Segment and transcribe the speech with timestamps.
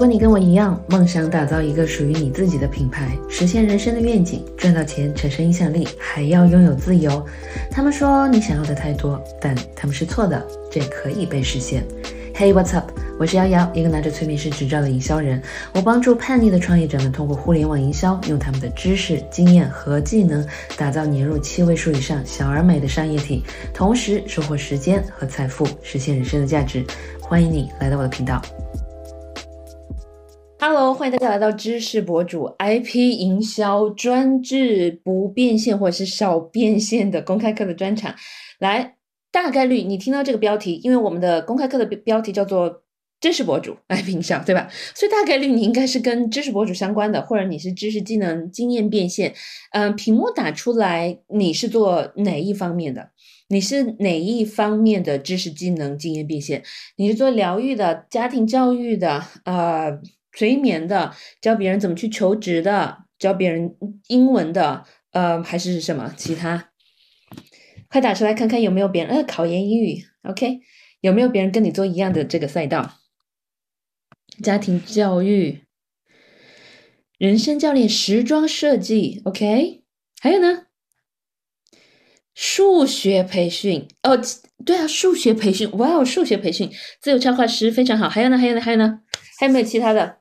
[0.00, 7.22] 如果你跟我一样，梦想打造一个属于你自己的品牌，实现人生的愿景，赚到钱，产生影响力，还要拥有自由。
[7.70, 11.84] 他们说你想要的太多，但他们是错的，这可以被实现。
[12.34, 12.90] Hey, what's up？
[13.18, 15.42] 我是瑶瑶，一个拿着催眠师执照的营销人。
[15.74, 20.42] 我帮助叛逆的创业者们通过互联网营销，用他们的知识、经验和技能，
[20.78, 26.82] 打造年入七位数以上小而美的商业体，同时收获时间和财富，实现人生的价值。
[27.20, 28.40] 欢迎你来到我的频道。
[30.62, 38.14] Hello，欢迎大家来到知识博主 IP 营销专治不变现或者是少变现的公开课的专场。
[38.58, 38.96] 来。
[39.32, 42.82] 大概率你听到这个标题，因为我们的公开课的标题叫做
[43.20, 44.68] 知识博主来营销，对吧？
[44.92, 49.32] 所以大概率你应该是跟知识博主相关的，或者你是知识技能经验变现。
[49.70, 53.10] 嗯，屏幕打出来你是做哪一方面的？
[53.46, 56.64] 你是哪一方面的知识技能经验变现？
[56.96, 59.96] 你是做疗愈的、家庭教育的、呃
[60.32, 63.76] 催眠的、教别人怎么去求职的、教别人
[64.08, 66.70] 英文的，呃还是什么其他？
[67.88, 70.60] 快打出来看看有没有别人呃考研英语，OK，
[71.00, 72.98] 有没有别人跟你做一样的这个赛道？
[74.42, 75.64] 家庭教育、
[77.18, 79.82] 人生教练、时装设计，OK，
[80.20, 80.66] 还有呢？
[82.32, 84.18] 数学培训哦，
[84.64, 86.70] 对啊，数学培训，哇哦，数学培训，
[87.00, 88.08] 自由插画师非常好。
[88.08, 88.38] 还有呢？
[88.38, 88.60] 还有呢？
[88.60, 89.00] 还有呢？
[89.38, 90.19] 还有没有其他的？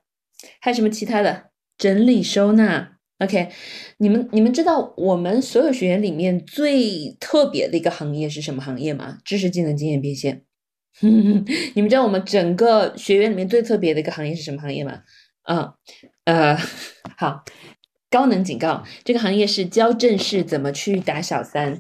[0.62, 1.50] 还有什么其他的？
[1.78, 2.98] 整理收纳。
[3.20, 3.50] OK，
[3.98, 9.18] 你们你们知道我们所有学员里面最特别的一个行业是什么行业吗？
[9.26, 10.44] 知识技能经验变现。
[11.02, 15.02] 你们知道我们整个学员里面最特别的一个行业是什么行业吗？
[15.50, 15.74] 嗯，
[16.26, 16.58] 呃，
[17.18, 17.44] 好，
[18.10, 21.80] 高能警告，这个行业是教正式怎么去打小三，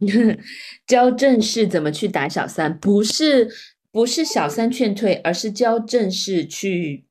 [0.86, 3.48] 教正式怎么去打小三，不是
[3.90, 7.04] 不是小三劝退，而是教正式去。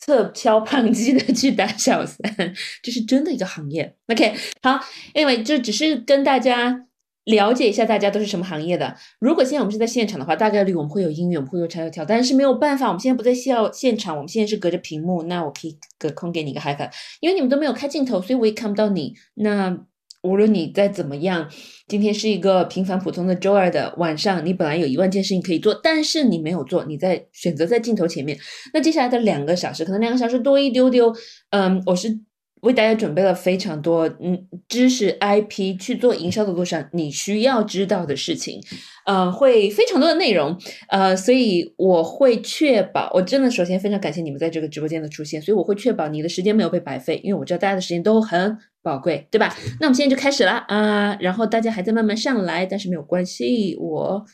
[0.00, 3.94] 侧敲胖鸡的去打小三，这是真的一个行业。
[4.08, 4.80] OK，好
[5.14, 6.86] ，，Anyway，就只是跟大家
[7.24, 8.96] 了解一下，大家都是什么行业的。
[9.20, 15.22] 如果现在我们是在现场的话，大概率我们会有音乐，我们会有唱有跳，但是没有办法，我们现在不在现现场，我们现在是隔着屏幕。
[15.24, 16.90] 那我可以隔空给你一个 high five，
[17.20, 19.14] 因为你们都没有开镜头，所以我也看不到你。
[19.34, 19.86] 那。
[20.22, 21.50] 无论你再怎么样，
[21.86, 28.38] 今天是一个平凡普通的周二的晚上，你本来有一万件事情可以做，但是你没有做，你在选择在镜头前面。
[28.72, 31.14] 那接下来的两个小时，可能两个小时多一丢丢，
[31.50, 32.20] 嗯，我是。
[32.62, 34.38] 为大家准备了非常多，嗯，
[34.68, 38.60] 知识 IP 去做营销的路上你需要知道的事情，
[39.06, 40.54] 呃，会非常多的内容，
[40.90, 49.54] 呃，所以我会确保，我真的首先非常感谢你们在这个直播间的出现，所以我会确保你的时间没有被白费，因为我知道大家的时间都很宝贵，对吧？
[49.80, 54.24] 那我们现在就开始了啊，然后大家还在慢慢上来，但是没有关系，我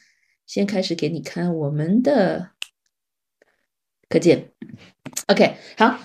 [0.47, 2.51] 先开始给你看我们的
[4.09, 4.51] 课件
[5.29, 5.99] ，OK，好。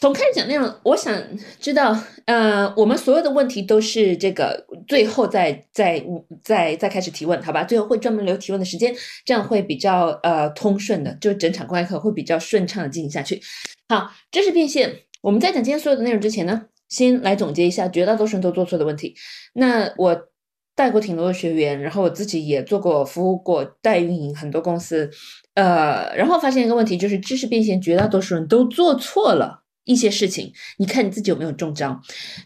[0.00, 1.14] 从开始讲内容，我想
[1.58, 6.04] 知道，呃，我们所有的问题都是这个最后再再
[6.42, 7.64] 再再开始提问，好吧？
[7.64, 8.94] 最后会专门留提问的时间，
[9.24, 13.40] 这样会比较呃通顺的，就整场公开课会比较顺畅的进行下去。
[13.88, 19.14] 好，知识变现，我们在讲今天所有的内容之前呢，先来总结一下绝大多数人都做错的问题。
[19.54, 20.28] 那我
[20.76, 25.10] 带过挺多的学员，然后我自己也做过服务过代运营很多公司，
[25.54, 29.62] 呃，然后发现一个问题，就是知识变现绝大多数人都做错了。
[29.86, 32.00] 一些事情，你看你自己有没有中招？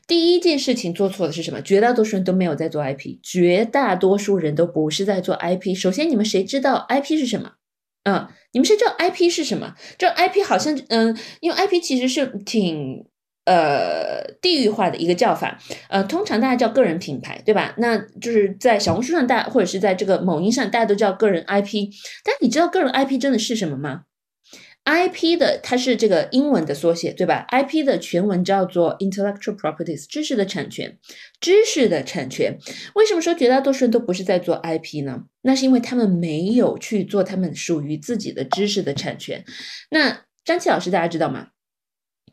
[0.09, 1.63] 第一件事情做错的是什么？
[1.63, 5.73] 绝大多数人都没有在做 IP，绝大多数人都不是在做 IP。
[5.77, 7.53] 首先，你们谁知道 IP 是什么？
[8.03, 9.73] 嗯，你们谁知道 IP 是什么？
[9.97, 13.07] 这 IP 好像，嗯，因为 IP 其实是挺
[13.49, 17.75] 呃地域化的一个叫法，呃，通常大家叫个人品牌，对吧？
[17.79, 21.89] 那就是在小红书上，大或者是在这个某音上，大家都叫个人 IP。
[22.23, 24.03] 但你知道个人 IP 真的是什么吗
[24.85, 30.99] ？IP 的它是这个英文的缩写，对吧？IP 的全文叫做 intellectual properties，知识的产权，
[31.41, 32.57] 知识的产权。
[32.95, 35.25] 为什么说绝大多数人都不是在做 IP 呢？
[35.43, 39.45] 那是因为他们没有去做他们属于自己的知识的产权。
[39.91, 41.49] 那张琪老师大家知道吗？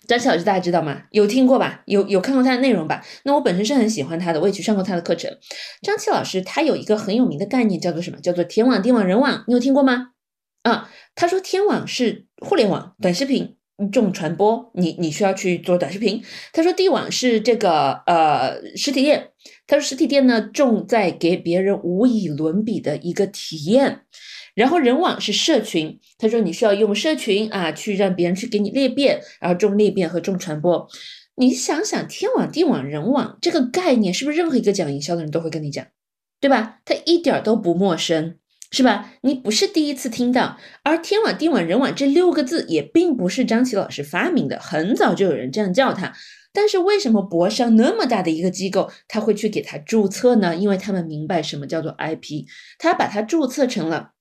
[0.07, 1.03] 张琪老师大家知道吗？
[1.11, 1.81] 有听过吧？
[1.85, 3.03] 有有看过他的内容吧？
[3.23, 5.31] 那我本身是很喜欢他的，我也去上过他的课程。
[5.81, 8.19] 张琪老师他有一个很有名的概念叫做什么？
[8.21, 9.43] 叫做天网、地网、人网。
[9.47, 10.11] 你有听过吗？
[10.63, 13.55] 啊，他说天网是互联网短视频
[13.91, 16.23] 重传播，你你需要去做短视频。
[16.53, 19.29] 他说地网是这个呃实体店，
[19.67, 24.01] 他说实体店呢重在给别人无以伦比的一个体验。
[24.55, 30.87] 然后人网是社群，他说你需要用社群啊去让别人去给你裂变，然后重裂变和重传播。
[31.35, 35.85] 你想想天网地网人网这个概念，是不是任何一个讲营销的人都会跟你讲，
[36.41, 36.79] 对吧？
[36.85, 38.37] 他一点都不陌生。
[38.71, 39.13] 是吧？
[39.21, 46.13] 你不是第一次听到，而天网、地网、人网这六个字也并不是张琪老师发明的，很早就有人这样叫它。
[46.51, 50.55] 但是为什么博商那么大的一个机构，他会去给他注册呢？
[50.55, 52.45] 因为他们明白什么叫做 IP，
[52.77, 54.11] 他把它注册成了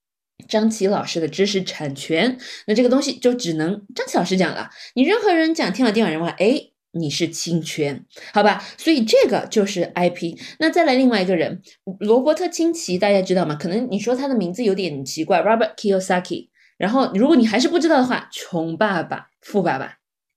[0.49, 4.71] 张琪老师的知识产权，那这个东西就只能张琪老师讲了。
[4.95, 6.71] 你任何人讲天网、地网、人话，哎。
[6.97, 8.65] 你是侵权，好吧？
[8.79, 10.39] 所以这个就是 IP。
[10.61, 11.61] 那再来另外一个人，
[11.99, 13.57] 罗伯特清崎，大家知道吗？
[13.57, 16.51] 可能你说他的名字有点奇怪，Robert Kiyosaki。
[16.79, 19.87] 然后如果你还是不知道的话，《穷爸爸富爸爸》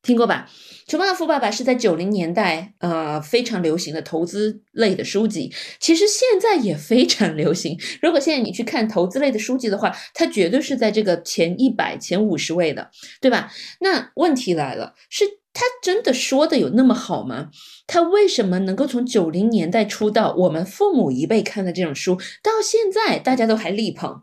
[0.01, 0.47] 听过吧？
[0.89, 7.77] 《穷爸爸富爸爸》是在九零年代呃非常流行的投资类的书籍，其实现在也非常流行。
[8.01, 12.89] 如果现在你去看投资类的书籍的话，它绝对是在这个前一百、前五十位的，
[13.19, 13.51] 对吧？
[13.81, 15.25] 那问题来了，是。
[15.59, 17.49] 他真的说的有那么好吗？
[17.87, 24.21] 他为什么能够从九零年代出道，我们父母一辈看的这种书，到现在大家都还力捧？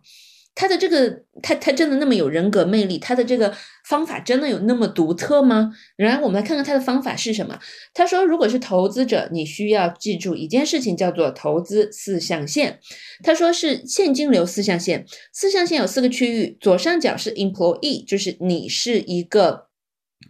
[0.54, 2.96] 他的这个，他他真的那么有人格魅力？
[2.98, 3.52] 他的这个
[3.84, 5.72] 方法真的有那么独特吗？
[5.96, 7.58] 然后我们来看看他的方法是什么。
[7.92, 12.78] 他说，如果是投资者，你需要记住一件事情，叫做投资四象限。
[13.22, 19.66] 他说是现金流四象限，四象限有四个区域，左上角是 employee，就是你是一个。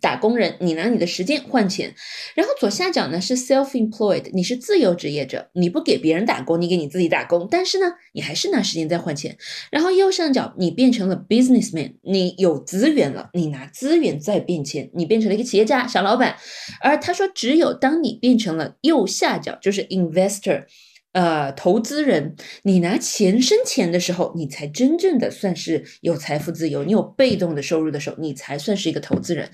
[0.05, 1.95] 打工人，你拿你的时间换钱，
[2.35, 9.35] 然后左下角呢是 self-employed，你是自由职业者，你不给别人打工，你给你自己打工，但是呢，你还是拿时间在换钱。
[9.71, 16.37] 然后右上角你变成了 businessman，你有资源了，你拿资源在变钱，你变成了一个企业家、小老板。
[16.83, 20.65] 而他说，只有当你变成了右下角，就是 investor。
[21.13, 22.35] 呃，投资人，
[22.65, 26.83] 你拿钱生钱的时候，你才真正的算是有财富自由。
[26.83, 29.49] 你有被动的收入的时候，你才算是一个投资人。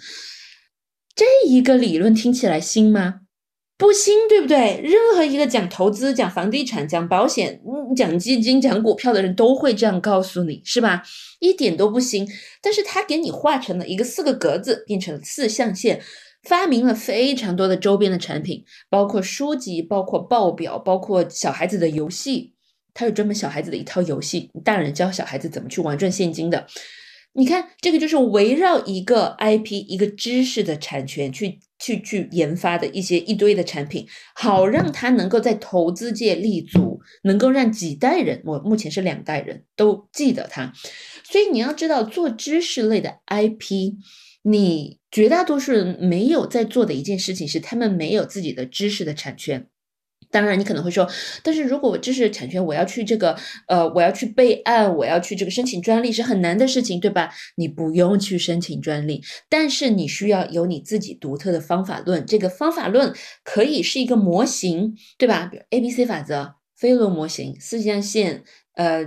[1.21, 3.21] 这一个理论听起来新吗？
[3.77, 4.81] 不新，对不对？
[4.83, 7.61] 任何一个讲投资、讲房地产、讲保险、
[7.95, 11.03] 讲基金、讲股票的人都会这样告诉你，是吧？
[11.41, 12.27] 一点都不新。
[12.63, 16.01] 但是他给你画成了一个四个格子，变成了四象限。
[16.45, 22.55] 发明了非常多的周边的产品，包括书籍，包括报表，包括小孩子的游戏。
[22.95, 26.67] 它有专门小孩子的一套游戏，大人教小孩子怎么去玩转现金的。
[27.33, 40.73] 你看，这个就是围绕一个 IP、一个知识的产权去去去研发的一些一堆的产品，好让它能够在投资界立足，能够让几代人，我目前是两代人都记得它。
[41.25, 43.95] 所以你要知道，做知识类的 IP。
[44.43, 49.67] 你绝大多数人没有在做的一件事情是，他们没有自己的知识的产权。
[50.31, 51.09] 当然，你可能会说，
[51.43, 53.37] 但是如果知识产权，我要去这个，
[53.67, 57.31] 呃，我要去备案，我要去这个申请专利是很难的事情，对吧？
[57.57, 62.25] 你不用去申请专利，但是你需要有你自己独特的方法论。
[62.27, 63.13] 这个方法论
[63.43, 65.47] 可以是一个模型，对吧？
[65.47, 68.43] 比如 A B C 法则、飞轮模型、四象限，
[68.75, 69.05] 呃，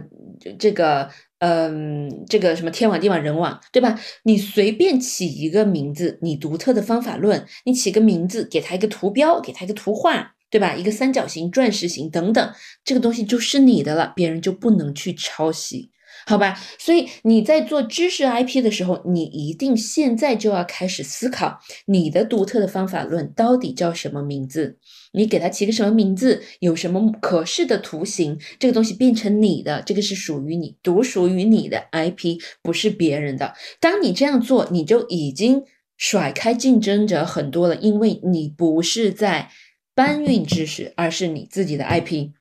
[0.57, 1.09] 这个。
[1.45, 3.99] 嗯，这个什么天网地网人网，对吧？
[4.23, 10.75] 你随便起一个名字，你独特的方法论，你起个名字，给它一个图标，给它一个图画，对吧？
[10.75, 12.53] 一个三角形、钻石形等等，
[12.85, 15.89] 这个东西就是你的了，别人就不能去抄袭。
[16.27, 21.57] 好吧，所以你在做知识 IP 的时候，你一定现在就要开始思考
[21.87, 24.77] 你的独特的方法论到底叫什么名字？
[25.13, 26.43] 你给它起个什么名字？
[26.59, 28.37] 有什么可视的图形？
[28.59, 33.55] 这个东西变成你的，这个是属于你、独属于你的 IP，不是别人的。
[33.79, 35.63] 当你这样做，你就已经
[35.97, 39.49] 甩开竞争者很多了，因为你不是在
[39.95, 42.31] 搬运知识，而是你自己的 IP。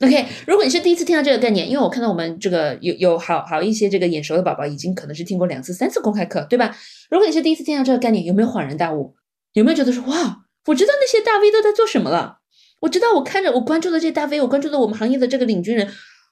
[0.00, 6.76] OK，如果你是第一次听到这个概念，因为我看到我们这个有有好好一些这个眼熟的宝宝，已经可能是听过两次、三次公开课，对吧？
[7.08, 9.14] 如果你是第一次听到这个概念，有没有恍然大悟？
[9.52, 12.38] 有没有觉得说哇，我知道那些大 V 都在做什么了？
[12.80, 15.86] 我知道我看着我关注的这些大 V，我关注的我们行业的这个领军人，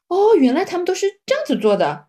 [0.08, 2.06] 哦，原来他们都是这样子做的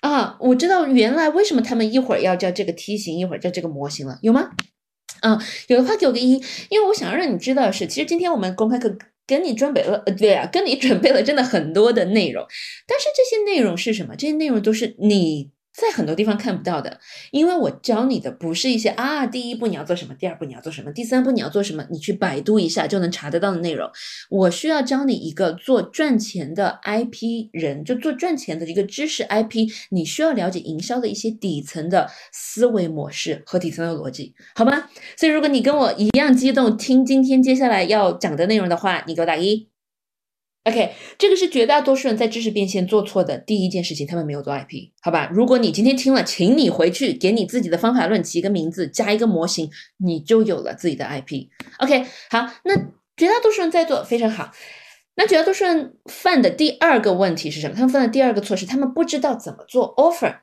[0.00, 0.38] 啊！
[0.40, 4.52] 我知道原来为什么他们一会儿要叫这个梯形，一会儿叫这个模型了，有吗？
[5.24, 8.96] 嗯，有的话给我个一，因为我想要让你知道的是，其实今天我们公开课。
[9.26, 12.46] 跟你准备了，呃，对啊，跟你准备了真的很多的内容，
[12.86, 14.14] 但是这些内容是什么？
[14.14, 15.53] 这些内容都是你。
[15.74, 17.00] 在很多地方看不到的，
[17.32, 23.90] 因为我教你的不是一些啊，第一步你要做什么，第二步你要做什么，第三步你要做什么，你去百度一下就能查得到的内容。
[24.30, 34.88] 我需要教你一个做赚钱的 IP 人，就做赚钱的一个知识 IP，你需要了解营销的一些底层的思维模式和底层的逻辑，好吗？
[35.16, 39.73] 所以如果你跟我一样激动，听今天接下来要讲的内容的话，你给我打一。
[40.64, 45.30] OK，这个是绝大多数人在知识变现做错的第一件事情，他们没有做 IP，好吧？
[45.30, 51.48] 如果你今天听了，请你回去给你自己的方法论起一个名字，加一个模型，你就有了自己的 IP。
[51.80, 52.74] OK，好，那
[53.16, 54.52] 绝大多数人在做非常好。
[55.16, 57.74] 那绝大多数人犯的第二个问题是什么？
[57.74, 60.38] 他们犯的第二个错是他们不知道怎么做 offer。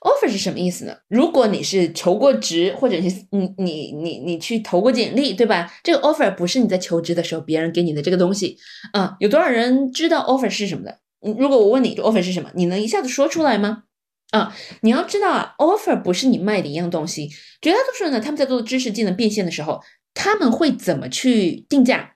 [0.00, 0.94] Offer 是什么意思呢？
[1.08, 5.72] 如果你是求过职，或者是你你你你去投过简历，对吧？
[5.82, 8.58] 这个 offer 不是你在求职的时候别人给你的这个东西
[8.92, 9.16] 啊。
[9.20, 10.98] 有多少人知道 offer 是什么的？
[11.38, 13.84] 如果我问你，这 offer 是什么，你能一下子说出来吗？
[14.30, 17.28] 啊，你要知道啊，offer 不是你卖的一样东西。
[17.60, 19.80] 绝大多数人呢，他们在做知识技能变现的时候，
[20.14, 22.11] 他们会怎么去定价？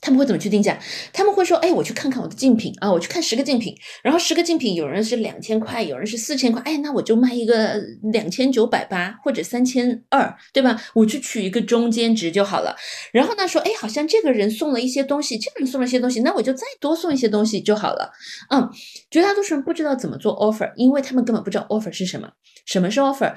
[0.00, 0.78] 他们会怎么去定价？
[1.12, 7.74] 他们会说：“哎，我去看看我的竞品啊，我去看十个竞品，然后十个竞品有人是两千块，有人是四千块，哎，那我就卖一个
[8.12, 10.80] 两千九百八或者三千二，对吧？
[10.94, 12.74] 我去取一个中间值就好了。
[13.12, 18.10] 然后呢，说，哎，好像这个人送了一些东西，这个人送了一些东西，那我就再多送一些东西就好了。
[18.48, 18.70] 嗯，
[19.10, 22.30] 绝大多数人不知道怎么做 offer，因为他们根本不知道 offer 是什么。
[22.64, 23.34] 什么是 offer？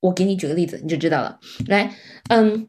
[0.00, 1.38] 我给你举个例子，你就知道了。
[1.66, 1.94] 来，
[2.30, 2.68] 嗯。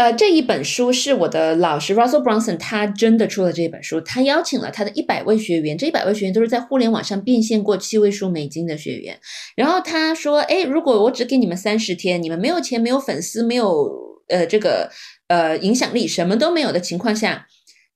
[0.00, 4.00] 呃，这一本书是我的老师 Russell Brunson，他真的出了这本书。
[4.00, 9.20] 他邀请了他的一百位学员，这一百位学员都是在互联网上变现过七位数美金的学员。
[9.54, 13.90] 然后他说：“哎，如果我只给你们三十天，你们没有钱、没有粉丝、没有
[14.28, 14.90] 呃这个
[15.28, 17.46] 呃影响力，什么都没有的情况下，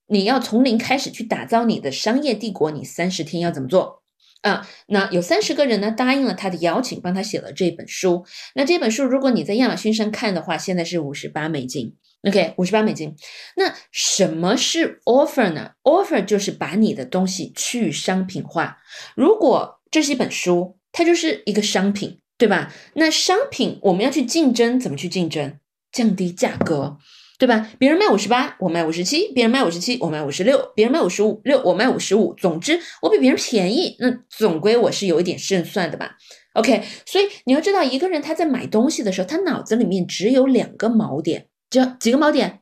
[0.09, 4.03] 你要从零开始去打造你的商业帝国，你三十天要怎么做？”
[4.45, 8.25] 啊，那有三十个人呢答应了他的邀请，帮他写了这本书。
[8.55, 11.97] 那这本书如果你在亚马逊上看的话，现在是五十八美金。
[12.29, 13.17] OK，五十八美金。
[13.57, 18.79] 那什么是 offer 呢？offer 就是把你的东西去商品化。
[19.15, 22.71] 如果这是一本书，它就是一个商品，对吧？
[22.95, 25.59] 那商品我们要去竞争，怎么去竞争？
[25.91, 26.99] 降低价格。
[27.37, 27.69] 对吧？
[27.79, 32.33] 别人卖五十八，我卖五十七；别人卖五十七，我卖五十六；别人卖五十五六，我卖五十五。
[32.35, 36.17] 总之，我比别人便宜，那总归我是有一点胜算的吧
[36.53, 42.61] ？OK，所以你要知道，一个人他在买东西的时候，他脑子里面只有两个锚点，这几个锚点，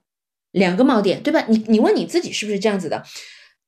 [0.52, 1.44] 两个锚点，对吧？
[1.48, 3.04] 你你问你自己是不是这样子的？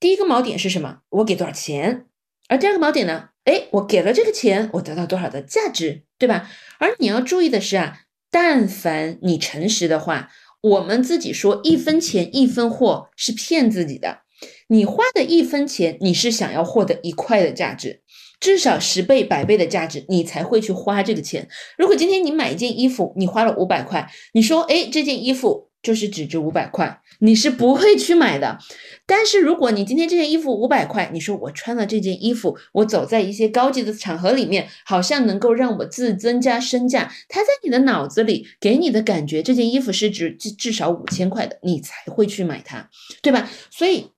[0.01, 1.01] 第一个锚点是什么？
[1.11, 2.07] 我给多少钱？
[2.49, 3.29] 而第二个锚点呢？
[3.45, 6.51] 哎，我给了这个钱，我得到多少的价值，对吧？
[6.79, 7.99] 而你要注意的是啊，
[8.31, 10.31] 但凡你诚实的话。
[10.65, 14.21] 我们自己说一分钱一分货是骗自己的，
[14.69, 18.01] 你花的一分钱，你是想要获得一块的价值，
[18.41, 21.47] 至少十倍、百倍的价值，你才会去花这个钱。
[21.77, 25.69] 如果今天你买一件衣服，你花了五百块，你说，哎，这件衣服。
[25.85, 28.59] 就是只值五百块，你是不会去买的。
[29.07, 37.13] 但是如果你今天这件衣服五百块，你说我穿了这件衣服，我走在一些高级的场合里面，好像能够让我自增加身价。
[37.29, 42.89] 它在你的脑子里给你的感觉，这件衣服是值至至少五千块的，你才会去买它，
[43.23, 43.51] 对吧？
[43.71, 44.11] 所以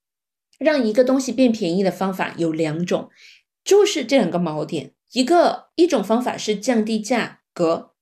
[0.58, 3.10] 让一个东西变便宜的方法有两种，
[3.64, 4.92] 就是这两个锚点。
[5.12, 7.92] 一个一种方法是降低价格，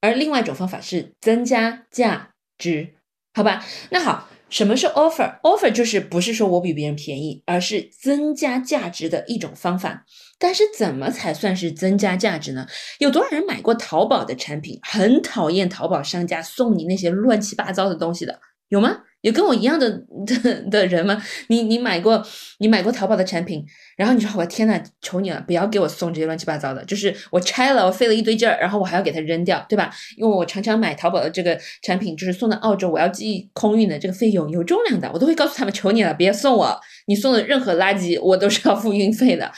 [0.00, 2.97] 而另外一种方法是增加价值。
[3.38, 10.04] 好吧，那好，什么是 offer？offer 就是不是说我比别人便宜，而是增加价值的一种方法。
[10.40, 12.66] 但是怎么才算是增加价值呢？
[12.98, 14.80] 有多少人买过淘宝的产品？
[14.82, 18.40] 很讨厌淘宝商家送你那些乱七八糟的东西的，
[18.70, 19.02] 有吗？
[19.22, 19.90] 有跟我一样的
[20.26, 21.20] 的的人吗？
[21.48, 22.24] 你你买过
[22.58, 23.64] 你买过淘宝的产品，
[23.96, 29.90] 然后你说我天呐，求你了，不要给我送这些乱七八糟的，就是我拆了，我费了一堆劲儿，然后我还要给它扔掉，对吧？
[30.16, 39.50] 因为我常常买淘宝的这个产品，就是送到澳洲，我要寄空运的这个费用有重量的，我都会告诉他们，求你了，别送我，你送的任何垃圾我都是要付运费的。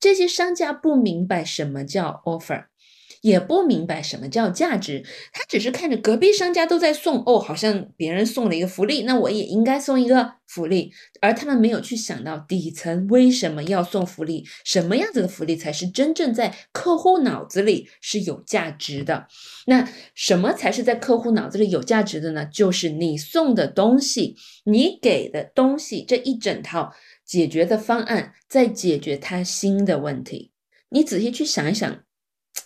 [0.00, 2.64] 这些商家不明白什么叫 offer。
[3.20, 10.92] 也不明白什么叫价值，他只是看着隔壁商家都在送哦，好像别人送了一个福利，那我也应该送一个福利。
[11.20, 19.26] 而他们没有去想到底层为什么要送福利，什么样子的福利才是真正在客户脑子里是有价值的？
[19.66, 22.46] 那什么才是在客户脑子里有价值的呢？
[22.46, 26.92] 就是你送的东西，你给的东西这一整套
[27.26, 30.52] 解决的方案，在解决他新的问题。
[30.90, 32.00] 你仔细去想一想。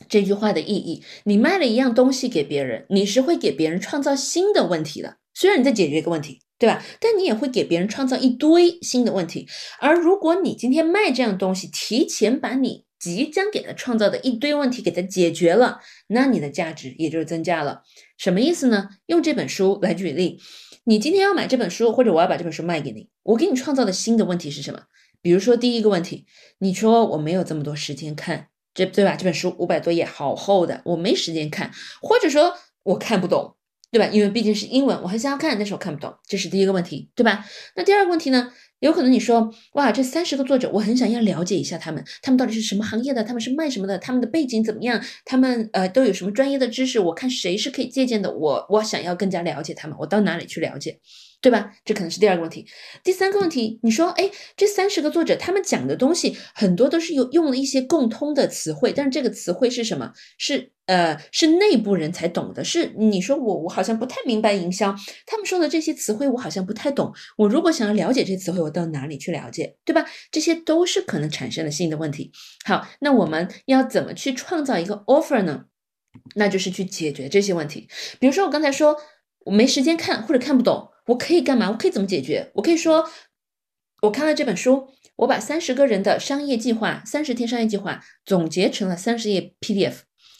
[0.08, 5.18] 这句话的意义，你卖了一样东西给别人，你是会给别人创造新的问题的。
[5.34, 6.84] 虽然你在解决一个问题，对吧？
[7.00, 9.48] 但你也会给别人创造一堆新的问题。
[9.80, 17.82] 而如果你今天卖这样东西，提前把你即将给他创造的一堆问题给他解决了，那你的价值也就是增加了。
[18.18, 18.90] 什么意思呢？
[19.06, 20.38] 用这本书来举例，
[20.84, 24.82] 你今天要买这本书，或者我要把这本书卖给你，我给你创造的新的问题是什么？
[25.22, 26.26] 比如说第一个问题，
[26.58, 28.48] 你说我没有这么多时间看。
[28.74, 29.14] 这对吧？
[29.16, 33.56] 这本书五百多页，好厚的，我没时间看，或者说我看不懂，
[33.90, 34.06] 对吧？
[34.12, 37.44] 因为毕竟是英文，我很想要看，但是我看不懂，这是第一个问题，对吧？
[37.76, 38.52] 那第二个问题呢？
[38.80, 46.98] 有可能你说，哇，这三十个作者，我很想要了解一下他们，他们到底是什么行业的，他们是卖什么的，他们的背景怎么样，他们呃都有什么专业的知识？
[46.98, 50.98] 我看谁是可以借鉴的，我我想要更加了解他们，我到哪里去了解？
[51.42, 51.72] 对吧？
[51.84, 52.64] 这可能是第二个问题。
[53.02, 60.12] 第三个问题，你说，哎，这三十个作者他们讲的东西很多都是有用了一些共通的词汇，但是这个词汇是什么？
[60.38, 62.62] 是呃，是内部人才懂的。
[62.62, 64.94] 是你说我我好像不太明白营销，
[65.26, 67.12] 他们说的这些词汇我好像不太懂。
[67.36, 69.76] 我如果想要了解这些词汇，我到哪里去了解？
[69.84, 70.06] 对吧？
[70.30, 72.30] 这些都是可能产生的新的问题。
[72.64, 75.64] 好，那我们要怎么去创造一个 offer 呢？
[76.36, 77.88] 那就是去解决这些问题。
[78.20, 78.96] 比如说我刚才说
[79.44, 80.91] 我没时间看或者看不懂。
[81.06, 81.70] 我可以干嘛？
[81.70, 82.50] 我可以怎么解决？
[82.54, 83.08] 我可以说，
[84.02, 89.94] 我看了这本书，我把三十个人的商业计划、三十天商业计划总结成了三十页 PDF，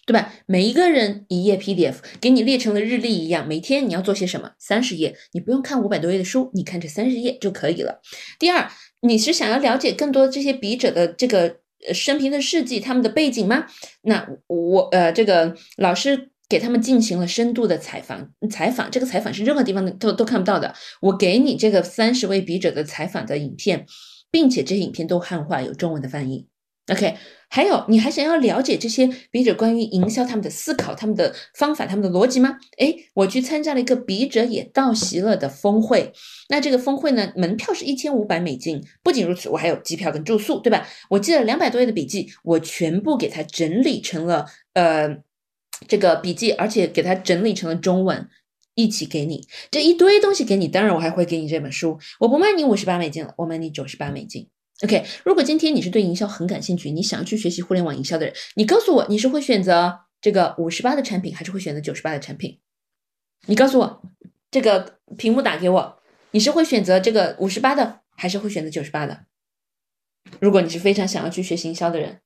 [0.06, 0.32] 对吧？
[0.46, 4.52] 每一个人一页 PDF，给你列成了日历一样，每天你要做些什么？
[4.58, 8.00] 三十页，你不用看五百多页的书，你看这三十页就可以了。
[8.38, 11.58] 第二，你是想要了解更多这些笔者的这个
[11.92, 13.66] 生平的事迹、他们的背景吗？
[14.02, 16.31] 那我呃，这个老师。
[16.52, 20.74] 给他们进行了深度的采访，采访这个采访是任何地方都都看不到的。
[21.00, 23.86] 我给你这个三十位笔者的采访的影片，
[24.30, 26.46] 并且这些影片都汉化，有中文的翻译。
[26.92, 27.16] OK，
[27.48, 32.58] 还有你还想要了解这些笔者关于营销他们的思考、他们的方法、他们的逻辑吗？
[32.76, 36.12] 哎，我去参加了一个笔者也到席了的峰会。
[36.50, 38.84] 那这个峰会呢，门票是一千五百美金。
[39.02, 40.86] 不仅如此，我还有机票跟住宿，对吧？
[41.08, 44.44] 我记了两百多页的笔记，我全部给它整理成了
[44.74, 45.16] 呃。
[45.88, 48.28] 这个笔记，而且给它整理成了中文，
[48.74, 50.68] 一起给你这一堆东西给你。
[50.68, 51.98] 当然，我还会给你这本书。
[52.20, 54.48] 我不卖你五十八美金了，我卖你九十八美金。
[54.82, 62.58] OK，如果今天你是对营销很感兴趣，你想要去学习互联网营销的人，你告诉我你是会选择这个五十八的产品，还是会选择九十八的产品？
[63.46, 64.02] 你告诉我，
[64.50, 65.98] 这个屏幕打给我，
[66.32, 69.26] 你是会选择这个五十八的，还是会选择九十八的？
[70.40, 72.20] 如果你是非常想要去学营销的人。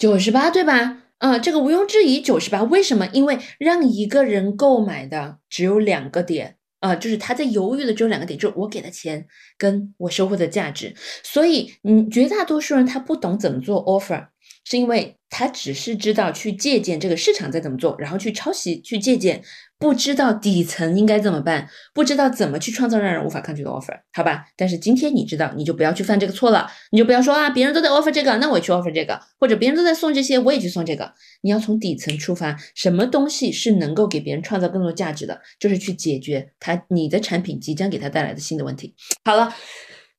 [0.00, 1.02] 九十八对吧？
[1.18, 2.62] 啊，这个毋庸置疑，九十八。
[2.62, 3.06] 为什么？
[3.12, 9.26] 因为让一个人购买的只有两个点啊，就是他在犹豫的只有两个点，就是我给的钱
[9.58, 10.94] 跟我收获的价值。
[11.22, 14.28] 所以，嗯，绝大多数人他不懂怎么做 offer。
[14.64, 19.42] 是因为他只是知道去借鉴这个市场在怎么做，然后去抄袭、去借鉴，
[19.80, 24.44] 不知道底层应该怎么办，不知道怎么去创造让人无法抗拒的 offer，好吧？
[24.54, 31.10] 但是今天你知道，你就不要去犯这个错了，你就不要说啊，别人都在 offer 这个，那我也去 offer 这个，或者别人都在送这些，我也去送这个。
[31.40, 38.94] 你要从底层出发，什么东西是能够给别人创造更多价值的，就是去解决他你的产品即将给他带来的新的问题。
[39.24, 39.54] 好了，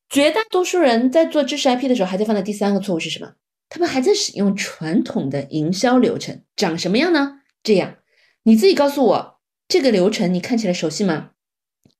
[0.10, 3.32] 绝大多数人在做知识 IP 的时候，还在犯的第三个错误是什么？
[3.70, 7.42] 他们还在使用传统的营销流程，长什么样呢？
[7.62, 7.98] 这样，
[8.44, 9.31] 你自己告诉我，
[9.72, 11.30] 这个流程你看起来熟悉吗？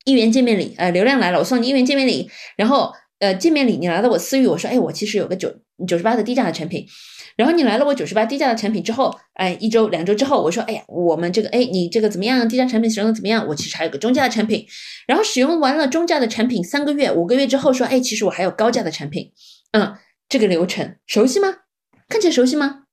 [0.04, 5.56] 一元见面礼，呃，流量来了，我送你一元见面礼，然后，呃，见面礼你来到我私域，我说，哎，我其实有个九
[5.88, 6.86] 九十八的低价的产品，
[7.38, 12.46] 然后你来了我九十八低价的产品之后，哎，一周两周之后，我说，哎呀，我们这个，哎，你这个怎么样？
[12.50, 13.48] 低价产品使用的怎么样？
[13.48, 14.68] 我其实还有个中价的产品，
[15.08, 19.32] 然后使用完了中价的产品三个月、五个月之后，说，哎，其实我还有高价的产品，
[19.72, 19.96] 嗯。
[20.28, 21.58] 这个流程熟悉吗？
[22.08, 22.84] 看起来熟悉吗？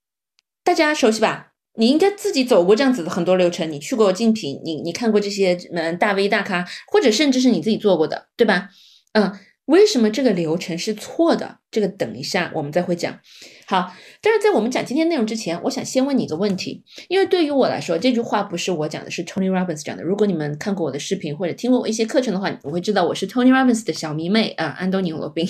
[0.65, 1.48] 大家熟悉吧？
[1.79, 8.69] 你应该自己走过这样子的很多流程，你去过竞品，你你看过这些嗯大 V 大咖，或者甚至是你自己做过的，对吧？
[9.13, 9.33] 嗯。
[9.69, 11.59] 为什么这个流程是错的？
[11.71, 13.21] 这个等一下我们再会讲。
[13.67, 20.03] 好，但是在我们讲今天内容之前，我想先问你一个问题，因为对于我来说，这句话不是我讲的，是 Tony Robbins 讲的。
[20.03, 25.47] 如果你们看过我的视频或者听过我一些课程的话，你会知道我是 Tony Robbins 的小迷妹啊，安东尼罗宾。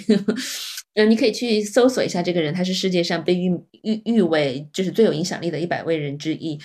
[0.94, 3.51] 嗯，你可以去搜索一下这个人，他是世界上被誉
[3.83, 6.59] 誉誉为就是最有影响力的一百位人之一。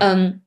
[0.00, 0.42] 嗯。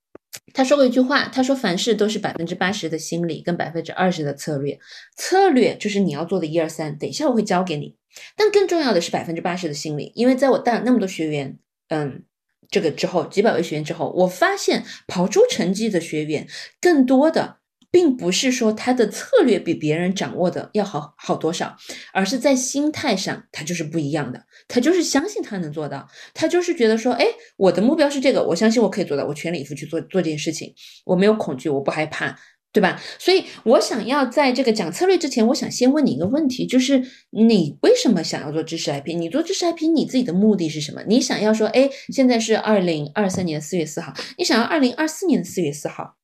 [0.54, 4.78] 他说过一句话，他说凡事都是百分之八十的心理跟百分之二十的策略，
[5.18, 7.96] 策略就是你要做的一二三，等一下我会教给你。
[8.36, 11.58] 但更重要的是百分之八十的心理，因为在我带了那么多学员，
[11.90, 12.24] 嗯，
[12.70, 16.48] 这个之后几百位学员之后，我发现跑出成绩的学员
[16.80, 17.58] 更多的。
[17.96, 21.78] 并不是说他的策略比别人掌握的要好好多少，
[22.12, 24.46] 而是在心态上他就是不一样的。
[24.68, 30.74] 他就是相信他能做到，他就是觉得说，哎，我的目标是这个，我相信我可以做到，我全力以赴去做做这件事情，
[31.06, 32.38] 我没有恐惧，我不害怕，
[32.74, 33.02] 对吧？
[33.18, 39.16] 所以我想要在这个讲策略之前，我想先问你一个问题，就是你为什么想要做知识 IP？
[39.16, 41.02] 你做知识 IP，你自己的目的是什么？
[41.08, 46.18] 你想要说，哎，现在是二零二三年四月四号，你想要二零二四年的四月四号？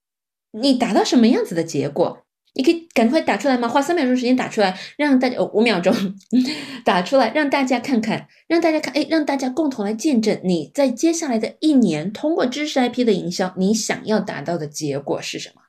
[0.52, 2.26] 你达到什么样子的结果？
[2.54, 3.66] 你可以赶快打出来吗？
[3.66, 5.94] 花三秒钟时间打出来，让大家哦五秒钟
[6.84, 15.62] 打出来，让大家看看，让大家看，哎，让大家共同来见证你在接下来的一年通过知识 IP 的营销，你想要达到的结果是什么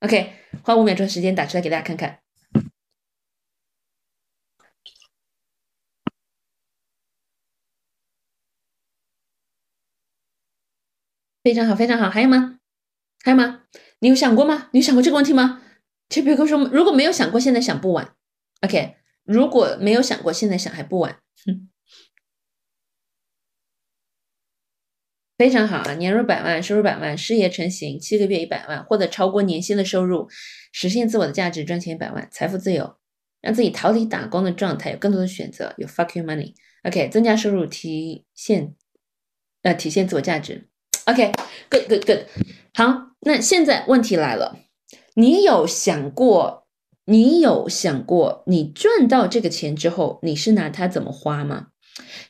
[0.00, 2.18] ？OK，花五秒钟时间打出来给大家看看。
[11.42, 12.58] 非常好，非常好，还有吗？
[13.24, 13.62] 还有吗？
[14.02, 14.68] 你有想过吗？
[14.72, 15.62] 你有想过这个问题吗？
[16.08, 18.16] 就比如说，如果没有想过，现在想不晚。
[18.62, 21.20] OK，如果没有想过，现在想还不晚。
[21.46, 21.68] 哼
[25.38, 25.94] 非常好啊！
[25.94, 30.28] 年入百万，收入百万，事业成型，七个月一百万，获得超过年薪的收入，
[30.72, 32.96] 实现自我的价值，赚钱一百万，财富自由，
[33.40, 36.54] 让自己逃离打工的状态，有更多的选择，有 fuck your money。
[36.82, 38.74] OK，增加收入，体现
[39.62, 40.68] 呃体现自我价值。
[41.06, 42.26] OK，good，good，good。
[42.74, 44.56] 好，那现在问题来了。
[45.14, 46.66] 你有想过，
[47.04, 51.66] 你有想过，你赚到这个钱之后，你是拿它怎么花吗？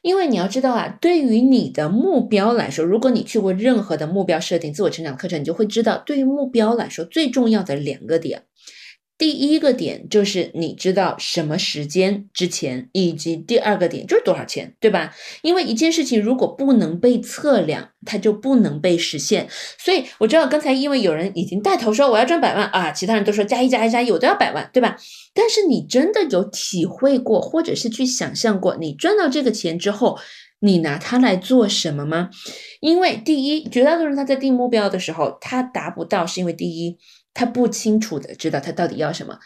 [0.02, 8.42] 因为你要知道啊，对于你的目标来说，如果你去过任何的目标设定、自我成长课程，你就会知道，对于目标来说，最重要的两个点。
[9.23, 15.15] 第一个点就是你知道什么时间之前，以及第二个点就是多少钱，对吧？
[15.43, 19.47] 因为一件事情如果不能被测量，它就不能被实现。
[19.79, 24.97] 所以我知道刚才因为有人已经带头说我要赚百万啊，其他人都说加一加一加一，我都要百万，对吧？
[25.33, 30.19] 但是你真的有体会过，或者是去想象过，你赚到这个钱之后，
[30.59, 32.31] 你拿它来做什么吗？
[32.81, 36.99] 因为第一，绝大多数人他在定目标的时候，他达不到，是因为第一。
[37.35, 39.38] 他不清楚的知道他到底要什么，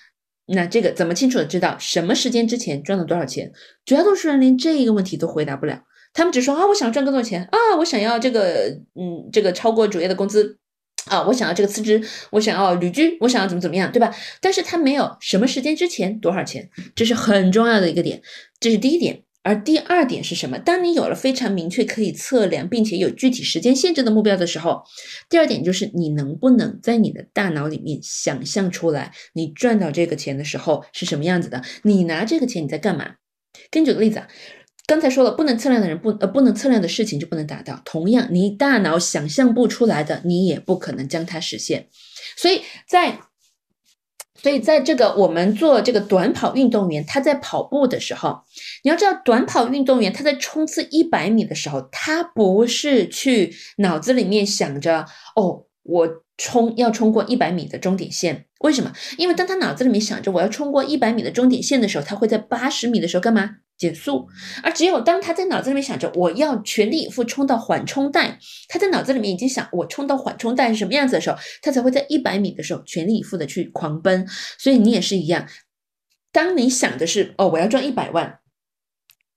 [0.47, 3.53] 那这个怎么清楚的知道什么时间之前赚了多少钱？
[3.85, 10.59] 绝大多数人连这一个问题都回答不了，他们只说啊，我想赚更多钱啊，我想要这个，嗯，这个超过主业的工资
[11.07, 14.15] 啊，我想要这个辞职，我想要旅居，我想要怎么怎么样，对吧？
[14.41, 18.23] 但是他没有什么时间之前多少钱，这是很重要的一个点，
[18.61, 19.23] 这是第一点。
[19.47, 20.59] 而第二点是什么？
[20.59, 24.83] 当你有了非常明确可以测量，并且有具体时间限制的目标的时候，
[25.31, 31.63] 第二点就是你能不能在你的大脑里面想象出来，你赚到这个钱的时候是什么样子的？
[31.85, 33.15] 你拿这个钱你在干嘛？
[33.71, 34.27] 给你举个例子啊，
[34.89, 37.81] 刚才说了，不能测量的人不呃不能测量的事情就不能达到。
[37.85, 41.87] 同样，你大脑想象不出来的，你也不可能将它实现。
[42.37, 43.21] 所以在
[44.47, 48.39] 所以，在这个我们做这个短跑运动员，他在跑步的时候，
[48.85, 55.05] 你要知道，短跑运动员他在冲刺一百米的时候，他不是去脑子里面想着
[55.35, 58.47] 哦，我冲要冲过一百米的终点线。
[58.61, 58.93] 为什么？
[59.19, 63.57] 因为当他脑子里面想着我要冲过一百米的终点线的时候，他会在八十米的时候干嘛？
[63.79, 64.27] 减速，
[64.63, 74.27] 而只有当他在脑子里面想着我要全力以赴冲到缓冲带，他在脑子里面已经想我冲到缓冲带是什么样子的时候，他才会在一百米的时候全力以赴的去狂奔。
[74.59, 75.47] 所以你也是一样，
[76.33, 78.41] 当你想的是哦我要赚一百万，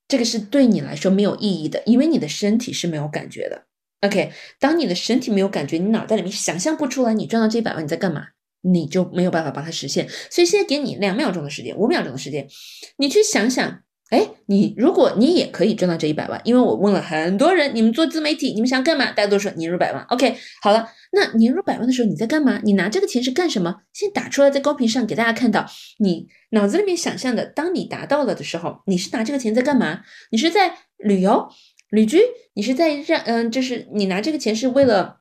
[0.07, 3.65] 这个是对你来说没有意义的，因为你的身体是没有感觉的。
[4.01, 8.27] OK，当你的身体没有感觉，你脑袋里面想象不出来你赚到这一百万你在干嘛，
[8.61, 10.07] 你就没有办法帮他实现。
[10.31, 12.47] 所以现在给你两秒钟的时间，五秒钟的时间，
[12.95, 13.81] 你去想想。
[14.09, 19.11] 哎，你如果你也可以赚到这一百万，因为我问了很多人，你们做自媒体，你们想干嘛？
[19.11, 20.03] 大家都说年入百万。
[20.09, 22.59] OK，好了，那年入百万的时候你在干嘛？
[22.63, 23.81] 你拿这个钱是干什么？
[23.93, 25.67] 先打出来，在公屏上给大家看到，
[25.99, 30.01] 你脑子里面想象的，当你达到了的时候，你是拿这个钱在干嘛？
[30.31, 31.47] 你是在旅游、
[31.91, 32.19] 旅居？
[32.55, 35.19] 你是在让嗯，就是你拿这个钱是为了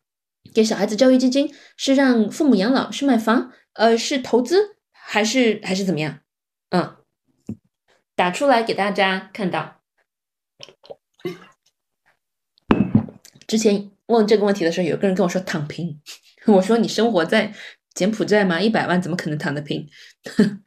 [0.54, 6.20] 给小孩子教育基金，是让父母养老，是买房，呃，是投资，还是还是怎么样？
[6.70, 6.94] 嗯。
[8.18, 9.80] 打出来给大家看到。
[13.46, 16.00] 之前问这个问题的时候，有个人跟我说躺平，
[16.48, 17.54] 我说你生活在
[17.94, 18.60] 柬埔寨吗？
[18.60, 19.88] 一百万怎么可能躺得平？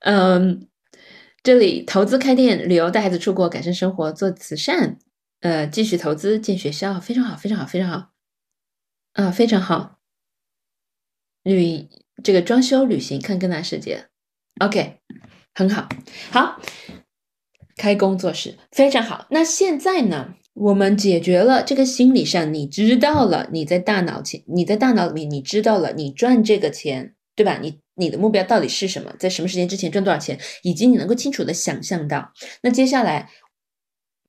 [0.00, 0.66] 嗯，
[1.42, 4.98] 这里投资开店、旅游、带孩子出国、改善生活、做慈善，
[5.40, 8.12] 呃，继续投资建学校，非常好，非常好，非常好，
[9.12, 9.98] 啊，非常好。
[11.42, 11.86] 旅
[12.24, 14.07] 这个装修、旅行、看更大世界。
[14.60, 14.96] OK，
[15.54, 15.88] 很好，
[16.30, 16.60] 好，
[17.76, 19.26] 开工作室非常好。
[19.30, 27.58] 那现在呢，我们解决了这个心理上，你知道了你在大脑前，你在大脑里面，你知道了你赚这个钱，对吧？
[27.62, 29.14] 你你的目标到底是什么？
[29.18, 30.38] 在什么时间之前赚多少钱？
[30.62, 33.30] 以及你能够清楚的想象到，那接下来。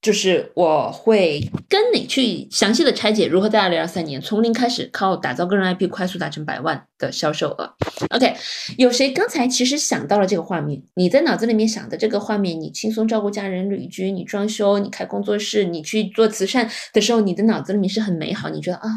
[0.01, 7.73] 就是我会跟你去详细的拆解如何在二零二三年从零开始，靠打造个人 IP 快速达成百万的销售额。
[8.11, 8.33] OK，
[8.77, 10.81] 有谁刚才其实想到了这个画面？
[10.95, 18.89] 你在脑子里面想的这个画面，你轻松照顾家人、旅居，你装修，你开工作室，你去做慈善的时候，你的脑子里面是很美好，你觉得啊。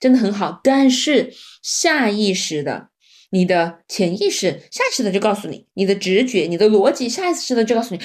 [0.00, 0.60] 真的很好。
[0.62, 2.88] 但是下意识的，
[3.30, 8.00] 你的潜意识下意识的就告诉你，你的直觉、你的逻辑下意识的就告诉你，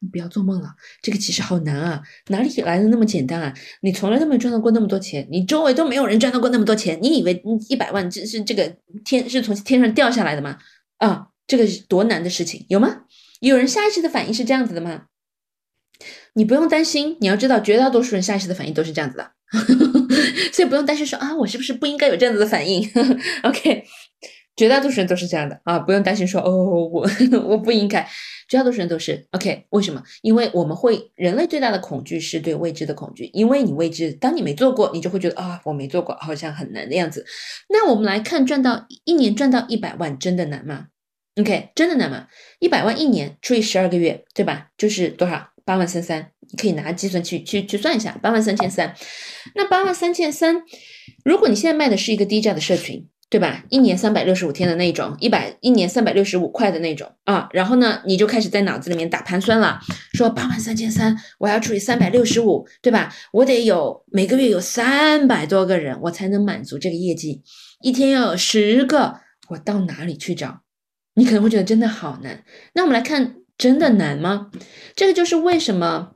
[0.00, 0.68] 你不要做梦了，
[1.02, 3.54] 这个其实好难啊，哪里来的那么简单啊？
[3.80, 10.58] 你从来都没有赚到过那么多钱，你周围都没有人赚到过那么多钱，你以为一百万这是这个天是从天上掉下来的吗？
[10.98, 13.02] 啊，这个是多难的事情，有吗？
[13.40, 15.04] 有人下意识的反应是这样子的吗？
[16.34, 19.30] 你不用担心，你要知道，绝大多数人下意识的反应都是这样子的，
[20.52, 22.86] 所以不用担心说啊，我是不是不应该有这样子的反应？
[23.42, 23.84] OK，
[24.54, 26.50] 绝大多数人都是这样的啊，不用担心说哦，
[26.90, 27.08] 我
[27.46, 28.06] 我不应该，
[28.48, 29.66] 绝大多数人都是 OK。
[29.70, 30.02] 为什么？
[30.22, 37.24] 因为我们会人类最大的恐惧是对未知的恐惧，因为你未知，当你没做过，你就会觉得啊，我没做过，好像很难的样子。
[37.68, 40.86] 那我们来看，赚到一年赚到一百万，真的难吗
[41.36, 42.28] ？OK，真的难吗？
[42.60, 44.68] 一百万一年除以十二个月，对吧？
[44.78, 45.50] 就是多少？
[45.64, 48.94] 八万三三，你可以拿计算器去去算一下，八万三千三。
[49.56, 50.62] 那八万三千三，
[51.24, 53.64] 如果你现在卖的是一个低价的社群，对吧？
[53.70, 59.80] 一年三百六十五天的那种，一百一年三百六十五块的那种啊，然后呢，你就开始在脑子里面打盘算了，
[60.12, 63.12] 说八万三千三，我要除以三百六十五，对吧？
[63.32, 67.42] 我得有每个月有三百多个人，我才能满足这个业绩。
[67.82, 70.62] 一天要有十个，我到哪里去找？
[71.14, 74.50] 你可能会觉得真的好难，那我们来看，真的难吗？
[74.94, 76.12] 这个就是为什么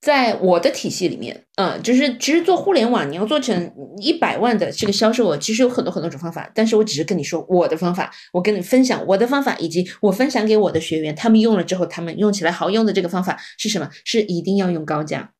[0.00, 13.90] 在我的体系里面，嗯，就是其实做互联网，你要做成一百万的这个销售额，其实有很多很多种方法，但是我只是跟你说我的方法，我跟你分享我的方法，以及我分享给我的学员，他们用了之后，他们用起来好用的这个方法是什么？
[14.04, 15.32] 是一定要用高价。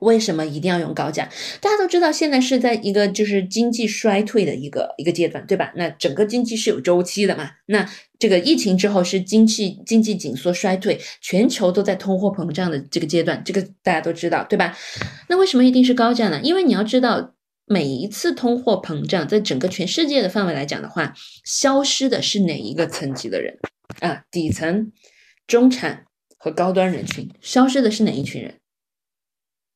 [0.00, 1.28] 为什么一定要用高价？
[1.60, 5.72] 大家都知道，现在是在一个就是经济衰退的一个一个阶段，对吧？
[5.76, 7.50] 那整个经济是有周期的嘛？
[7.66, 7.86] 那
[8.20, 14.76] 这个疫情之后是经济经济紧缩衰退，全球都在通货膨胀的这个阶段，这个大家都知道，对吧？
[15.28, 16.38] 那为什么一定是高价呢？
[16.42, 23.58] 因为你要知道，每一次通货膨胀，在整个全世界的范围来讲的话，消失的是哪一个层级的人
[24.00, 24.22] 啊？
[24.30, 24.92] 底层、
[25.46, 26.04] 中产
[26.36, 28.56] 和高端人群，消失的是哪一群人？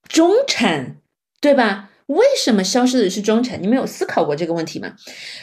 [0.06, 0.98] 中产，
[1.40, 1.90] 对吧？
[2.06, 3.62] 为什么消失的是中产？
[3.62, 4.94] 你们有思考过这个问题吗？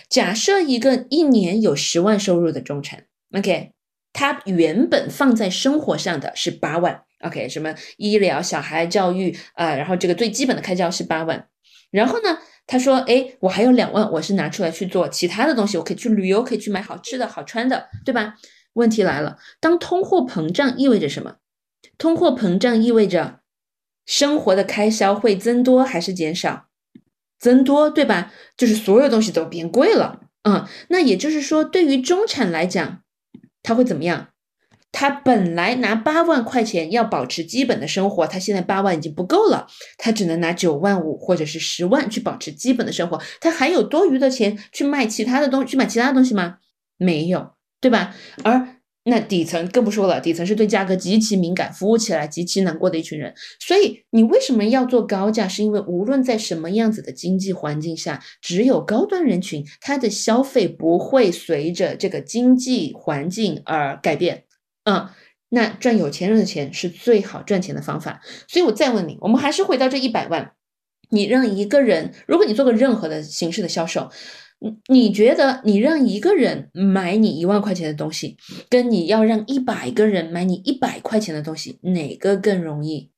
[0.09, 3.71] 假设一个一年有十万收入的中产，OK，
[4.13, 11.47] 他原本放在生活上的是八万，OK，什么医疗、小孩教育啊，然后这个最基本的开销是八万，
[11.89, 18.35] 然后呢，他说，哎，我还有两万，我是拿出来去做其他的东西，我可以去旅游，可以去买好吃的好穿的，对吧？
[18.73, 21.37] 问题来了，当通货膨胀意味着什么？
[21.97, 23.40] 通货膨胀意味着。
[24.05, 26.67] 生活的开销会增多还是减少？
[27.39, 28.31] 增多，对吧？
[28.55, 33.01] 就是所有东西都变贵了，嗯，那也就是说，对于中产来讲，
[33.63, 34.27] 他会怎么样？
[34.91, 39.65] 他本来拿八万块钱要保持基本的生活，他现在八万已经不够了，
[39.97, 46.57] 他只能拿九万五或者是十万去保持基本的生活，他还有多余的钱去卖其他的东去买其他的东西吗？
[46.97, 48.13] 没有，对吧？
[48.43, 53.33] 而那底层更不说了，底层是对价格极其敏感、服务起来极其难过的一群人。
[53.59, 55.47] 所以你为什么要做高价？
[55.47, 64.43] 是因为无论在什么样子的经济环境下，只有高端人群，他的消费不会随着这个经济环境而改变。
[64.83, 65.09] 嗯，
[65.49, 68.21] 那赚有钱人的钱是最好赚钱的方法。
[68.47, 70.51] 所以我再问你，我们还是回到这一百万，
[71.09, 74.11] 你让一个人，如果你做个任何的形式的销售。
[74.61, 78.37] 你你觉得你让一个人买你一万块钱的东西，
[78.69, 83.09] 跟你要让一百个人买你一百块钱的东西，哪个更容易？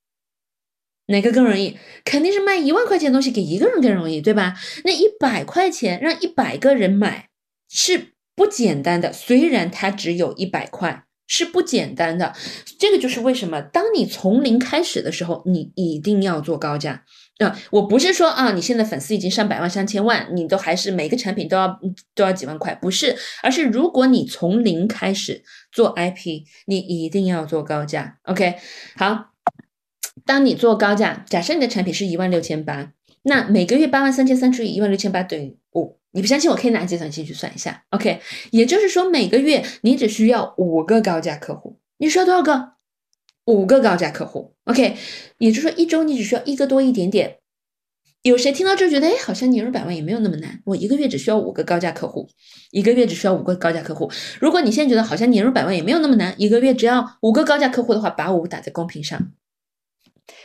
[1.08, 1.78] 哪个更容易？
[2.06, 4.56] 肯定是卖一万块钱的东西给一个人更容易，对吧？
[4.86, 7.30] 那一百块钱让一百个人买
[7.70, 11.06] 是不简单的，虽然它只有一百块。
[11.26, 12.36] 是不简单的，
[12.78, 17.06] 这个就是为什么当你从零开始的时候，你一定要做高价
[17.44, 17.60] 啊！
[17.72, 21.80] 我不是说啊，你现在粉丝已经上百万、上千万，你都还是每个产品都要
[22.16, 28.18] 都要几万块，不是，而是如果你从零开始做 IP，你一定要做高价。
[28.24, 28.56] OK，
[28.96, 29.32] 好，
[30.26, 32.92] 当你做高价，假设你的产品是一万六千八，
[33.24, 36.00] 那每个月八万三千三除以一万六千八等于五。
[36.16, 37.84] 你不相信，我可以拿计算器去算一下。
[37.90, 42.74] OK，也就是说，每个月你只需要五个高价客户，你需要多少个？
[43.46, 44.56] 五个高价客户。
[44.66, 44.96] OK，
[45.38, 47.38] 也就是说，一周你只需要一个多一点点。
[48.22, 50.62] 有谁听到这觉得，哎，好像年入百万也没有那么难？
[50.66, 52.30] 我一个月只需要五个高价客户，
[52.72, 54.10] 一个月只需要五个高价客户。
[54.40, 59.34] 如果你现在觉得好像年入百万也没有那么难，一个月只要五个高价客户的话，把五打在公屏上。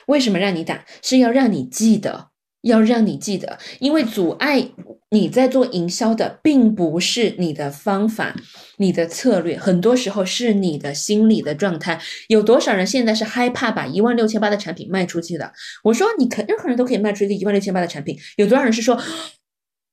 [0.08, 0.84] 为什么让你打？
[1.02, 2.30] 是要让你记得。
[2.62, 4.68] 要让你记得，因为阻碍
[5.10, 8.36] 你在做营销的，并不是你的方法、
[8.76, 11.98] 你的策略，很多时候是你的心理的状态。
[12.28, 15.52] 有多少人现在是害怕把一万六千八的产品卖出去的？
[15.84, 18.18] 我说，你可任何人都可以卖出一个一万六千八的产品。
[18.36, 19.00] 有多少人是说，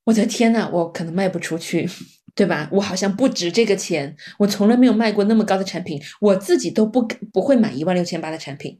[0.05, 1.87] 我的天呐，我可能卖不出去，
[2.33, 2.67] 对吧？
[2.73, 8.79] 我好像不值这个钱，我从来没有卖过那么高的产品，我自己都不不会买一万六千八的产品。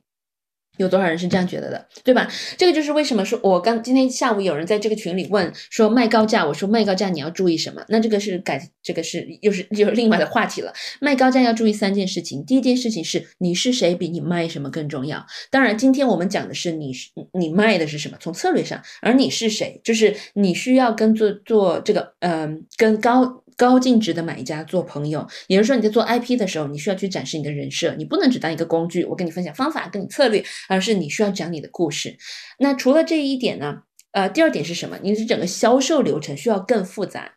[0.78, 2.28] 有多少人是这样觉得的，对吧？
[2.58, 7.84] 这个就是为什么说，我刚今天下午有人在这个群里问说卖高价，我说卖高价你要注意什么？
[7.90, 10.74] 那这个是改，这个是又是又是另外的话题了。
[11.00, 15.26] 卖高价要注意三件事情，第一件事情是你是谁比你卖什么更重要。
[15.50, 23.44] 当然，今天我们讲的是你是你卖的是什么，从策略上，而你是谁，就是你需要跟做做这个，嗯，跟高。
[23.58, 29.04] 高净值的买家做朋友，也就是说你在做 IP 的时候，你需要去展示你的人设，你不能只当一个工具。
[29.06, 32.18] 我跟你分享方法，跟你策略，而是你需要讲你的故事。
[32.60, 33.84] 那除了这一点呢？
[34.12, 34.98] 呃，第二点是什么？
[35.04, 37.34] 你是整个销售流程需要更复杂。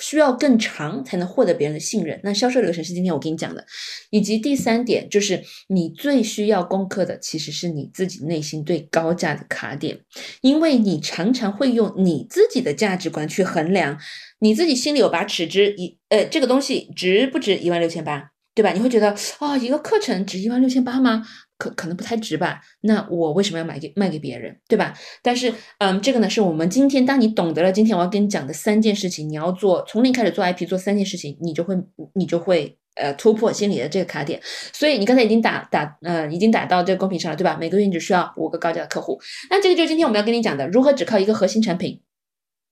[0.00, 2.20] 需要更长才能获得别人的信任。
[2.22, 3.64] 那销售流程是今天我跟你讲的，
[4.10, 9.98] 以及第三点就是你最需要攻克的，其实是你自己内心对高价的卡点，
[10.40, 13.98] 因为你常常会用你自己的价值观去衡量，
[14.40, 18.72] 你自己心里有把尺，子一呃这个东西值不值一万六千八，对吧？
[18.72, 21.24] 你会觉得哦，一个课程值一万六千八吗？
[21.58, 22.60] 可可能不太值吧？
[22.82, 24.94] 那我为什么要买给卖给别人，对吧？
[25.22, 31.74] 但是，嗯，这个呢，是我们今天当你懂得了今天我要跟你讲的三件事情，你要做从零开始做 IP，做三件事情，你就会
[32.14, 34.40] 你就会呃突破心里的这个卡点。
[34.72, 37.56] 所以你刚才已经打打呃已经打到这个公屏上了，对吧？
[37.58, 39.20] 每个月你只需要五个高价的客户。
[39.50, 42.00] 那这个就是今天我们要跟你讲的，如何只靠一个核心产品。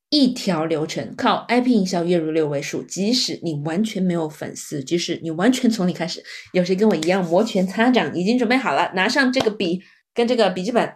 [0.09, 9.81] 一条流程靠 IP 营销月入六位数，即使你完全没有粉丝，即使你完全从零开始，有谁跟我一样摩拳擦掌，已经准备好了，拿上这个笔
[10.15, 10.93] 跟这个笔记本。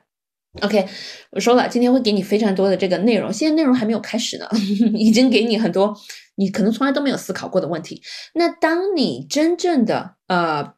[0.61, 0.87] OK，
[1.33, 4.49] 我说了，今天会给你非常多的这个内容，现在内容还没有开始呢，
[4.95, 5.97] 已经给你很多
[6.37, 8.03] 你可能从来都没有思考过的问题。
[8.35, 10.75] 那当你真正的呃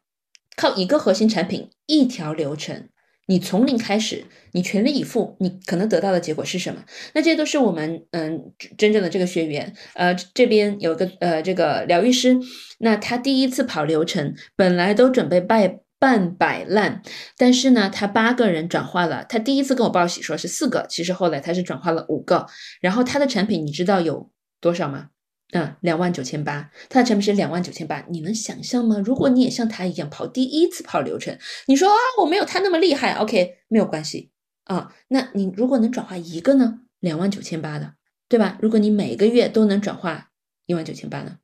[0.56, 2.88] 靠一个核心产品一条流程。
[3.32, 6.84] 你从零开始，你全力以赴，你可能得到的结果是什么？
[7.14, 12.38] 那这都是我们嗯真正的这个学员，呃这边有个呃这个疗愈师，
[12.80, 17.00] 那他第一次跑流程，本来都准备败半摆烂，
[17.38, 22.46] 但是呢，他八个人转化了，他第一次跟我报喜说是四个，其实后来他是转化了五个，
[22.82, 25.08] 然后他的产品你知道有多少吗？
[25.52, 28.96] 嗯，两万九千八，他的成本是两万九千八，你能想象吗？
[29.04, 34.30] 如果你也像他一样跑第一次跑流程，你说啊，我没有他那么厉害，OK，没有关系
[34.64, 34.94] 啊。
[35.08, 36.80] 那你如果能转化一个呢？
[37.00, 37.94] 两万九千八的，
[38.28, 38.58] 对吧？
[38.62, 40.30] 如果你每个月都能转化
[40.66, 41.38] 一万九千八呢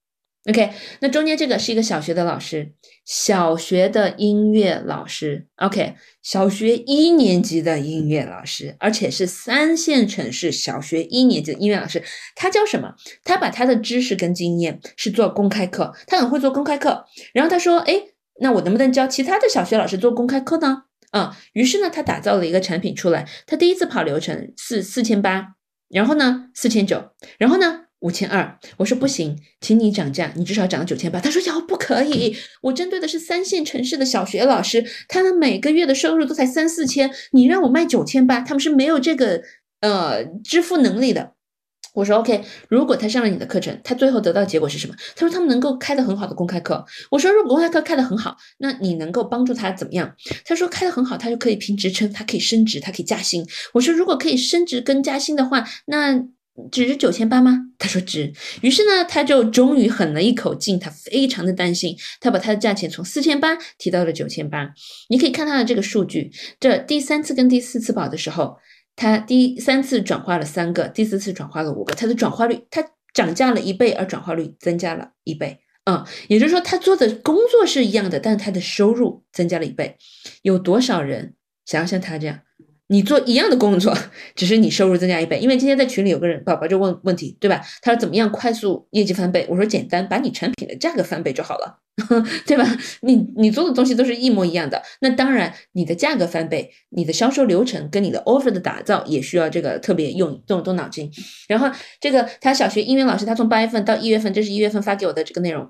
[0.48, 2.72] ？OK，那中间这个是一个小学的老师，
[3.04, 12.02] 小学的音乐老师，OK，小学一年级的音乐老师，而且是三线城市小学一年级的音乐老师。
[12.34, 12.94] 他教什么？
[13.24, 17.04] 他把他的知识跟经验是做公开课，他很会做公开课。
[17.34, 18.02] 然后他说，哎，
[18.40, 20.84] 那我能不能教其他的小学老师做公开课呢？
[21.10, 23.28] 啊，于是呢，他打造了一个产品出来。
[23.46, 25.56] 他第一次跑流程四四千八，
[25.90, 27.87] 然后呢四千九，然后呢？
[28.00, 31.18] 五千二，我说不行，请你涨价，你至少涨到九千八。
[31.18, 39.42] 他说要不可以，我针对的是三线城市的小学老师，他们每个月的收入都才三四千，你让我卖九千八，他们是没有这个
[39.80, 41.32] 呃支付能力的。
[41.94, 44.94] 我说 OK，如果他上了你的课程，他最后得到结果是什么？
[45.16, 46.86] 他说他们能够开的很好的公开课。
[47.10, 50.14] 我说如果公开课开的很好，那你能够帮助他怎么样？
[50.44, 53.44] 他说开的很好，他就可以评职称，他可以升职，他可以加薪。
[53.72, 56.24] 我说如果可以升职跟加薪的话，那。
[56.70, 57.58] 只是九千八吗？
[57.78, 58.32] 他说值。
[58.62, 60.78] 于是呢，他就终于狠了一口劲。
[60.78, 64.72] 他非常的担心，他把他的价钱从四千八提到了九千八。
[65.08, 68.56] 你可以看他的这个数据，这第三次跟第四次保的时候，
[68.96, 71.94] 他第三次转化了三个，第四次转化了五个。
[71.94, 75.58] 他的转化率，他涨价了一倍，而转化率增加了一倍。
[75.84, 79.96] 嗯，也就是说，他做的工作是一样的，但是他的收入增加了一倍。
[80.42, 82.40] 有多少人想要像他这样？
[82.88, 83.96] 你做一样的工作，
[84.34, 85.38] 只是你收入增加一倍。
[85.38, 87.62] 因为今天在群里有个人宝宝就问问题，对吧？
[87.82, 89.46] 他说怎么样快速业绩翻倍？
[89.48, 91.80] 我说简单，把你产品的价格翻倍就好了，
[92.46, 92.64] 对吧？
[93.02, 94.82] 你你做的东西都是一模一样的。
[95.00, 101.10] 那当然，你的价格翻倍，你的销售流程跟你的 offer 的打造也需要这个特别用动动脑筋。
[101.46, 101.70] 然后
[102.00, 105.68] 这个他小学英语老师，他从八月份到一月份，这是一月份发给我的这个内容，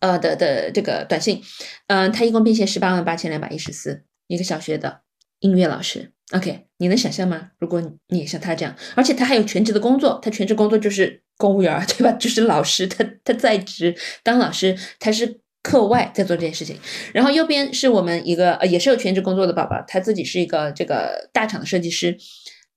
[0.00, 1.40] 呃的的这个短信，
[1.86, 5.00] 嗯，他一共变现十八万八千两百一十四，一个小学的
[5.40, 6.13] 音乐老师。
[6.32, 7.50] OK，你能想象吗？
[7.58, 12.12] 如果你像他这样，而且他还有全职的工作，他全职工作就是公务员， 对吧？
[12.12, 16.78] 就是老师，他他在职当老师，他是课外在做这件事情。
[17.12, 22.16] 然后右边是我们一个呃，也是有全职工作的宝宝，他自己是一个这个大厂的设计师，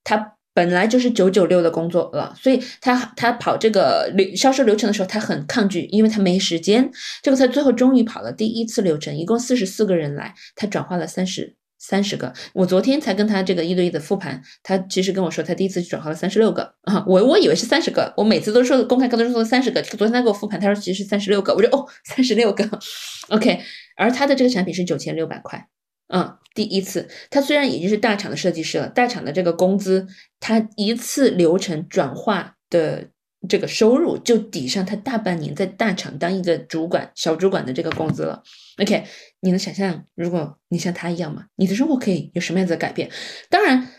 [0.04, 6.92] 他本来就是九九六的工作了，所以他他跑这个流销售流程的时候，他很抗拒，因为他没时间。
[7.24, 11.56] 这个他最后终于跑了第一次流程，一共四十四个人来，他转化了三十。
[11.80, 12.34] 三十个。
[12.54, 22.68] 我昨天才跟他这个一对一的复盘，他其实跟我说他第一次转化了三十六个啊，我我以为是三十个，我每次都说公开课都是说三十个，昨天他给我复盘，他说其实是三十六个，我说哦三十六个，
[23.30, 23.60] OK，
[23.96, 25.68] 而他的这个产品是九千六百块，
[26.14, 30.08] 嗯，第一次，他虽然已经是大厂的设计师了，大厂的这个工资，
[30.40, 33.10] 他一次流程转化的。
[33.48, 38.42] 这个收入就抵上他大半年在大厂当一个主管、小主管的这个工资了。
[38.82, 39.06] OK，
[39.42, 41.46] 你能想象，如果你像他一样吗？
[41.56, 43.10] 你的生活可以有什么样子的改变？
[43.50, 43.90] 当然，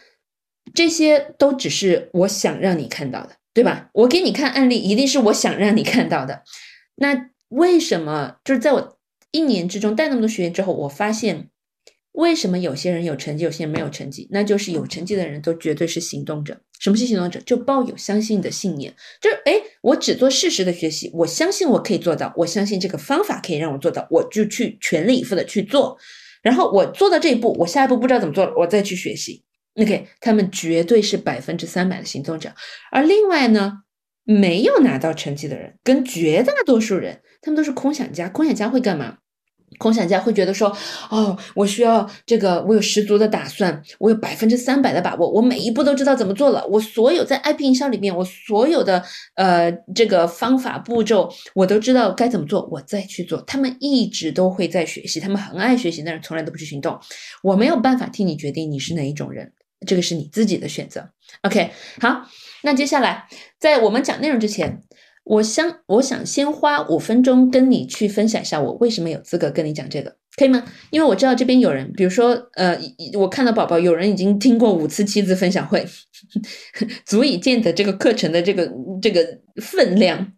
[0.75, 3.91] 这些都只是我想让你看到的，对吧？
[3.93, 6.43] 我给你看案例，一定是我想让你看到的。
[6.97, 8.99] 那为什么就是在我
[9.31, 11.49] 一年之中带那么多学员之后，我发现？
[12.19, 14.27] 为什么有些人有成绩，有些人没有成绩？
[14.33, 16.61] 那就是有成绩的人都绝对是行动者。
[16.81, 17.39] 什么是行动者？
[17.47, 19.53] 就抱有相信的信念，就是哎，
[19.83, 25.97] 我只做事实的学习，我相信我可以做到，我相信这个方法可以让我做到，我就去全力以赴的去做。
[26.43, 29.45] 然后我做到这一步，我下一步不知道怎么做了，我再去学习。
[29.75, 32.53] OK，他们绝对是百分之三百的行动者。
[32.91, 33.85] 而另外呢，
[34.25, 38.29] 没有拿到成绩的人，跟绝大多数人，他们都是空想家。
[38.29, 39.19] 空想家会干嘛？
[39.77, 40.75] 空想家会觉得说，
[41.11, 49.05] 哦，我需要这个，我有十足的打算，我有百分之三百的把握，我每一步都知道怎么做了，我所有在 IP 营销里面，我所有的
[49.35, 53.41] 呃这个方法步骤，我都知道该怎么做，我再去做。
[53.43, 56.99] 他们一直都会在学习，他们很爱学习，但是从来都不去行动。
[57.43, 59.53] 我没有办法替你决定你是哪一种人，
[59.87, 61.09] 这个是你自己的选择。
[61.43, 62.23] OK，好，
[62.63, 63.29] 那接下来
[63.61, 64.83] 在我们讲内容之前。
[65.29, 70.65] 我想，我想先花五分钟跟你去分享一下，我为什么有资格跟你讲这个，可以吗？
[70.91, 72.79] 因为我知道这边有人，比如说，呃，
[73.15, 75.87] 我看到宝宝有人已经听过五次妻子分享会，
[77.05, 78.73] 足以见得这个课程的这个
[79.03, 80.33] 这个分量，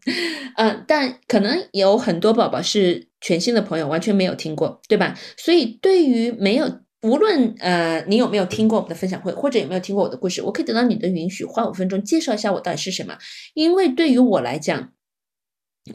[0.57, 5.17] 嗯，但可能有很多宝宝是全新的朋友，完全没有听过，对吧？
[5.37, 6.81] 所以对于没有。
[7.03, 13.17] 无论呃你有没有听过我们的分享会，或者有没有听过我的故事，我可以得到你的允许，花五分钟介绍一下我到底是什么。
[13.55, 14.93] 因为对于我来讲，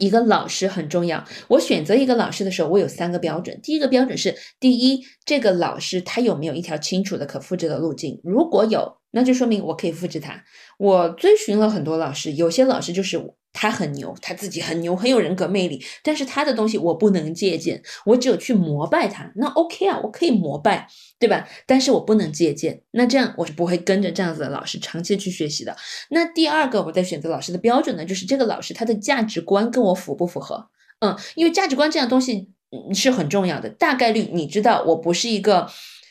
[0.00, 1.24] 一个老师很重要。
[1.48, 3.60] 我选择一个老师的时候，我有三个标准。
[3.62, 8.20] 第一个标准是，第一，这个老师他有没有一条清楚的可复制的路径？
[8.24, 10.42] 如果有，那就说明我可以复制他。
[10.78, 13.34] 我追寻了很多老师，有些老师就是。
[13.58, 15.82] 他很牛，他自己很牛，很有人格魅力。
[16.02, 19.32] 但是他的东西我不能借鉴，我只有去膜拜他。
[19.36, 20.86] 那 OK 啊，我可以膜拜，
[21.18, 21.48] 对吧？
[21.66, 22.82] 但是我不能借鉴。
[22.90, 25.74] 那这样我是不会跟着这样子的老师长期去学习的。
[26.10, 30.68] 那第二个我在选择老师的标准呢，就是这个老师他的价值观跟我符不符合？
[31.00, 32.50] 嗯，因为价值观这样东西
[32.92, 33.70] 是很重要的。
[33.70, 35.66] 大概率你知道，我不是一个。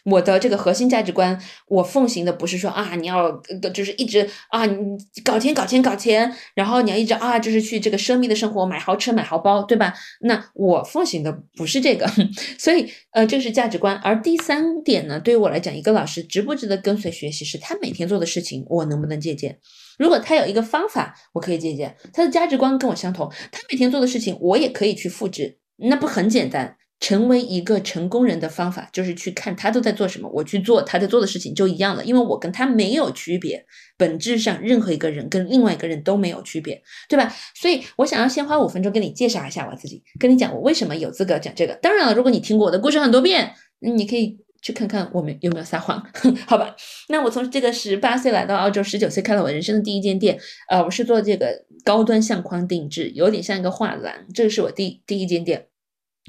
[0.06, 3.32] 我的这个核心价值观，我奉行的不是说啊，你要
[3.74, 9.94] 就是一直啊，你搞钱搞钱搞钱，然后你要一直啊，就是去这个奢靡的生活，买豪车买豪包，对吧？
[10.22, 12.08] 那我奉行的不是这个，
[12.60, 13.96] 所以呃，这是价值观。
[14.04, 19.58] 而第三点呢，对于我来讲，一个老师值不值得跟随学习，是他每天做的事情，我能不能借鉴？
[19.98, 26.78] 如果他有一个方法，我可以借鉴；他的价值观跟我相同，他每天做的事情，我也可以去复制，那不很简单？
[27.00, 33.66] 成为一个成功人的方法，就是去看他都在做什么，我去做他在做的事情就一样了，因为我跟他没有区别，
[33.98, 37.32] 本质上任何一个人跟另外一个人都没有区别，对吧？
[37.54, 41.74] 所以我想要先花五分钟跟你介绍一下我自己，跟你讲我为什么有资格讲这个。
[41.76, 46.02] 当然了，如果你听过我的故事很多遍，你可以去看看我们有没有撒谎，
[46.48, 46.76] 好吧？
[47.10, 50.40] 那我从这个十八岁来到澳洲，十九岁开了我人生的第一间店，
[50.70, 55.68] 呃，我是做这个高端相框定制，有点像一个画廊，这个是我第第一间店。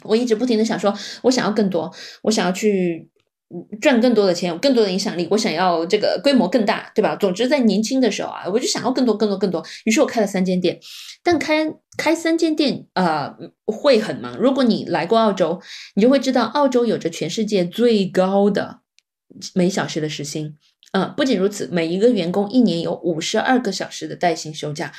[0.04, 0.92] 我一直不停的想说，
[1.22, 1.92] 我想要更多，
[2.22, 3.08] 我想要去
[3.80, 7.14] 赚更多的钱，有更多的影响力，我想要这个规模更大，对吧？
[7.16, 9.64] 总之在年轻的时候啊，我就想要更多、更多、更多。
[9.84, 10.78] 于是我开了三间店，
[11.22, 14.36] 但开开三间店啊会很忙。
[14.36, 15.60] 如果你来过澳洲，
[15.94, 18.80] 你就会知道，澳洲有着全世界最高的
[19.54, 20.56] 每小时的时薪。
[20.92, 24.92] 嗯，不仅如此，每一个员工一年有五十二个小时的带薪休假。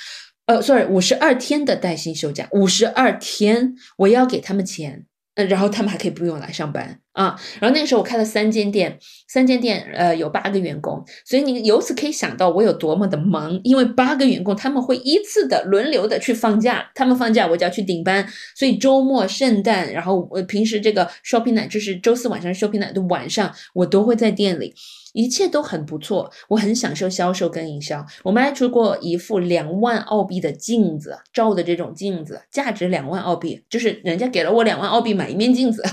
[0.48, 5.04] 呃，sorry，五十二天的带薪休假，五十二天，我要给他们钱，
[5.36, 7.38] 呃，然后他们还可以不用来上班啊。
[7.60, 18.26] 然后那个时候我开了三间店，三间店，呃，有八个员工，所以你由此可以想到我有多么的忙，因为八个员工他们会依次的轮流的去放假，他们放假我就要去顶班，
[18.56, 24.74] 所以周末、圣诞，然后我平时这个 shopping night 就是周四晚上 shopping night 的晚上，我都会在店里。
[25.18, 28.06] 一切都很不错，我很享受销售跟营销。
[28.24, 35.84] 我卖出过一副两万澳币的镜子，照的这种镜子，价值两万澳币，就是人家给了我两万澳币买一面镜子，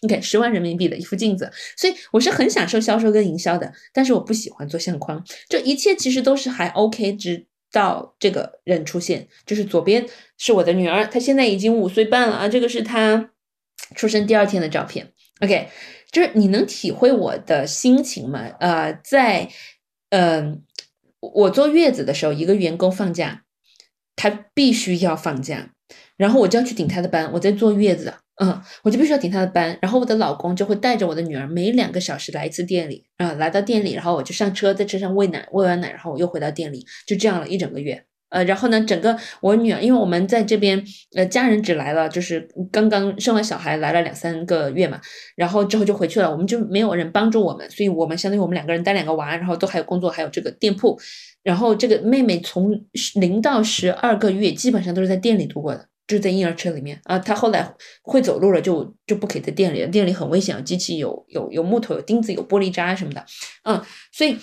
[0.00, 3.70] 你看十万人民币的一副镜子，所以我是很享受销售跟营销的。
[3.92, 10.06] 但是我不喜欢做相框，这一切其实都是还 OK，直到这个人出现，就是左边
[10.38, 13.30] 是我的女儿，她现在已经五岁半了啊，这个是她
[13.94, 15.12] 出生第二天的照片。
[15.42, 15.68] OK。
[16.10, 18.40] 就是你能体会我的心情吗？
[18.58, 19.48] 呃，在
[20.10, 20.62] 嗯，
[21.20, 23.44] 我坐月子的时候，一个员工放假，
[24.16, 25.70] 他必须要放假，
[26.16, 27.30] 然后我就要去顶他的班。
[27.32, 29.78] 我在坐月子，嗯，我就必须要顶他的班。
[29.80, 38.04] 然后我的老公就会带着我的女儿，每两个小时来一次店里，啊，来到店里，然后我就上车，在车上喂奶，喂完奶，然后我又回到店里，就这样了一整个月。
[38.30, 40.82] 呃，然后呢，整个我女儿，因为我们在这边，
[41.16, 45.00] 呃，家人只来了，就是刚刚生完小孩来了两三个月嘛，
[45.34, 50.96] 然后之后就回去了，我们就没有人帮助我们，所以我们相当于我们两个人带两个娃，然后都还有工作，还有这个店铺，
[51.42, 52.70] 然后这个妹妹从
[53.16, 63.24] 零到十二个月基本上都是在店里度过的，就在婴儿车里面啊，她后来会走路了，就就不可以在店里了，店里很危险，机器有有有木头、有钉子、有玻璃渣什么的，
[63.64, 64.38] 嗯，所以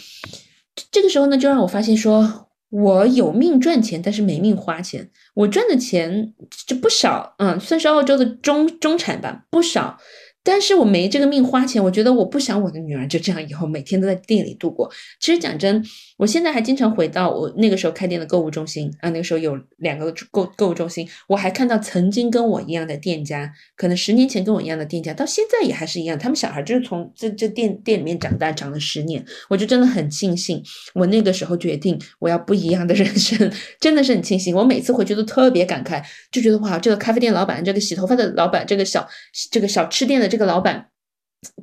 [0.92, 2.47] 这个时候呢，就让我发现说。
[2.70, 5.10] 我有命赚钱，但是没命花钱。
[5.34, 6.34] 我赚的钱
[6.66, 9.98] 就不少，嗯，算是澳洲的中中产吧，不少。
[10.44, 14.90] 但是我没这个命花钱，我觉得我不想我的女儿就这样以后每天都在店里度过。
[15.20, 15.84] 其实讲真，
[16.18, 30.64] 我现在还经常回到我那个时候开店的购物中心啊，那个时候有两个购购物中心，我还看到曾经跟我一样的店家，可能十年前跟我一样的店家，到现在也还是一样，他们小孩就是从这这店店里面长大，长了十年，我就真的很庆幸，
[30.96, 33.52] 我那个时候决定我要不一样的人生，
[33.82, 34.56] 真的是很庆幸。
[34.56, 36.02] 我每次回去都特别感慨，
[36.32, 39.06] 就觉得哇，这个咖啡店老板，这个洗头发的老板，这个小
[39.52, 40.38] 这个小吃店的这。
[40.38, 40.86] 个老板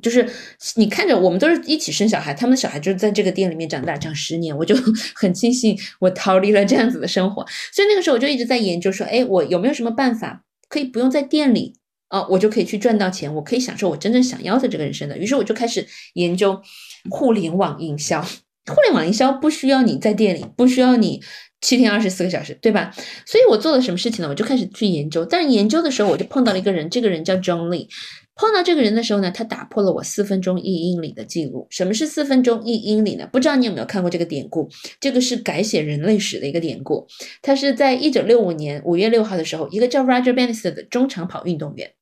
[0.01, 0.27] 就是
[0.75, 4.75] 你看着，我们都是一起生小孩，他们的小孩就是在这个店里面长大，长十年，我就
[5.15, 7.45] 很庆幸我逃离了这样子的生活。
[7.73, 11.75] 所以那个时候我就一直在研究说，哎，我有没有什么办法可以不用在店里
[12.09, 15.17] 啊，我就可以去赚到钱，我可以享受我真正想要的这个人生的。
[15.17, 16.61] 于是我就开始研究
[17.09, 18.25] 互联网营销。
[18.67, 21.21] 互联网营销不需要你在店里，不需要你
[21.61, 22.91] 七天二十四个小时，对吧？
[23.23, 24.29] 所以我做了什么事情呢？
[24.29, 25.23] 我就开始去研究。
[25.23, 27.87] 但是研究的时候，我就碰到了一个人，这个人叫 John Lee。
[28.35, 31.67] 碰到这个人的时候呢，他打破了我四分钟一英里的记录。
[31.69, 33.27] 什么是四分钟一英里呢？
[33.31, 34.69] 不知道你有没有看过这个典故？
[34.99, 37.07] 这个是改写人类史的一个典故。
[37.41, 41.93] 他是在一九六五年五月六号的时候，一个叫 Roger Bannister 的中长跑运动员，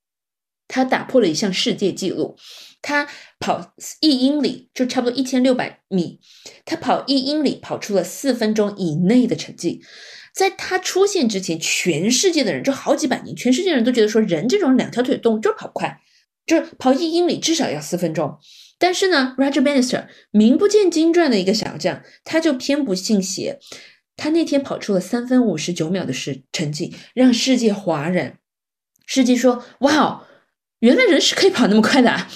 [0.67, 2.35] 他打破了一项世界纪录。
[2.81, 3.07] 他
[3.39, 6.19] 跑一英里，就差不多一千六百米，
[6.65, 9.81] 他跑一英里跑出了四分钟以内的成绩。
[10.33, 16.01] 在他出现之前，全世界的人就好几百年，全世界人都觉得说，人这种两条腿动物就是跑不快。
[16.45, 18.37] 就是跑一英里至少要四分钟，
[18.77, 23.59] 但是呢，Roger Bannister 名不见经传的一个小将，他就偏不信邪，
[24.17, 28.37] 他那天跑出了三分五十九秒的时成绩，让世界哗然。
[29.05, 30.25] 世界说：“哇哦，
[30.79, 32.29] 原来人是可以跑那么快的，啊！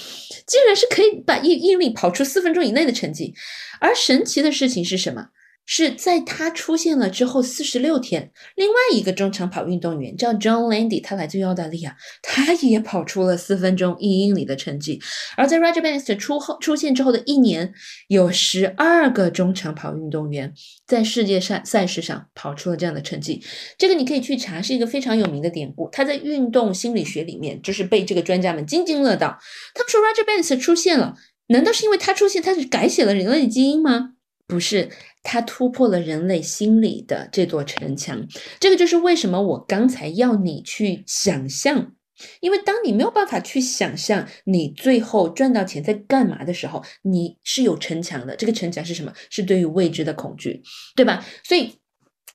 [0.46, 3.34] 竟然是可以把一英里跑出四分钟以内的成绩。”
[3.80, 5.28] 而神奇的事情是什么？
[5.70, 14.98] 是在他出现了之后四十六天，另外一个中长跑运动员叫 John Landy，他来自于澳大利亚，他也跑出了四分钟一英里的成绩。
[15.36, 17.74] 而在 Roger Bannister 出后出现之后的一年，
[18.08, 20.54] 有十二个中长跑运动员
[20.86, 23.44] 在世界赛赛事上跑出了这样的成绩。
[23.76, 25.86] 这个你可以去查，是一个非常有名的典故。
[25.90, 29.38] 他在运动心理学里面就是被这个专家们津津乐道。
[29.74, 31.14] 他们说 Roger Bannister 出现了，
[31.48, 34.14] 难道是因为他出现，他是改写了人类基因吗？
[34.46, 34.88] 不是。
[35.22, 38.26] 它突破了人类心理的这座城墙，
[38.60, 41.92] 这个就是为什么我刚才要你去想象，
[42.40, 48.36] 因为当你没有办法去想象你最后赚到钱在干嘛的时候，你是有城墙的。
[48.36, 49.12] 这个城墙是什么？
[49.30, 50.62] 是对于未知的恐惧，
[50.94, 51.24] 对吧？
[51.44, 51.74] 所以。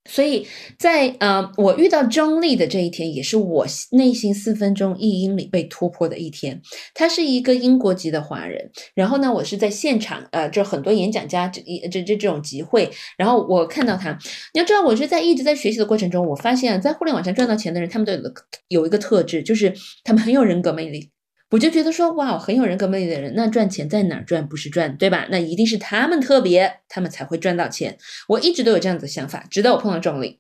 [0.10, 0.46] 所以
[0.78, 6.62] 在呃，我遇到张力的这一天，也是我内心四分钟一英里被突破的一天。
[6.94, 14.12] 他是一个英国籍的华人，然后呢，我是在现场，呃，就很多演讲家这一这这这种集会，然后我看到他。
[14.54, 18.20] 你要知道，我是在一直在学习的过程中，我发现，在互联网上赚到钱的人，他们都有
[18.68, 19.74] 有一个特质，就是
[20.04, 21.13] 他们很有人格魅力。
[21.54, 25.28] 我就觉得说，哇，很有人格魅力的人，那赚钱在哪儿赚不是赚，对吧？
[25.30, 27.96] 那一定是他们特别，他们才会赚到钱。
[28.28, 30.40] 我一直都有这样子的想法，直到我碰到钟丽。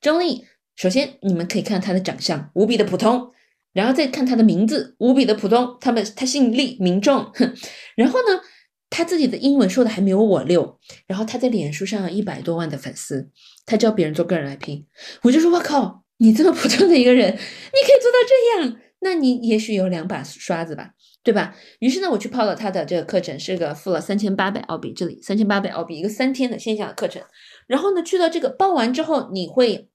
[0.00, 3.30] 钟丽，首先你们可以看他的长相无比的普通，
[3.74, 7.30] 然后再看他的名字无比的普通，他们他姓厉，名仲。
[7.94, 8.40] 然后呢，
[8.88, 10.78] 他自己的英文说的还没有我溜。
[11.06, 13.28] 然后他在脸书上有一百多万的粉丝，
[13.66, 14.84] 他教别人做个人 IP。
[15.24, 18.80] 我就说，我靠，你这么普通的一个人，你可以做到这样。
[19.04, 20.90] 那你也许有两把刷子吧，
[21.22, 21.54] 对吧？
[21.78, 27.22] 于是呢，我去报了他的这个课程，是个付了三千八百澳币，这里三千八百澳币一个三天的线下的课程。
[27.66, 29.90] 然后呢，去到这个报完之后，你会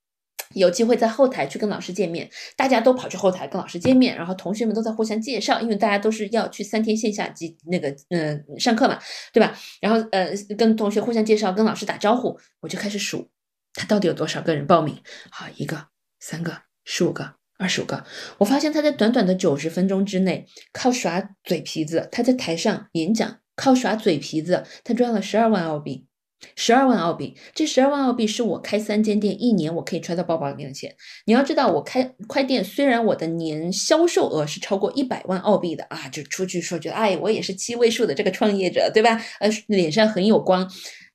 [0.54, 9.00] 有机会在后台去跟老师见面，大家都跑去后台跟老师见面，然后同学们都在互相介绍，因为大家都是要去三天线下及那个嗯上课嘛，
[9.34, 9.58] 对吧？
[9.82, 13.30] 然后呃跟同学互相介绍，跟老师打招呼，我就开始数
[13.74, 14.96] 他到底有多少个人报名。
[15.32, 15.88] 好，一个、
[16.20, 17.39] 三个、十五个。
[17.60, 18.04] 二十五个。
[18.40, 26.08] 我发现他在短短的九十分钟之内，靠耍嘴皮子，他在台上演讲，靠耍嘴皮子，他赚了十二万澳币。
[26.56, 30.96] 十二万澳币，这十二万澳币是我开三间店一年我可以揣到包包里面的钱。
[31.26, 39.22] 你要知道，我开快店，虽然我的年销售额是超过一百万澳币的啊，就出去说觉得，哎，我也是七位数的这个创业者，对吧？
[39.42, 40.66] 呃，脸上很有光。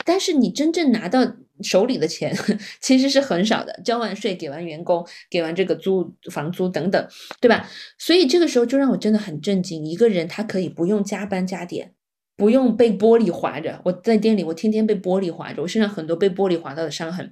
[0.05, 1.21] 但是你真正拿到
[1.65, 2.37] 手里的钱
[2.81, 7.09] 其实是很少的，交完税，给完员工，给完这个租房租等等，
[7.41, 7.69] 对吧？
[7.99, 11.93] 所以这个时候就让我真的很震惊，一个人他可以不用加班加点。
[12.37, 17.31] 不用被玻璃划着，我在店里，我天天被玻璃划着，我身上很多被玻璃划到的伤痕。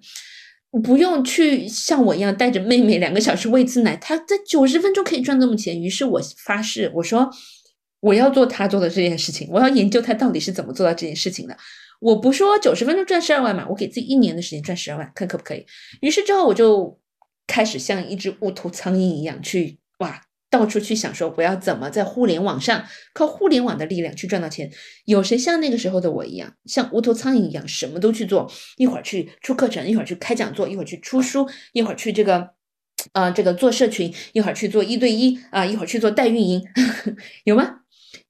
[0.84, 5.82] 不用去像我一样带着妹妹两个小时喂次奶，他在九十分钟可以赚这么钱。
[5.82, 7.28] 于是我发誓，我说
[7.98, 11.56] 我要做他做的这件事情，我要研究他到底是怎么做到这件事情的。
[12.03, 15.64] 我不说九十分钟赚十二万嘛，我给自己一年的时间赚十二万，看可不可以。
[16.00, 16.98] 于是之后我就
[17.46, 20.20] 开始像一只无头苍蝇一样去哇。
[20.50, 22.84] 到处去想说我要怎么在互联网上
[23.14, 24.70] 靠互联网的力量去赚到钱？
[25.07, 28.53] 有谁像那个时候的我一样，像无头苍蝇一样什么都去做？
[28.76, 32.50] 一会儿去出课程，一会儿去开讲座，一会儿去出书，一会儿去这个，
[33.12, 36.62] 啊，这个做社群，一会儿去做一对一啊，一会儿去做代运营，
[37.44, 37.81] 有吗？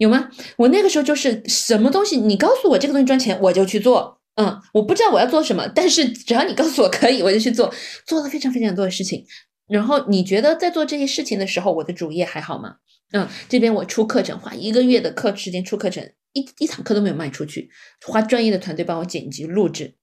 [0.03, 0.29] 有吗？
[0.57, 4.19] 我那个时候就是什么东西，你告诉我这个东西赚钱，我就去做。
[4.37, 7.73] 嗯，我不知道我要做什么，但是只要你告诉我可以，我就去做，
[8.07, 9.25] 做了非常非常多的事情。
[9.69, 12.77] 然后你觉得在做这些事情的时候，我的主业还好吗？
[13.13, 17.69] 嗯，这边我出课程，花一个月的课时间出课程，一一堂课都没有卖出去，
[18.07, 19.95] 花专业的团队帮我剪辑录制，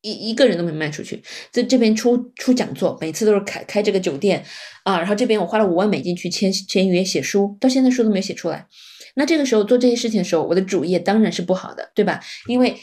[0.00, 1.20] 一一个人都没卖出去。
[1.50, 4.44] 在这边出出讲座，每次都是开开这个酒店
[4.84, 8.68] 啊，然后这边我花了五万美金去签签约写书，到现在书都没写出来。
[9.14, 12.20] 那这个时候做这些事情的时候，我的主业当然是不好的，对吧？
[12.46, 12.78] 因为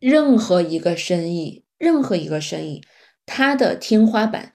[0.00, 2.82] 任何一个生意，任何一个生意，
[3.24, 4.52] 它的天花板。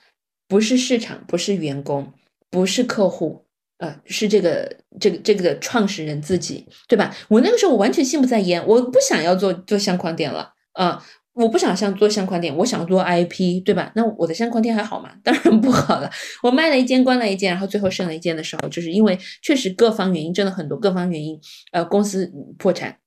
[0.47, 2.11] 不是市场，不是员工，
[2.49, 3.45] 不是客户，
[3.77, 7.15] 呃，是这个这个这个创始人自己，对吧？
[7.29, 11.01] 我那个时候我完全心不在焉，我不想要做做相框店了，啊，
[11.41, 13.91] 我不想像做相框店，我想做 IP，对吧？
[13.95, 15.11] 那我的相框店还好吗？
[15.23, 16.09] 当然不好了，
[16.43, 21.39] 我卖了一间，关了一间，然后最后剩了一间的时候，就是因为确实各方原因，真的很多各方原因，
[21.71, 22.97] 呃，公司破产。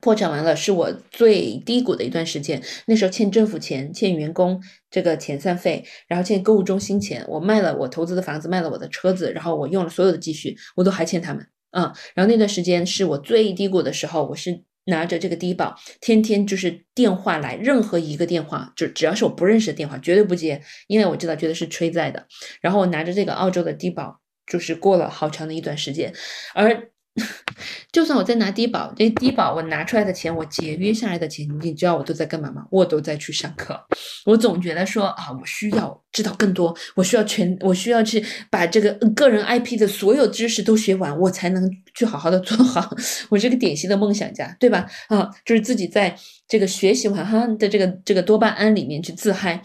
[0.00, 2.60] 破产完了，是我最低谷的一段时间。
[2.86, 4.60] 那时候欠政府钱，欠员工
[4.90, 7.24] 这个遣散费，然后欠购物中心钱。
[7.28, 11.46] 我卖了我投资的房子，卖了我的车子，然后我用了所有的积蓄，我都还欠他们。
[11.70, 22.26] 嗯，然后那段时间是我最低谷的时候，我是拿着这个低保，天天就是电话来，任何一个电话，就只要是我不认识的电话，绝对不接，因为我知道绝对是催债的。
[22.60, 26.14] 然后我拿着这个澳洲的低保，就是过了好长的一段时间，
[26.54, 26.91] 而。
[27.92, 32.64] 就算我在拿低保，这低保我拿出来的钱，我节约下来的钱，你知道我都在干嘛吗？
[32.70, 33.78] 我都在去上课。
[34.24, 42.96] 我总觉得说啊，我需要知道更多，我需要全，我需要去把这个个人 IP 的所有知识都学完，我才能去好好的做好
[43.28, 44.86] 我是个典型的梦想家，对吧？
[45.08, 46.16] 啊，就是自己在
[46.48, 49.60] 这个学习完哈的这个这个多巴胺里面去自嗨。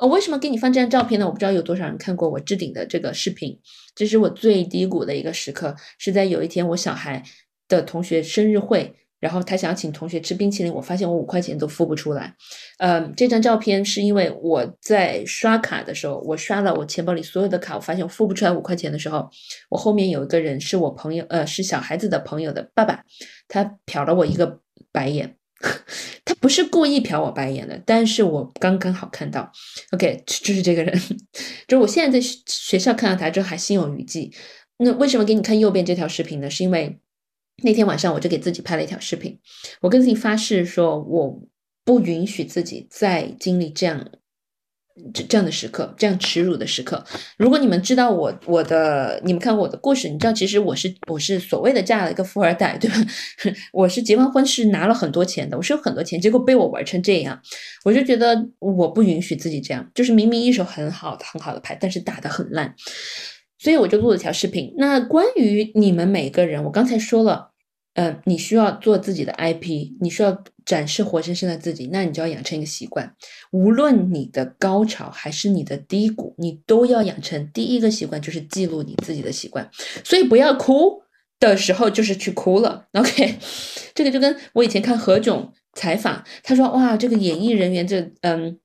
[0.00, 1.26] 呃，为什么给你放这张照片呢？
[1.26, 3.58] 我不知道有多少人看过我置顶的这个视频。
[3.94, 7.22] 这是我最低谷的一个时刻，是在有一天我小孩
[7.68, 12.34] 的同学生日会，然后他想请同学吃冰淇淋，我发现我五块钱都付不出来。
[12.78, 19.28] 嗯，这张照片是因为我在刷卡的时候，我刷了我钱包里所有的卡，我发现我付不出来五块钱的时候，
[19.68, 23.04] 我后面有一个人是我朋友，呃，是小孩子的朋友的爸爸，
[23.48, 25.36] 他瞟了我一个白眼。
[26.24, 29.50] 他不是故意瞟我白眼的，但是我刚刚好看到
[29.92, 30.98] ，OK，就是这个人，
[31.68, 34.32] 就是我现在在学校看到他，之后还心有余悸。
[34.78, 36.48] 那为什么给你看右边这条视频呢？
[36.48, 36.98] 是因为
[37.62, 39.38] 那天晚上我就给自己拍了一条视频，
[39.82, 41.42] 我跟自己发誓说，我
[41.84, 44.10] 不允许自己再经历这样。
[45.14, 47.02] 这这样的时刻，这样耻辱的时刻，
[47.38, 52.96] 如果你们知道我我的，你们看我的故事，你知道其实我是我是所谓的嫁了一个富二代，对吧？
[53.72, 57.40] 我是结完婚是拿了很多钱的，我是有很多钱，结果被我玩成这样，
[57.84, 62.74] 我就觉得我不允许自己这样，就是明明一手很好很好的牌，但是打得很烂，
[63.58, 64.74] 所以我就录了条视频。
[64.76, 67.49] 那关于你们每个人，我刚才说了。
[68.00, 73.14] 嗯，你需要做自己的 IP，你需要展示活生生的自己，那你就要养成一个习惯，
[73.50, 79.68] 无论你的高潮还是你的低谷，你都要养成第一个习惯，就是记录你自己的习惯。
[80.02, 81.02] 所以不要哭
[81.38, 82.86] 的时候就是去哭了。
[82.94, 83.36] OK，
[83.94, 88.58] 这个就跟我以前看何炅采访，他说哇，这个演艺人员这嗯。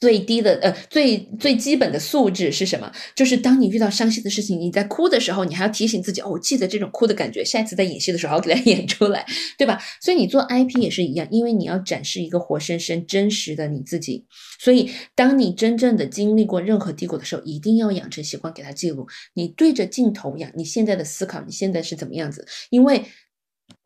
[0.00, 2.90] 最低的呃最最基本的素质是什么？
[3.14, 9.26] 就是当你遇到伤心的事情，你在哭的时候，你还要提醒自己哦，我记得这种哭的感觉，下一次在演戏的时候，我给它 演出来，
[9.58, 9.78] 对吧？
[10.00, 14.24] 所以你做 IP 也是一样，因为你要展示一个活生生真实的你自己。
[14.58, 19.06] 所以当你真正的经历过任何低谷的时候，一定要养成习惯给它记录。
[19.34, 22.46] 你对着镜头呀，你现在的思考，你现在是怎么样子？
[22.70, 23.04] 因为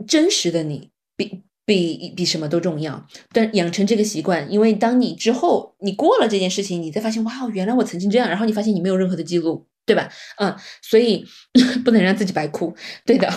[0.07, 1.43] 真实的你比。
[1.67, 10.09] 比比什么都重要，但养成这个习惯，因为当你之后你过了这件事情，你再发现哇，原来我曾经这样，然后你发现你没有任何的记录，对吧？
[10.37, 11.25] 嗯，所以
[11.85, 12.75] 不能让自己白哭，
[13.07, 13.29] 对的。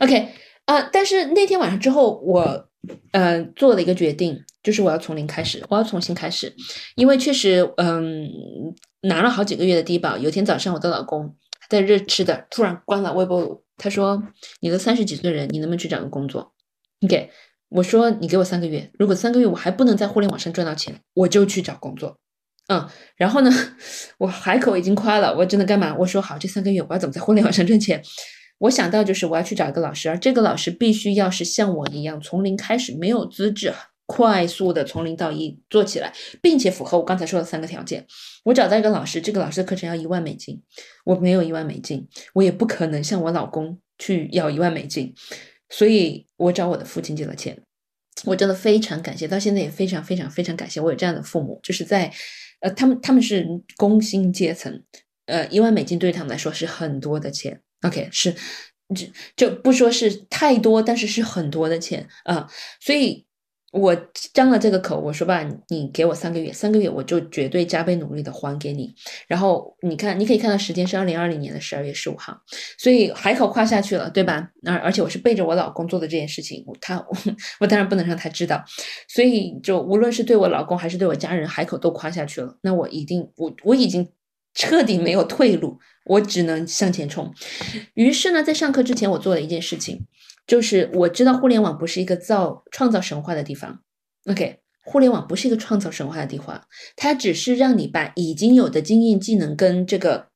[0.00, 0.28] OK
[0.66, 2.68] 啊，但是那天晚上之后，我
[3.12, 6.54] 呃做了一个决定，就是我要从零开始，我要重新开始，
[6.96, 8.28] 因为确实嗯
[9.02, 11.34] 拿了好几个月的低保，有天早上我的老公
[11.70, 14.22] 在热吃的，突然关了微波炉，他说
[14.60, 16.52] 你都三十几岁人，你能不能去找个工作
[17.02, 17.30] ？OK。
[17.74, 22.18] 我说你给我三个月，如果三个月我还不能在互联网上赚到钱，我就去找工作。
[22.68, 23.50] 嗯，然后呢，
[24.18, 25.94] 我海口已经夸了，我真的干嘛？
[25.98, 28.02] 我说好，这三个月我要怎么在互联网上赚钱？
[28.58, 33.72] 我想到就是我要去找一个老师，而这个老师必须要是像我一样从零开始，没有资质，
[34.06, 38.06] 快速的从零到一做起来，并且符合我刚才说的三个条件。
[38.44, 40.62] 我找到一个老师，这个老师的课程要一万美金，
[41.04, 45.12] 我没有一万美金，我也不可能像我老公去要一万美金。
[45.72, 47.58] 所以我找我的父亲借了钱，
[48.24, 52.12] 我真的非常感谢，到现在也非常非常非常感谢我有这样的父母，就是在，
[52.60, 53.46] 呃，他们他们是
[53.76, 54.82] 工薪阶层，
[55.26, 58.32] 呃，一万美金对他们来说是很多的钱，OK，是，
[58.94, 62.46] 就就不说是太多，但是是很多的钱啊，
[62.80, 63.26] 所以。
[63.72, 63.96] 我
[64.34, 68.94] 张了这个口，我说吧，你给我三个月，三个月我就绝对加倍努力的还给你。
[69.26, 72.36] 然后你看，你可以看到时间是二零二零年的十二月十五号，
[72.78, 74.50] 所以海口跨下去了，对吧？
[74.66, 77.02] 而而且我是背着我老公做的这件事情，他
[77.60, 78.62] 我当然不能让他知道，
[79.08, 82.58] 所以就无论是对我老公还是对我家人，海口都跨下去了。
[82.60, 84.06] 那我一定，我我已经
[84.52, 87.32] 彻底没有退路，我只能向前冲。
[87.94, 90.06] 于是呢，在上课之前，我做了一件事情。
[90.52, 93.80] 就是我知道互联网不是一个造创造神话的地方
[94.26, 96.62] ，OK，互联网不是一个创造神话的地方，
[96.94, 100.28] 它只是让你把已经有的经验、技能跟这个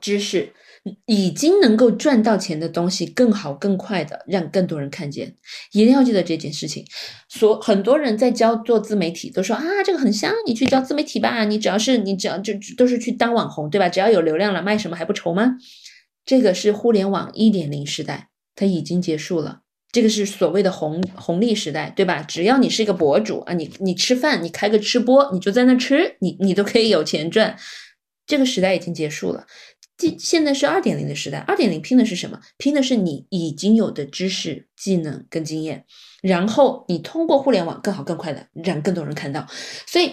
[0.00, 0.52] 知识，
[1.06, 5.34] 已经能够赚到钱的东西，更好、更快的让更多人看见。
[5.72, 6.84] 一定要记得这件事情。
[7.28, 13.88] 所很多人在教做自媒体，都说啊，这个很香你去教自媒体吧，你只要是你只要就都是去当网红，对吧？
[13.88, 15.56] 只要有流量了，卖什么还不愁吗？
[16.24, 18.29] 这个是互联网一点零时代。
[18.54, 19.60] 它已经结束了，
[19.92, 22.22] 这个是所谓的红红利时代，对吧？
[22.22, 27.56] 只要你是一个博主啊，你你吃饭，你开个吃播，你就在那吃，你你都可以有钱赚。
[28.26, 29.46] 这个时代已经结束了，
[29.98, 31.38] 现现在是二点零的时代。
[31.38, 32.38] 二点零拼的是什么？
[32.58, 35.84] 拼的是你已经有的知识、技能跟经验，
[36.22, 39.46] 然后你通过互联网更好、更快的让更多人看到。
[39.86, 40.12] 所以。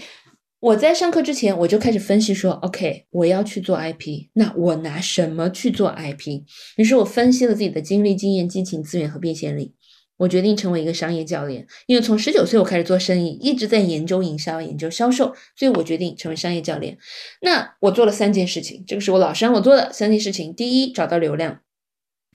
[0.60, 6.42] 我在上课之前，我就开始分析说，OK，我要去做 IP，那我拿什么去做 IP？
[6.78, 9.76] 于是我分析了自己的经历、经验、激情、资源和变现力，
[10.18, 11.68] 我决定成为一个商业教练。
[11.86, 16.98] 因为从十九岁我开始做生意，一直在研究营销、研究销售，所以我决定成为商业教练。
[17.44, 20.56] 那我做了三件事情，这个是我老师让我做的三件事情。
[20.56, 21.60] 第一，找到流量。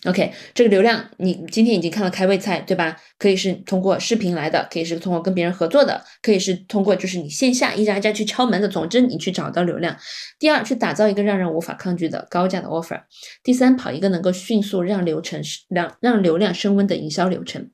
[0.04, 2.96] OK，这个流量你今天已经看了开胃菜，对吧？
[3.18, 8.66] 可以是通过视频来的，可以是通过跟别人合作的，可以是通过就是你线下一家一家去敲门的。
[8.68, 9.96] 总之，你去找到流量。
[10.40, 13.00] 第二，去打造一个让人无法抗拒的高价的 offer。
[13.44, 17.70] 第三，跑一个能够迅速让流程让让流量升温的营销流程。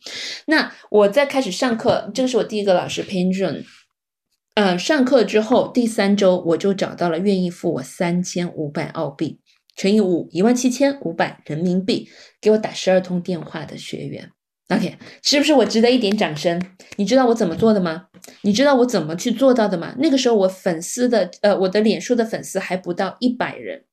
[0.46, 3.64] 那我在开始上课，这个是我第一个老师 p a n j u n
[4.54, 9.38] 嗯，上课之后第三周我就找到了愿意付我三千五百澳币。
[9.78, 12.08] 乘以五，一万七千五百人民币，
[12.40, 14.28] 给我打十二通电话的学员
[14.70, 16.60] ，OK，是不是我值得一点掌声？
[16.96, 18.06] 你知道我怎么做的吗？
[18.42, 19.94] 你知道我怎么去做到的吗？
[20.00, 23.84] 那个时候我粉丝的，呃，我的脸书的粉丝还不到一百人，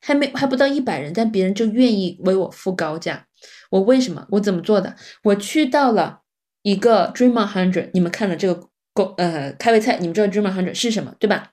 [0.00, 3.26] 还没还不到一百人，但别人就愿意为我付高价。
[3.70, 4.26] 我为什么？
[4.30, 4.96] 我怎么做的？
[5.24, 6.22] 我去到了
[6.62, 11.52] 一个 Dream Hundred，你们看了这个公呃开胃菜，你们知道 Dream Hundred 是什么，对吧？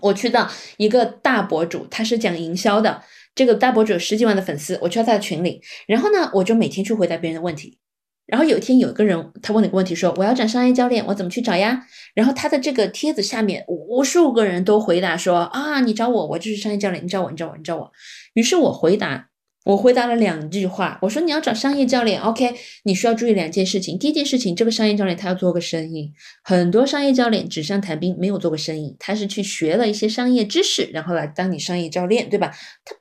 [0.00, 3.02] 我去到一个大博主，他是讲营销的。
[3.34, 7.78] 这个大博主有十几万的粉丝，我去到他的群里，然后呢，我就每天去回答别人的问题。
[8.26, 11.86] 然后有一天有一个人，他问了一个问题，说我要找商业教练，我怎么去找呀？
[12.14, 17.92] 然后他的这个帖子下面无数个人都回答说啊，你找我，我就是商业教练，你找我，你找我，你找我。
[18.34, 19.28] 于是我回答。
[19.66, 22.54] 我回答了两句话，我说你要找商业教练，OK，
[22.84, 23.98] 你需要注意两件事情。
[23.98, 26.12] 第一件事情，这个商业教练他要做个生意，
[26.44, 32.52] 很多商业教练纸上谈兵，没有做过生意，他是去学了一些商业知识，然后来当你商业教练，对吧？
[32.84, 32.94] 他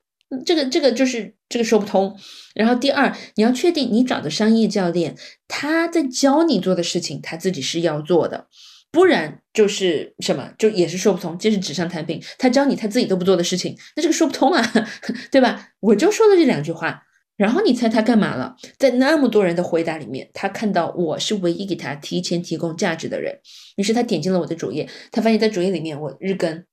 [0.44, 2.18] 这个这个就是这个说不通。
[2.56, 5.16] 然后第二，你要确定你找的商业教练
[5.48, 8.48] 他在教你做的事情，他自己是要做的。
[8.96, 12.18] 不然就是什么，就也是说不通，这是纸上谈兵。
[12.40, 14.64] 他教你他自己都不做的事情，那这个说不通啊，
[15.30, 15.68] 对吧？
[15.82, 17.04] 我就说了这两句话，
[17.36, 18.56] 然后你猜他干嘛了？
[18.80, 23.38] 在那么多人的回答里面，他看到我是唯一给他提前提供价值的人，
[23.76, 26.64] 于是他点进了我的主页，他发现在主页里面我日更。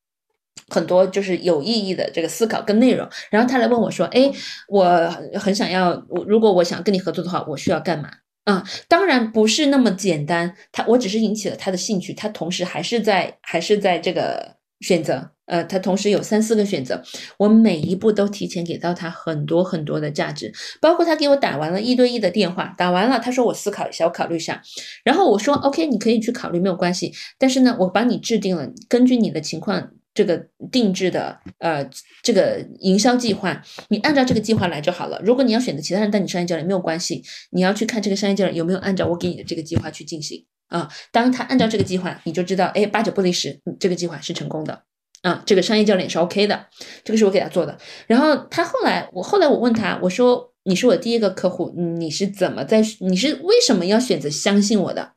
[0.69, 4.31] 很多就是有意义的这个思考跟内容，然后他来问我说：“哎，
[4.69, 5.11] 我
[5.41, 8.11] 很想要，如果我想跟你合作的话，我需要干嘛？”
[8.45, 10.55] 啊，当然不是那么简单。
[10.73, 17.01] 他我只是引起了他的兴趣，他同时还是在还是在这个选择，呃，他同时有三四个选择，
[17.39, 24.61] 我每一步都提前给到他很多很多的价值，包括他给我打完了一对一的电话，打完了，他说我思考一下，我考虑一下，
[25.05, 29.91] 然后我说 OK，你可以去考虑，没有关系，但是呢，我帮你制定了，根据你的情况。
[30.15, 31.89] 这个定制的呃，
[32.23, 35.21] 这个营销计划，你按照这个计划来就好了。
[35.25, 40.89] 如果你要选择其他人带你商业教练，没有关系，你要去看这个商业教练有没有按照我给你的这个计划去进行啊。
[41.11, 44.83] 当他按照这个计划，你就知道，哎，八九不离十，这个计划是成功的
[45.23, 45.43] 啊。
[45.47, 46.67] 这个商业教练是 OK 的，
[47.05, 47.79] 这个是我给他做的。
[48.07, 52.83] 然后他后来，我后来我问他，我说你是我第一个客户，你是怎么在？
[53.01, 55.13] 你是为什么要选择相信我的？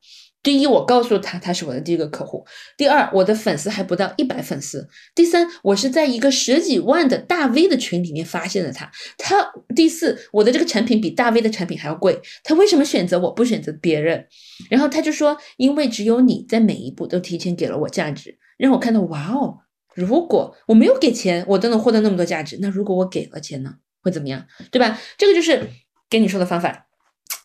[0.46, 2.46] 第一，我告诉他他是我的第一个客户。
[2.76, 4.88] 第二，我的粉丝还不到一百粉丝。
[5.12, 8.88] 第三，我是在一个十几万的大 V 的群里面发现了他。
[9.18, 12.20] 他第四，我的这个产品比大 V 的产品还要贵。
[12.44, 14.24] 他为什么选择我不选择别人？
[14.70, 19.58] 然后他就说，因为只有你在每一步都提前给了我价值，让我看到哇哦，
[19.96, 22.56] 如果我没有给钱，我都能获得那么多价值。
[22.60, 24.46] 那如果我给了钱呢，会怎么样？
[24.70, 24.96] 对吧？
[25.18, 25.68] 这个就是
[26.08, 26.85] 跟你说的方法。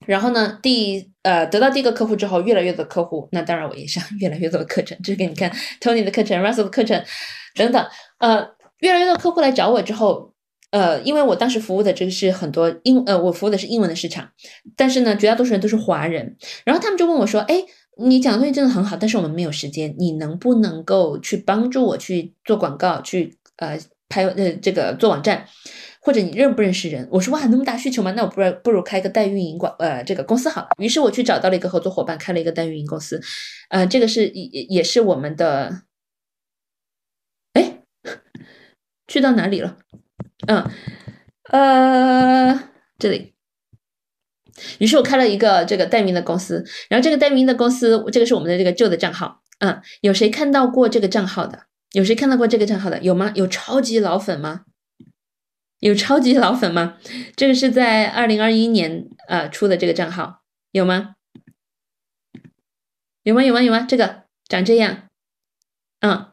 [0.06, 7.04] 然后呢，第呃得到第一个客户之后，越来越多的客户，那当然我也上越来越多的课程，这是给你看 Tony 的课程、Russell 的课程
[7.56, 7.86] 等等。
[8.20, 8.48] 呃，
[8.80, 10.34] 越来越多客户来找我之后，
[10.72, 14.28] 呃，因为我当时服务的这个是很多英呃，我服务的是英文的市场，
[14.76, 16.36] 但是呢，绝大多数人都是华人。
[16.66, 17.64] 然后他们就问我说：“哎，
[17.98, 23.78] 你讲的东西真的很好，但是我们没有时间，你能不能够去帮助我去做广告，去呃
[24.10, 25.46] 拍呃这个做网站？”
[26.02, 27.08] 或者你认不认识人？
[27.12, 28.12] 我说哇，那么大需求吗？
[28.14, 30.70] 那我不如不如开个代运营广呃这个公司好了。
[30.80, 33.22] 于是我去找到了一个合作伙伴，开了一个代运营公司。
[33.70, 35.84] 呃，这个是也也是我们的，
[37.54, 37.84] 哎，
[39.08, 39.78] 去到哪里了？
[40.48, 40.70] 嗯，
[41.52, 43.34] 呃，这里。
[44.80, 46.66] 于是我开了一个这个代运营的公司。
[46.90, 49.42] 然后这个代运营的公司，这个是我们的这个旧的账号。
[49.60, 51.68] 嗯，有谁看到过这个账号的？
[51.92, 53.00] 有谁看到过这个账号的？
[53.02, 53.32] 有吗？
[53.36, 54.62] 有超级老粉吗？
[55.82, 56.98] 有超级老粉吗？
[57.36, 61.16] 这个是在二零二一年呃出的这个账号有吗？
[63.24, 63.44] 有吗？
[63.44, 63.62] 有吗？
[63.62, 63.82] 有吗？
[63.90, 65.08] 这个长这样，
[66.02, 66.28] 嗯，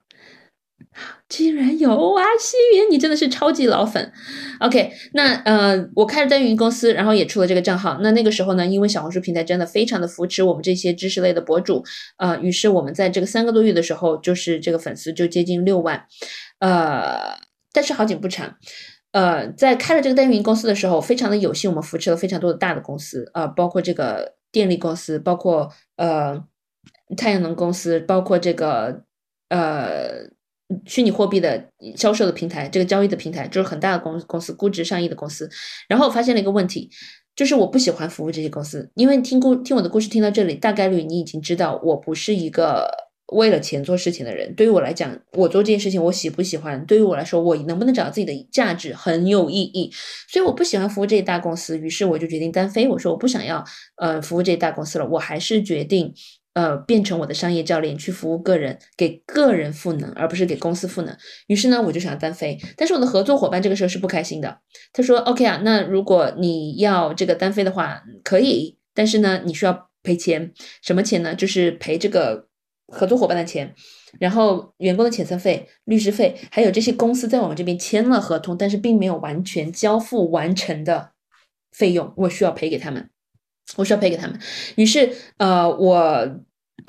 [1.28, 2.22] 竟然有啊！
[2.38, 4.12] 西云，你真的是超级老粉。
[4.60, 7.98] OK，那呃，我开了代运营公司，然后也出了这个账号。
[8.02, 11.82] 那那个时候呢，因为小红书平台真的非常的扶持我们这些知识类的博主，
[12.18, 16.06] 呃，于是我们在这个三个多月的时候，就是这个粉丝就接近六万，
[16.58, 17.38] 呃，
[17.72, 18.56] 但是好景不长。
[19.12, 26.44] 呃，在开了这个代运营公司的时候，非常的有幸，我们扶持了非常多的大的公司啊，包括这个电力公司，包括呃
[27.16, 29.02] 太阳能公司，包括这个
[29.48, 30.28] 呃
[30.84, 35.48] 虚拟货币的销售的平台，这个交易的平台，就是很大的公公司，估值上亿的公司。
[35.88, 36.90] 然后我发现了一个问题，
[37.34, 43.07] 就是我不喜欢服务这些公司，因为听故听我的故事听到这里，大概率你已经知道我不是一个。
[43.32, 46.82] 为了钱做事情的人，对于我来讲，我做这件事情我喜不喜欢？
[46.86, 49.92] 对于我来说，我能不能找到自己的价值很有意义。
[50.28, 52.88] 所以我不喜欢服务这些大公司，于是我就决定单飞。
[52.88, 53.62] 我说我不想要
[53.96, 56.14] 呃服务这些大公司了，我还是决定
[56.54, 61.14] 呃变成我的商业教练，去服务个人，给个人赋能，而不是给公司赋能。
[61.48, 62.58] 于是呢，我就想单飞。
[62.78, 64.60] 但是我的合作伙伴这个时候是不开心的，
[64.94, 70.50] 他说：“OK 啊，那如果你要这个单飞的话，可以，但是呢，你需要赔钱。
[70.82, 71.34] 什么钱呢？
[71.34, 72.47] 就是赔这个。”
[72.88, 73.74] 合作伙伴的钱，
[74.18, 81.12] 然后员工的遣散费、律师费，还有这些公司在我们这边签了合同，但是并没有完全交付完成的
[81.72, 83.10] 费用，我需要赔给他们，
[83.76, 84.38] 我需要赔给他们。
[84.76, 86.26] 于是，呃，我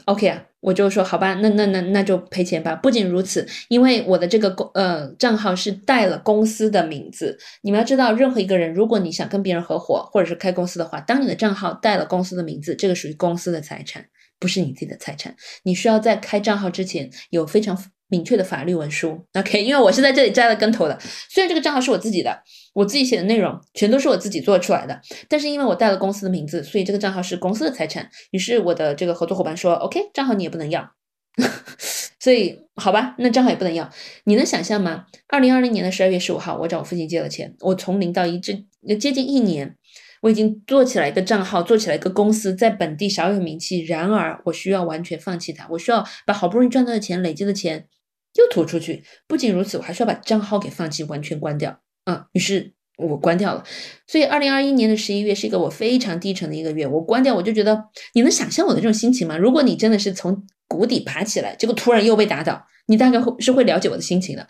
[0.05, 2.73] OK 啊，我就说好吧，那那那那就赔钱吧。
[2.75, 14.05] 不仅如此，因为我的这个公呃账号是带了公司的名字，你们要知道，任何一个人，如果你想跟别人合伙或者是开公司的话，当你的账号带了公司的名字，这个属于公司的财产。
[14.39, 17.77] 不是你自己的财产，你需要在开账号之前有非常
[18.07, 19.25] 明确的法律文书。
[19.33, 20.97] OK，因为我是在这里栽了跟头的。
[21.29, 22.41] 虽然这个账号是我自己的，
[22.73, 28.09] 我自己写的内容全都是我自己做出来的，但是因为我带了公司的名字，所以这个账号是公司的财产。
[28.31, 30.89] 于是我的这个合作伙伴说：“OK，账号你也不能要。
[32.19, 33.89] ”所以好吧，那账号也不能要。
[34.23, 35.05] 你能想象吗？
[35.27, 38.65] 二零二零年的十二月十五号，我找我父亲借了钱，我从零到一这
[38.95, 39.75] 接近一年。
[40.21, 43.81] 我已经做起来一个账号，做起来一个公司，在本地小有名气。
[43.83, 47.87] 然而，我需要完全放弃它，我需要把好不容易赚到的钱、累积的钱
[48.35, 49.03] 又吐出去。
[49.27, 51.79] 不仅如此，我还需要把账号给放弃，完全关掉。
[52.05, 53.63] 啊，于是我关掉了。
[54.07, 56.85] 所以，二零二一年的十一月是一个我非常低沉的一个月。
[56.85, 59.37] 我关掉，我就觉得，你能想象我的这种心情吗？
[59.37, 64.47] 如果你真的是从谷底爬起来，结果突然又被打倒，你大概会是会了解我的心情的。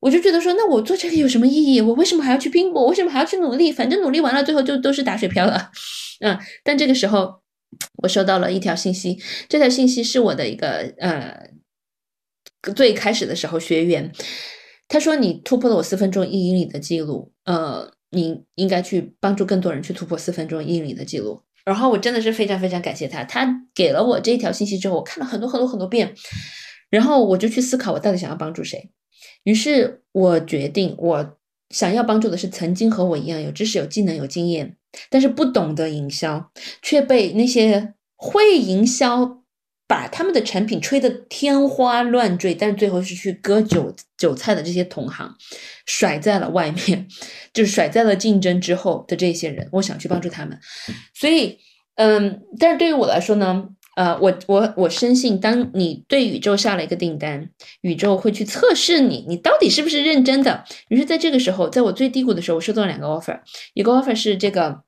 [0.00, 1.80] 我就觉得说，那我做这个有什么意义？
[1.80, 2.86] 我为什么还要去拼搏？
[2.86, 3.72] 为什么还要去努力？
[3.72, 5.70] 反正努力完了，最后就都是打水漂了。
[6.20, 7.42] 嗯，但这个时候，
[8.02, 9.18] 我收到了一条信息，
[9.48, 11.50] 这条信息是我的一个呃
[12.76, 14.12] 最开始的时候学员，
[14.86, 21.42] 他说你突破了我四分钟一英里的记录，呃，你应该去帮助更多人去突破四分钟一英里的记录。
[21.64, 26.14] 然后我真的是非常非常感谢他，他给了我这一条信息之后，我看了很多很多很多遍，
[26.88, 28.90] 然后我就去思考，我到底想要帮助谁。
[29.48, 31.38] 于是我决定，我
[31.70, 34.76] 想要帮助的是曾经和我一样有知识、有技能、有经验，
[35.08, 36.50] 但是不懂得营销，
[36.82, 39.42] 却被那些会营销
[39.86, 45.34] 把他们的产品吹得天花乱坠，但是最后是去割韭韭菜的这些同行，
[45.86, 47.08] 甩在了外面，
[47.54, 49.66] 就是甩在了竞争之后的这些人。
[49.72, 50.60] 我想去帮助他们，
[51.14, 51.56] 所以，
[51.94, 53.66] 嗯，但是对于我来说呢？
[53.98, 60.62] 呃，我我我深信，当你对宇宙下了一个订单，宇宙会去测试你，你到底是不是认真的。
[60.88, 63.40] 于是，在这个时候，在我最低谷的时候，我收到了两个 offer，
[63.74, 64.82] 一个 offer 是这个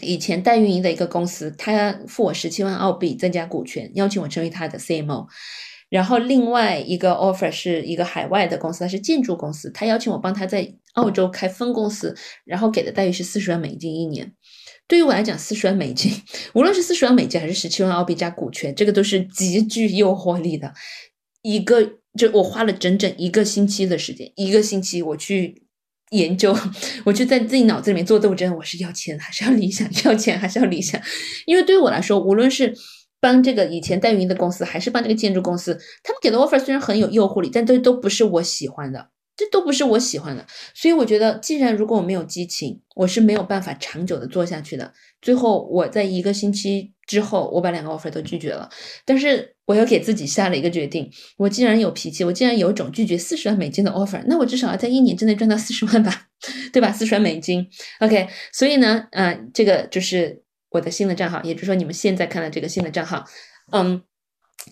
[0.00, 5.26] 以前代运营的一个公司，他付我十七万澳币增加股权，邀请我成为他的 CMO。
[5.90, 14.32] 然后另外一个 offer 是一个海外的公司，它是建筑公司，他邀请我帮他在澳洲开分公司，然后给的待遇是四十万美金一年。
[14.86, 16.12] 对于我来讲，四十万美金，
[16.52, 20.72] 无论是四十万美金还是十七万澳币加股权，这个都是极具诱惑力的。
[21.42, 21.82] 一个，
[22.18, 25.62] 就我花了整整一个星期的时间，一个星期我去
[26.10, 26.56] 研究，
[27.04, 29.88] 我就在自己脑子里面做斗争，我是要钱还是要理想？
[30.04, 31.00] 要钱还是要理想？
[31.46, 32.74] 因为对于我来说，无论是
[33.20, 39.08] 帮这个以前代运营的公司，还是帮这个建筑公司，他们给的 offer 虽然很有诱惑力，但都都不是我喜欢的。
[39.36, 44.92] 这都不是我喜欢的，所以我觉得，既然如果我没有激情，我是没有办法长久的做下去的。
[45.20, 48.70] 最后，我在一个星期之后，我把两个 offer 都拒绝了。
[49.04, 56.28] 但是，我又给自己下了一个决定：我既然有脾气，我既然有种拒绝四十万美金的 offer，那我至少要在一年之内赚到四十万吧，
[56.72, 56.92] 对吧？
[56.92, 57.66] 四十万美金
[57.98, 58.28] ，OK。
[58.52, 63.24] 所以呢，呃，这个就是我的新的账号，也就是说，你们现在看的这个新的账号，
[63.72, 64.00] 嗯，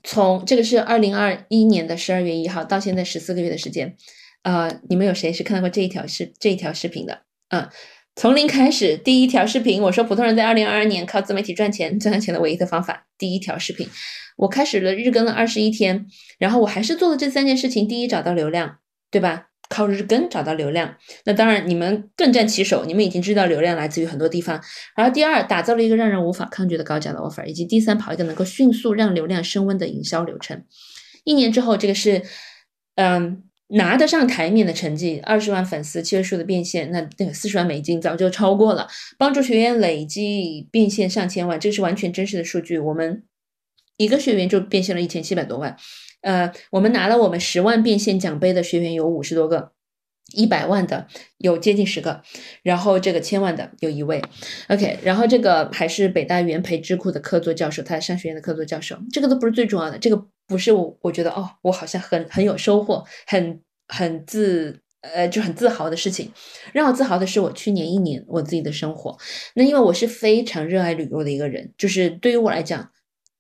[0.05, 3.97] 从这个是二零二一年的十二月一号到现在十四个月的时间。
[4.43, 7.23] 呃，你们有谁是看到过这一条视这一条视频的？
[7.51, 7.69] 嗯，
[8.17, 13.89] 从零开始，第一条视频，我说普通人在二零二二年靠自媒体赚钱赚钱的唯一的方法，第一条视频，
[14.37, 16.07] 我开始了日更了二十一天，
[16.39, 18.79] 然后我还是做了这三件事情：第一，找到流量，
[19.11, 19.49] 对吧？
[19.69, 24.61] 靠日更找到流量，那当然你们更占其手，你们已经知道流量来自于很多地方。
[24.95, 30.65] 然后第二，打造了一个让人无法抗拒的高价的 offer，以及第三，跑一个能够迅速让流量升温的营销流程。
[31.25, 32.23] 一年之后，这个是，
[32.97, 33.45] 嗯。
[33.75, 38.87] 拿得上台面的成绩，二十万粉丝，七位数的变现，那那个四十万美金早就超过了。
[39.17, 42.79] 帮助学员累计变现上千万，这是完全真实的数据。
[42.79, 43.23] 我们
[43.97, 45.75] 一个学员就变现了一千七百多万。
[46.21, 49.73] 呃，我们拿了我们十万变现奖杯的学员有五十多个，
[50.35, 51.07] 一百万的
[51.39, 52.23] 有接近十个，
[52.63, 54.23] 然后这个千万的有一位。
[54.69, 60.27] OK，然后这个还是北大元培智库的客座教授，他商学院的客座教授，这个都不是最重要的，这个。
[60.47, 66.31] 不是我，我觉得哦，我好像很很有收获，很很自呃就很自豪的事情。
[66.73, 69.17] 让我自豪的是，我去年一年我自己的生活。
[69.55, 72.91] 那因为我是非常热爱旅游的一个人，就是对于我来讲，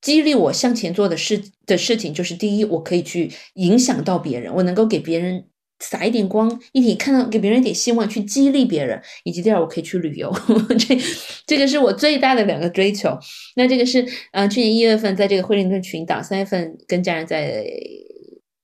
[0.00, 5.44] 激励我向前做的事的事情，就是第一，我可以去影响到别人，我能够给别人。
[5.82, 10.32] 撒一点光，一点看到给别人一点希望，去激励别人，以及第二，我可以去旅游，
[10.78, 10.96] 这
[11.44, 13.18] 这个是我最大的两个追求。
[13.56, 17.66] 那这个是，呃，去年一月份在这个惠灵顿群岛，三月份跟家人在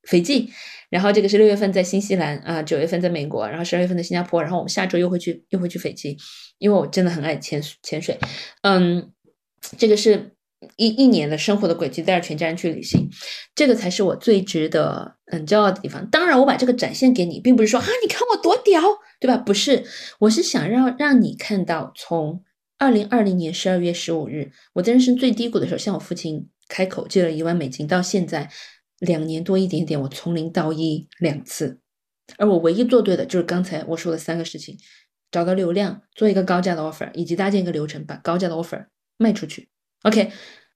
[0.05, 0.49] 斐济，
[0.91, 6.17] 然后这个是六月份在新西兰，啊，九月份在美国，然后十二月份在新加坡，然后我们下周又会去又会去斐济，
[6.59, 8.17] 因为我真的很爱潜潜水，
[8.63, 9.11] 嗯，
[9.77, 10.38] 这个是。
[10.77, 13.09] 一一年的生活的轨迹，带着全家人去旅行，
[13.55, 16.09] 这个才是我最值得嗯骄傲的地方。
[16.11, 18.83] 当然，我把这个展现给你，并不是说啊，你看我多屌，
[19.21, 19.37] 对吧？
[19.37, 19.85] 不是，
[20.21, 22.43] 我是想让让你看到，从
[22.77, 28.51] 二零二零年十二月十五日，我在人生最低谷的时候，向我父亲开口借了一万美金，到现在
[28.99, 31.81] 两年多一点点，我从零到一两次，
[32.37, 34.77] 而我唯一做对的就是刚才我说的三个事情：
[35.31, 38.87] 找到流量，做一个高价的 offer，以及搭建一个流程，把高价的 offer
[39.17, 39.69] 卖出去。
[40.03, 40.31] OK，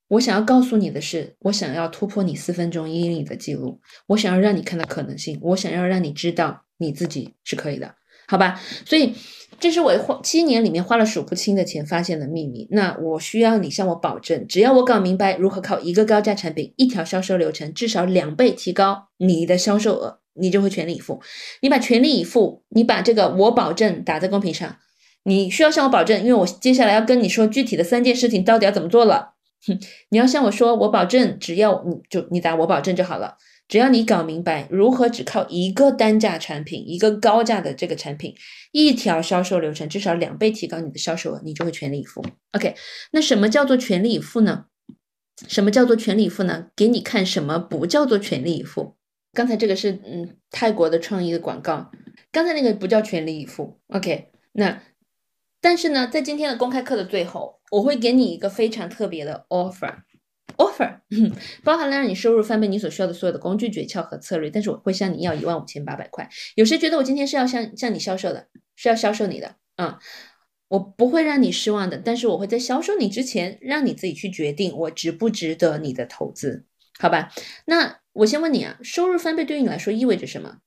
[0.09, 7.95] 我想要告诉你的是，我想要突破你四分钟一英里的记录，我想要让你看到可能性，我想要让你知道你自己是可以的。
[8.29, 8.59] 好吧？
[8.87, 9.14] 所以
[9.61, 12.66] 这是我花七年里面花了数不清的钱发现的秘密。
[12.70, 21.20] 那我需要你向我保证，只要我搞明白如何靠一个高价产品、一条销售流程，至少两倍提高你的销售额，你就会全力以赴。
[21.61, 24.77] 你把全力以赴，你把这个我保证打在公屏上。
[25.25, 29.35] 你需要向我保证，因为我接下来要跟你说具体的三件事情到底要怎么做了。
[29.64, 33.37] 哼，你要向我说，我保证，只要你就你打我保证就好了。
[33.68, 38.35] 只要你搞明白如何只靠一个单价产品，一个高价的这个产品，
[38.73, 42.23] 一条销售流程至少两倍提高你的销售额，你就会全力以赴。
[42.53, 42.75] OK，
[43.12, 44.64] 那什么叫做全力以赴呢？
[45.47, 46.66] 什么叫做全力以赴呢？
[46.75, 48.97] 给你看什么不叫做全力以赴。
[49.33, 51.93] 刚才这个是嗯泰国的创意的广告，
[52.33, 53.79] 刚才那个不叫全力以赴。
[53.87, 54.83] OK，那。
[55.62, 60.98] 但是呢，在今天的公开课的最后，我会给你一个非常特别的 offer，offer
[61.62, 64.50] 包含了让你收入翻倍你所需要的所有的工具诀窍和策略。
[64.50, 66.28] 但是我会向你要一万五千八百块。
[66.56, 69.54] 有谁觉得我今天是要向向你销售的，是要销售你的？
[69.76, 69.96] 嗯，
[70.68, 71.96] 我不会让你失望的。
[71.96, 76.66] 但是我会在销售你之前，让你自己去决定我值不值得你的投资，
[76.98, 77.30] 好吧？
[77.66, 80.58] 那我先问你啊，收入翻倍对于你来说意味着什么？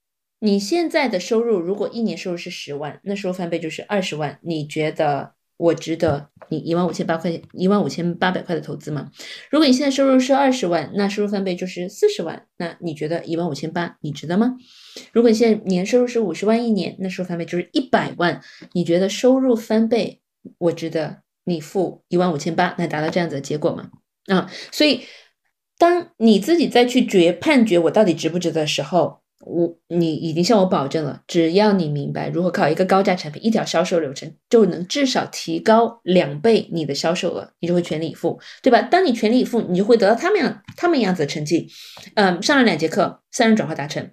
[0.45, 4.37] 你现在的收入，如果一年收入是十万，那收入翻倍就是二十万。
[4.43, 9.09] 你觉得我值得你一万五千八块一万五千八百块的投资吗？
[9.49, 12.45] 如果你现在收入是二十万，那收入翻倍就是四十万。
[12.57, 14.55] 那你觉得一万五千八你值得吗？
[15.11, 18.39] 如果你现在年收入是五十万一年，那收入翻倍就是一百万。
[18.73, 20.21] 你觉得收入翻倍，
[20.59, 23.89] 我值得你付一万五千八来达到这样子的结果吗？
[24.27, 25.01] 啊，所以
[25.79, 29.24] 当你自己再去决判决我到底值不值得的时候。
[29.41, 38.81] 我你已经向我保证了，只要你明白如何靠一个高价产品、一条销售流程，就能至少提高两倍你的销售额，你就会全力以赴，对吧？
[38.81, 41.67] 当你全力以赴，你就会得到他们样他们样子的成绩。
[42.15, 44.09] 嗯，上了两节课，三人转化达成。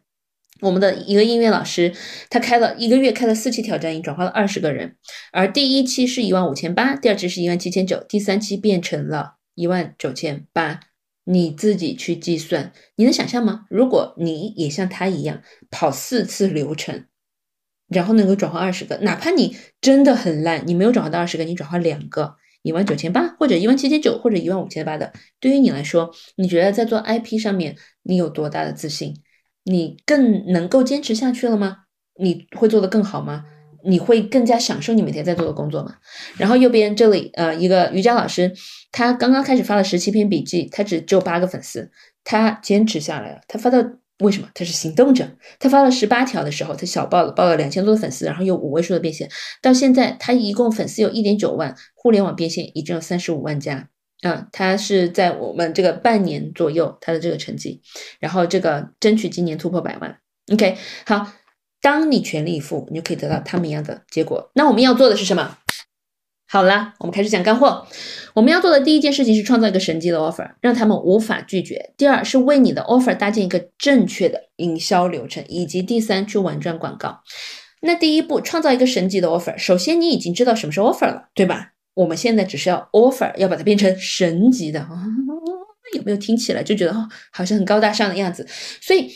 [0.60, 1.92] 我们的一个音乐老师，
[2.28, 4.96] 他开了一个月，开了四期挑战营，转化了二十个人，
[5.32, 10.80] 而第一期是一万五千八，第二期是一万七千九，第三期变成了一万九千八。
[11.24, 13.66] 你自己去计算，你能想象吗？
[13.70, 17.04] 如果你也像他一样跑四次流程，
[17.88, 29.14] 然后能够转化二十个，哪怕你真的很烂，你没有转化到二十个，你转化两个，一万九千八或者一万七千九或者一万五千八的，对于你来说，你觉得在做 IP 上面你有多大的自信？
[29.64, 31.84] 你更能够坚持下去了吗？
[32.18, 33.44] 你会做得更好吗？
[33.84, 35.96] 你会更加享受你每天在做的工作吗？
[36.36, 38.52] 然后右边这里，呃，一个瑜伽老师，
[38.90, 41.90] 他刚刚开始发了十七篇笔记，他只只有八个粉丝，
[42.24, 43.40] 他坚持下来了。
[43.48, 43.78] 他发到
[44.20, 44.48] 为什么？
[44.54, 45.28] 他是行动者。
[45.58, 49.28] 他发了十八条的时候，他小爆了，爆了两千多的粉丝，然后有五位数的变现。
[49.60, 53.88] 到现在，他一共粉丝有一点九万，互联网变现已经有三十五万加。
[54.22, 57.82] 嗯，他是在我们这个半年左右他的这个成绩，
[58.20, 60.18] 然后这个争取今年突破百万。
[60.52, 60.76] OK，
[61.06, 61.32] 好。
[61.82, 64.50] 当你全力以赴，你就可以得到他们一样的结果。
[64.54, 65.58] 那我们要做的是什么？
[66.48, 67.86] 好了，我们开始讲干货。
[68.34, 71.92] 我们要做的第一件事情是创造一个神级的 offer，让他们无法拒绝。
[71.96, 77.20] 第二是为你的 offer 搭建一个正确的营销流程，以及第三去玩转广告。
[77.80, 79.56] 那第一步，创造一个神级的 offer。
[79.58, 81.72] 首先，你已经知道什么是 offer 了，对吧？
[81.94, 84.86] 我们现在只是要 offer，要把它变成神级的。
[85.94, 86.92] 有没有听起来就觉得，
[87.32, 88.46] 好像很高大上的样子？
[88.80, 89.10] 所以。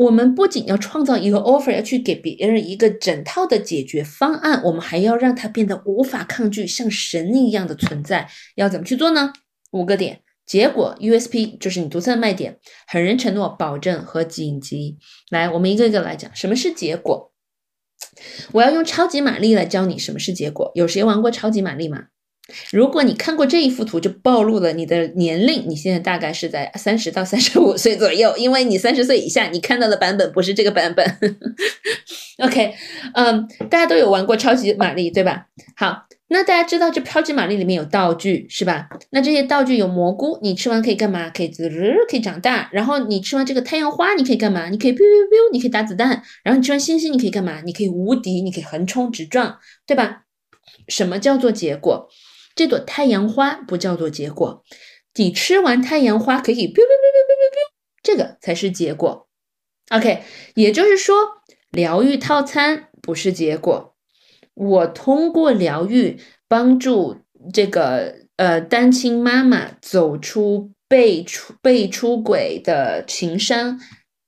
[0.00, 8.26] 我们不仅要创造一个 offer，要去给别人一个整套的解决方案，我们还要让它变得无法抗拒，像神一样的存在。
[8.54, 9.34] 要怎么去做呢？
[9.72, 14.96] 五个点：结果 USP 就是你独特的卖点，狠人承诺、保证和紧急。
[15.28, 17.34] 来，我们一个一个来讲，什么是结果？
[18.52, 20.72] 我要用超级玛丽来教你什么是结果。
[20.74, 22.04] 有谁玩过超级玛丽吗？
[22.72, 25.64] 如果你看过这一幅图，就暴露了你的年龄。
[25.68, 31.36] 你现在大概是在三十到三十五岁左右，因为你三十岁以下，你看到的版本不是这个版本。
[32.38, 32.74] OK，
[33.14, 35.46] 嗯，大家都有玩过超级玛丽，对吧？
[35.76, 38.88] 好，那大家知道这超级玛丽里面有道具是吧？
[39.10, 41.28] 那这些道具有蘑菇，你吃完可以干嘛？
[41.28, 41.68] 可以滋，
[42.08, 42.70] 可以长大。
[42.72, 44.70] 然后你吃完这个太阳花，你可以干嘛？
[44.70, 46.22] 你可以 biu biu biu，你可以打子弹。
[46.42, 47.60] 然后你吃完星星，你可以干嘛？
[47.64, 50.22] 你可以无敌，你可以横冲直撞，对吧？
[50.88, 52.08] 什么叫做结果？
[52.60, 54.62] 这朵太阳花不叫做结果，
[55.14, 59.26] 你吃完太阳花可以 biu biu biu biu biu biu 这个才是结果。
[59.88, 60.22] OK，
[60.54, 61.16] 也就是说，
[61.70, 63.96] 疗愈套餐不是结果。
[64.52, 73.80] 我通过疗愈帮助这个呃单亲妈妈走出被出被出轨的情伤，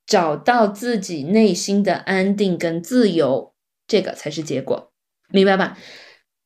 [0.07, 3.53] 找到自己内心的安定跟自由，
[3.87, 4.91] 这个才是结果，
[5.29, 5.77] 明白吧？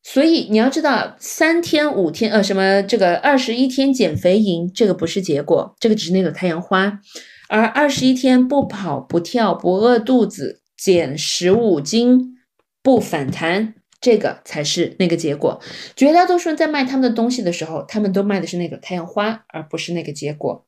[0.08, 7.00] 所以你要知道，三天五天，呃，什么这个二十一天减肥营，这个不是结果，这个只是那朵太阳花。
[7.48, 12.36] 而二十一天不跑不跳不饿肚子减十五斤，
[12.84, 15.60] 不反弹，这个才是那个结果。
[15.96, 20.64] 绝大多数人在卖他们的东西的时候，他们都卖的是那个太阳花，而不是那个结果。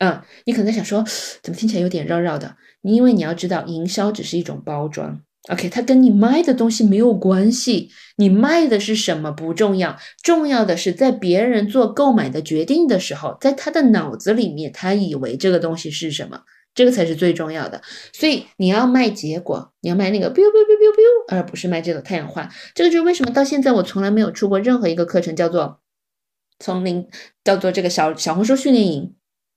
[0.00, 1.04] 嗯，你可能在想说，
[1.42, 2.56] 怎么听起来有点绕绕的？
[2.80, 5.20] 你因为你要知道，营销只是一种包装
[5.50, 7.90] ，OK，它跟你卖的东西没有关系。
[8.16, 16.40] 你卖的是什么不重要，重要的是在别人做购买的决定的时候，在他的脑子里面，他以为这个东西是什么，
[16.74, 17.80] 这个才是最重要的。
[18.12, 22.48] 所以你要卖结果，你要卖那个 biu biu biu biu biu，而不是卖这个太阳花。
[22.74, 25.80] 这个就是为什么到现在我从来没有出过任何一个课程叫做
[26.58, 27.06] 从零
[27.44, 29.14] 叫做这个小小红书训练营。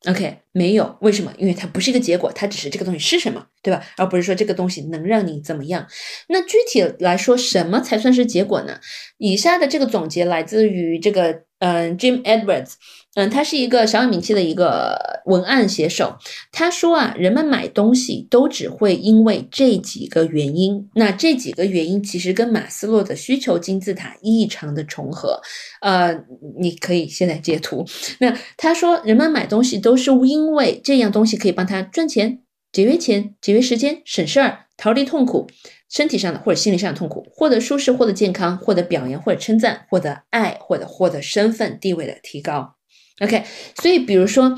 [0.08, 1.32] OK，没有，为什么？
[1.38, 3.86] 因为它不是一个结果，它只是这个东西是什么，对吧？
[3.98, 5.86] 而不是说这个东西能让你怎么样。
[6.28, 8.80] 那具体来说，什么才算是结果呢？
[9.20, 12.74] 以下的这个总结来自于这个，嗯，Jim Edwards。
[13.16, 16.16] 嗯，他是一个小有名气的一个文案写手。
[16.50, 20.90] 他说啊，人们买东西都只会因为这几个原因。
[20.96, 25.42] 那这几个原因其实跟马斯洛的需求金字塔异常的重合。
[25.82, 26.18] 呃，
[26.58, 27.86] 你可以现在截图。
[28.20, 32.40] 那他说，人们买东西都是因为这样东西可以帮他赚钱、
[32.72, 35.48] 节约钱、节约时间、省事儿、逃离痛苦，
[35.90, 42.76] 身体上的或者心理上的痛苦，获得舒适、获得健康、获得表扬或者称赞、获得爱或者获得身份地位的提高。
[43.20, 43.44] OK，
[43.82, 44.58] 所以比如说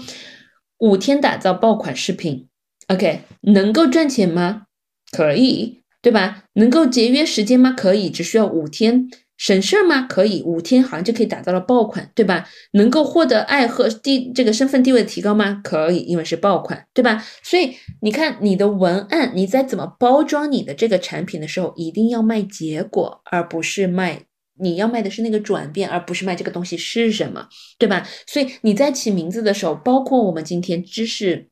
[0.77, 2.47] 五天打造爆款视频
[2.88, 4.63] ，OK，能够赚钱吗？
[5.11, 6.43] 可以，对吧？
[6.53, 7.71] 能够节约时间吗？
[7.71, 9.09] 可以，只需要五天。
[9.35, 10.03] 省事儿吗？
[10.03, 12.47] 可以，五天好像就可以打造了爆款，对吧？
[12.73, 15.59] 能够获得爱和地这个身份地位的提高吗？
[15.63, 17.21] 可以，因为是爆款，对吧？
[17.41, 24.21] 所以你看你的文案，你在怎么包装你的这个产品的时候，一定要卖结果，而不是卖。
[24.59, 27.47] 你要卖的是那个转变，而不是卖这个东西是什么，
[27.77, 28.07] 对吧？
[28.27, 31.49] 所以你在起名字的时候，包括我们今天知识，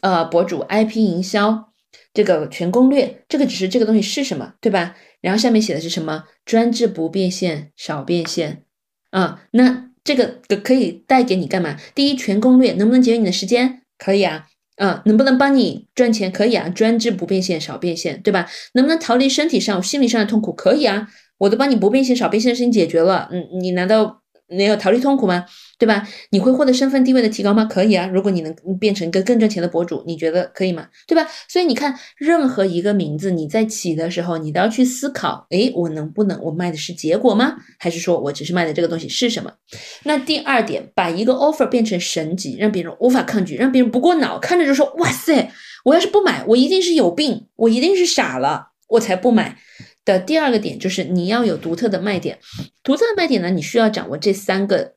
[0.00, 1.72] 呃，博主 IP 营销
[2.12, 4.94] 这个全攻略，这个只是这个东西是什么，对吧？
[5.20, 6.24] 然后下面写的是什么？
[6.44, 8.62] 专治不变现，少变现
[9.10, 9.42] 啊。
[9.50, 11.76] 那这个可以带给你干嘛？
[11.94, 13.82] 第一，全攻略能不能节约你的时间？
[13.98, 14.46] 可以啊。
[14.76, 16.30] 嗯，能不能帮你赚钱？
[16.30, 16.68] 可以啊。
[16.68, 18.48] 专治不变现，少变现，对吧？
[18.74, 20.52] 能不能逃离身体上、心理上的痛苦？
[20.52, 21.08] 可以啊。
[21.38, 25.44] 我都帮你不变现、少变现的事情解决了，嗯，你难道没有逃离痛苦吗？
[25.78, 26.08] 对吧？
[26.30, 27.64] 你会获得身份地位的提高吗？
[27.66, 30.88] 可以啊，如果你能变成一个更挣钱的博主，你觉得可以吗？
[31.06, 31.28] 对吧？
[31.46, 37.56] 所以你看，任何一个名字你在起的时候，你都要去思考，诶，我能不能我卖的是结果吗？
[37.78, 39.52] 还是说我只是卖的这个东西是什么？
[40.04, 45.52] 那第二点，把一个 offer 变成神级，让别人无法抗拒，让别人不过脑，看着就说哇塞，
[45.84, 49.58] 我要是不买，我一定是有病，我一定是傻了，我才不买。
[50.08, 52.38] 的第二个点就是你要有独特的卖点，
[52.82, 54.94] 独特的卖点呢，你需要掌握这三个，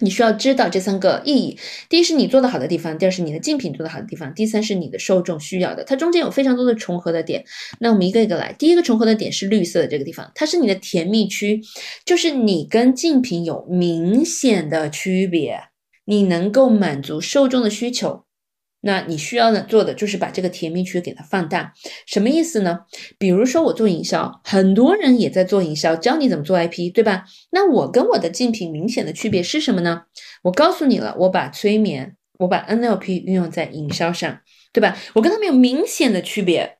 [0.00, 1.58] 你需要知道这三个意义。
[1.88, 5.82] 第一是你做的好的地方，第二是你的竞品做的好的地方，第三是你的受众需要的。
[5.82, 7.44] 它中间有非常多的重合的点，
[7.80, 8.52] 那我们一个一个来。
[8.52, 11.60] 第一个重合的点是绿色的这个地方，它是你的甜蜜区，
[12.04, 15.58] 就是你跟竞品有明显的区别，
[16.04, 18.25] 你能够满足受众的需求。
[18.82, 21.72] 那你需要呢做的就是把这个甜蜜区给它放大，
[22.06, 22.80] 什么意思呢？
[23.18, 27.24] 比如说我做营销，很多人也在做营销，教你怎么做 IP，对吧？
[27.50, 30.02] 那我跟我的竞品明显的区别是什么呢？
[30.42, 34.40] 我告诉你了，我把催眠，我把 NLP 运用在营销上，
[34.72, 34.96] 对吧？
[35.14, 36.76] 我跟他们有明显的区别，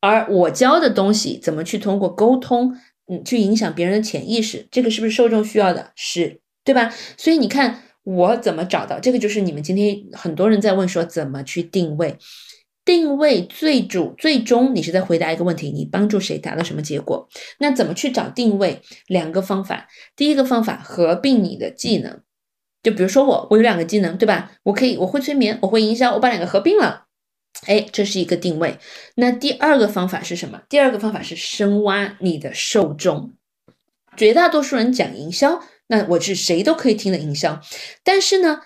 [0.00, 2.74] 而我教的东西怎么去通过沟通，
[3.08, 5.92] 嗯，去影响别人的潜意识，这个是不是受众需要的？
[5.96, 6.94] 是，对吧？
[7.18, 7.82] 所以你看。
[8.04, 9.18] 我怎么找到这个？
[9.18, 12.18] 就是你们今天很多人在问说怎么去定位，
[12.84, 17.28] 定位最主最终你是在回答一个问题，你帮助谁达到什么结果？
[17.58, 18.82] 那怎么去找定位？
[19.06, 22.20] 两个方法，第一个方法合并你的技能，
[22.82, 24.50] 就比如说我我有两个技能，对吧？
[24.64, 27.04] 我可以我会催眠，我会营销，我把两个合并了，
[27.66, 28.78] 哎，这是一个定位。
[29.14, 30.62] 那第二个方法是什么？
[30.68, 33.32] 第二个方法是深挖你的受众，
[34.16, 35.62] 绝大多数人讲营销。
[35.88, 37.60] 那我是谁都可以听的营销，
[38.02, 38.60] 但是呢，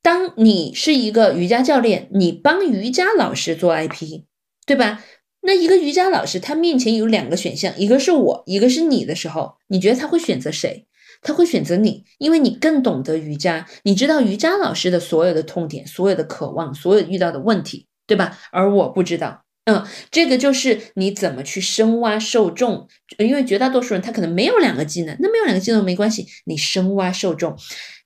[0.00, 4.22] 当你是一个瑜伽教练，你帮瑜伽老师做 IP，
[4.66, 5.04] 对吧？
[5.42, 10.86] 那一个瑜伽老师他面前有两个选项，一个是我，一个是你的时候，你觉得他会选择谁？
[11.20, 18.38] 他会选择你，因为你更懂得瑜伽，你知道瑜伽老师的所有的痛点、所有的渴望、所有遇到的问题，对吧？
[18.50, 19.43] 而我不知道。
[19.66, 22.86] 嗯，这个就是你怎么去深挖受众，
[23.18, 27.56] 因为绝大多数人他可能没有两个技能，那没有两个技能没关系，你深挖受众，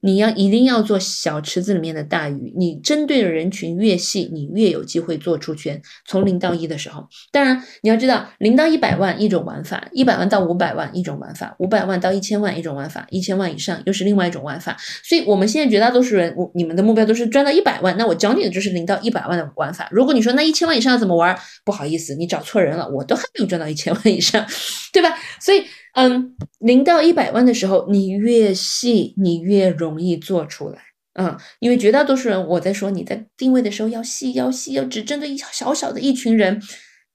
[0.01, 2.53] 你要一定要做小池子里面的大鱼。
[2.57, 5.81] 你针对的人群越细，你越有机会做出圈。
[6.07, 14.77] 从零到一的时候，当然你要知道，零到一百万一种玩法，一百万到五百万一种玩法，五百万到一千万一种玩法，一千万以上又是另外一种玩法。
[15.03, 19.89] 所以，我们现在绝大多数人，我你们的目标都是赚到一百万，那我教你的就是零到一百万的玩法。
[19.91, 24.47] 如果你说那一千万以上怎么玩，不好意思，你找错人了，我都还没有赚到一千万以上，
[24.93, 25.17] 对吧？
[25.41, 25.65] 所以。
[26.01, 30.79] 嗯，零到一百万的时候，你越细，你越容易做出来。
[31.15, 36.63] 嗯，因为绝大多数人，我在说你在定位的时候要细，要细，要只针对一小小的一群人。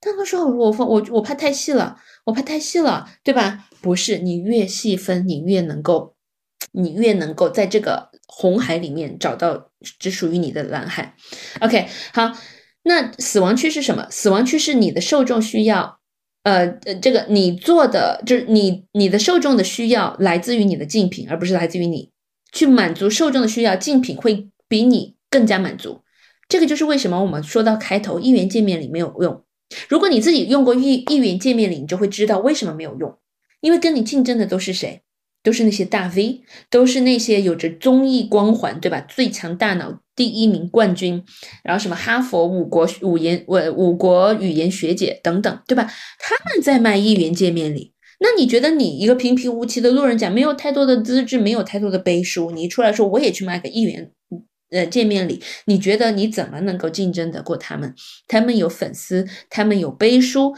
[0.02, 1.96] 大多数我我我怕太细了，
[2.26, 3.70] 我怕太细了，对吧？
[3.82, 6.16] 不是，你越细分，你越能够，
[6.74, 11.16] 你越能够在这个红海里面找到只属于你的蓝海。
[11.62, 12.34] OK，好，
[12.84, 14.06] 那死亡区是什么？
[14.12, 16.02] 死亡区是你的受众需要。
[16.44, 22.12] 呃呃，这个你做的就是你你的受众的需要来自于你的竞品，而不是来自于你
[22.52, 26.02] 去满足受众的需要，竞品会比你更加满足。
[26.50, 29.44] 这个就是为什么我们说到开头一元见面礼没有用。
[29.88, 33.18] 如果你自己用过一一元见面礼，你就会知道为什么没有用，
[33.62, 35.02] 因为跟你竞争的都是谁？
[35.44, 39.02] 都是那些大 V，都是那些有着综艺光环，对吧？
[39.02, 41.22] 最强大脑第一名冠军，
[41.64, 45.92] 然后什么哈佛五国五言五五国语言学姐等等，对吧？
[46.18, 47.92] 他们在卖一元见面礼，
[48.22, 54.12] 那你觉得你一个平平无奇的路人甲，没有太多的资质，没有太多的背书，你出来说我也去卖个一元
[54.72, 57.94] 呃见面礼，你觉得你怎么能够竞争得过他们？
[58.28, 60.56] 他们有粉丝，他们有背书。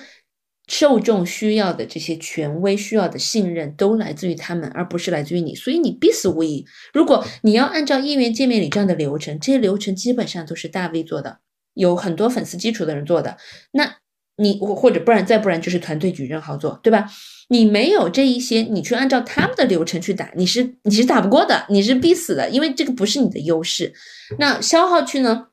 [0.68, 6.66] 受众需要的这些权威需要的信任都来自于他们，而不是来自于你，所以你必死无疑。
[6.94, 11.40] 如果你要按照一元界面里这样的流程，这些流程基本上都是大 V 做的，
[11.74, 13.38] 有很多粉丝基础的人做的，
[13.72, 13.98] 那
[14.38, 17.06] 你或者不然再不然就是团队矩阵好做，对吧？
[17.50, 23.94] 你没有这一些，你去按照他们的流程去打，你是你是打不过的，你是必死的，因为这个不是你的优势。
[24.40, 25.48] 那消耗区呢？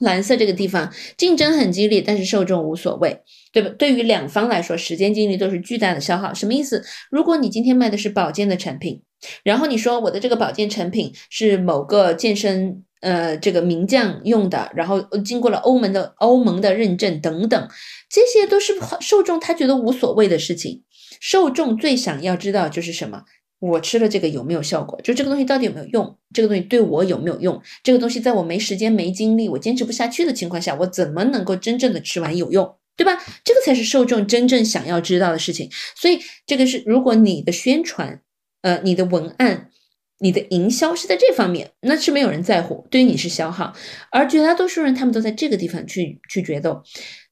[0.00, 3.20] 蓝色这个地方竞争很激烈，但是受众无所谓，
[3.52, 3.70] 对吧？
[3.78, 6.32] 对于两方来说，时间精力都是巨大的消耗。
[6.32, 6.82] 什么意思？
[7.10, 9.02] 如果你今天卖的是保健的产品，
[9.42, 17.68] 然后你说我的这个保健产品是某个健身呃这个名将用的，然后经过了欧盟的欧盟的认证等等，
[18.08, 20.82] 这些都是受众他觉得无所谓的事情。
[21.20, 23.24] 受众最想要知道就是什么？
[23.58, 24.98] 我吃了这个有没有效果？
[25.02, 26.16] 就这个东西到底有没有用？
[26.32, 27.60] 这个东西对我有没有用？
[27.82, 32.76] 这个东西在我没时间、没精力、我坚持不下去的情况下，我怎么能够真正的吃完有用？
[33.00, 33.18] 对吧？
[33.42, 35.70] 这个才是受众真正想要知道的事情。
[35.96, 38.20] 所以这个是，如果你的宣传、
[38.60, 39.70] 呃，你的文案、
[40.18, 43.72] 你的营销是在这方面，那是没有人在乎，对于你是消耗。
[44.10, 46.82] 而绝大多数人他们都在这个地方去去决斗，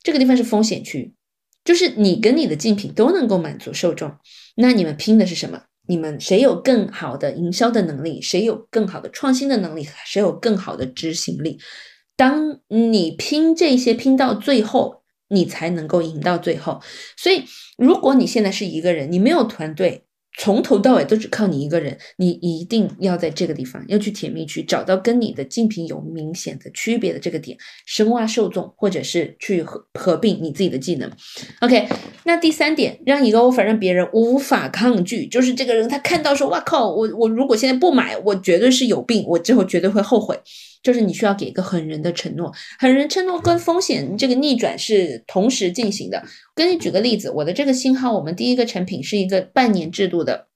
[0.02, 1.12] 这个地方是风险区，
[1.66, 4.10] 就是你跟你的竞品都能够满足受众，
[4.56, 5.64] 那你们拼的是什么？
[5.86, 8.22] 你们谁有更好的营销的能力？
[8.22, 9.86] 谁有更好的创新的能力？
[10.06, 11.58] 谁有更好的执行力？
[12.16, 14.97] 当你拼这些拼到最后，
[15.28, 16.80] 你才能够赢到最后。
[17.16, 17.44] 所以，
[17.76, 20.04] 如果你现在是一个人，你没有团队。
[20.40, 31.10] 从头到尾都只靠你一个人，你一定要在这个地方要去甜蜜区找到跟你的竞品有明显的区别的这个点，深挖受众，或者是去合合并你自己的技能。
[31.60, 31.88] OK，
[32.22, 40.40] 那第三点，让一个 offer 让别人无法抗拒，就是这个人他看到说，哇靠，我我如果现在不买，我绝对是有病，我之后绝对会后悔。
[40.82, 46.22] 就是你需要给一个狠人的承诺，狠人承诺跟风险这个逆转是同时进行的。
[46.54, 50.48] 给你举个例子，我的这个信号，我们第一个产品是一个半年制度的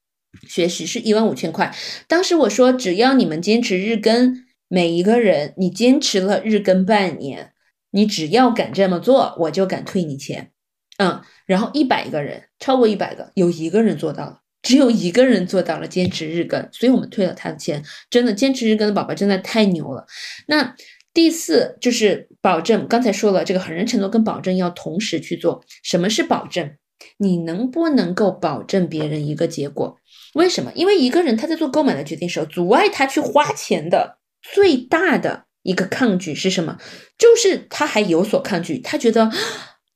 [0.49, 1.75] 学习，是一万五千块。
[2.09, 7.53] 当时我说，只要你们坚持日更，每一个人你坚持了日更半年，
[7.91, 10.51] 你只要敢这么做，我就敢退你钱。
[10.99, 14.42] 嗯，然后一百个人，超过一百个，有一个人做到了。
[14.63, 17.83] 只有一个人做到了坚持日更，所以我们退了他的钱。
[18.09, 20.07] 真的坚持日更的宝宝真的太牛了。
[20.47, 20.75] 那
[21.13, 25.65] 第四就是保证，刚才说了，这个狠人承诺跟保证要同时去做。
[25.83, 26.71] 什么是保证？
[27.19, 29.99] 你能不能够保证别人一个结果？
[30.35, 30.71] 为什么？
[30.75, 36.79] 因为一个人他在做购买的决定时候，阻碍他去花钱的最大的一个抗拒是什么？
[37.19, 39.31] 就是他还有所抗拒，他觉得。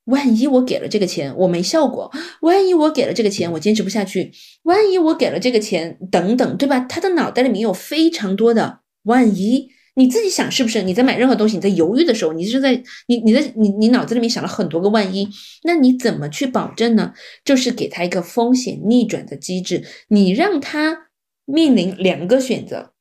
[0.07, 2.11] 万一我给了这个钱我没效果，
[2.41, 4.33] 万一我给了这个钱我坚持不下去，
[4.65, 6.81] 万一我给了这个钱等等，对吧？
[6.81, 10.83] 他的脑袋里面有非常多的万一，你自己想是不是？
[10.83, 15.29] 你在买任何东西，你在犹豫的时候，你是在你你在你你脑子里面想了很多个万一，
[15.65, 17.13] 那你怎么去保证呢？
[17.45, 21.09] 就是给他一个风险逆转的机制，你让他
[21.47, 22.93] 面临两个选择，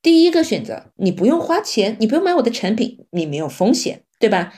[0.00, 4.52] 第一个选择你不用花钱，你不用买我的产品，你没有风险，对吧？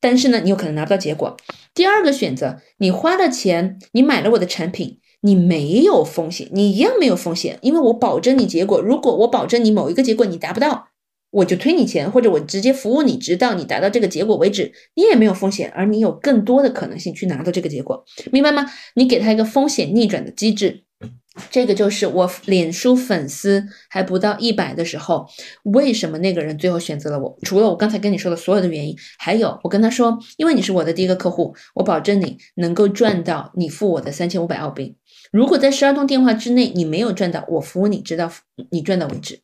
[0.00, 1.36] 但是呢，你有可能拿不到结果。
[1.74, 8.80] 第二个选择，你花了钱，你买了我的产品，你没有风险，你一样没有风险，因为我保证你结果。
[8.80, 10.88] 如果我保证你某一个结果你达不到，
[11.30, 18.66] 我就退你钱，或者我直接服务你，直到你达到这个结果为止，你也没有风险，而你有更多的可能性去拿到这个结果，明白吗？
[18.94, 20.84] 你给他一个风险逆转的机制，
[21.50, 25.26] 这个就是我脸书粉丝还不到一百的时候，
[25.64, 27.36] 为什么那个人最后选择了我？
[27.42, 34.96] 除了我刚才跟你说的所有的原因，还有我跟他说，因为你是我的第一个客户，我保证你能够赚到你付我的三千五百澳币。
[35.32, 38.30] 如果在十二通电话之内你没有赚到，我服务你直到
[38.70, 39.40] 你赚到为止。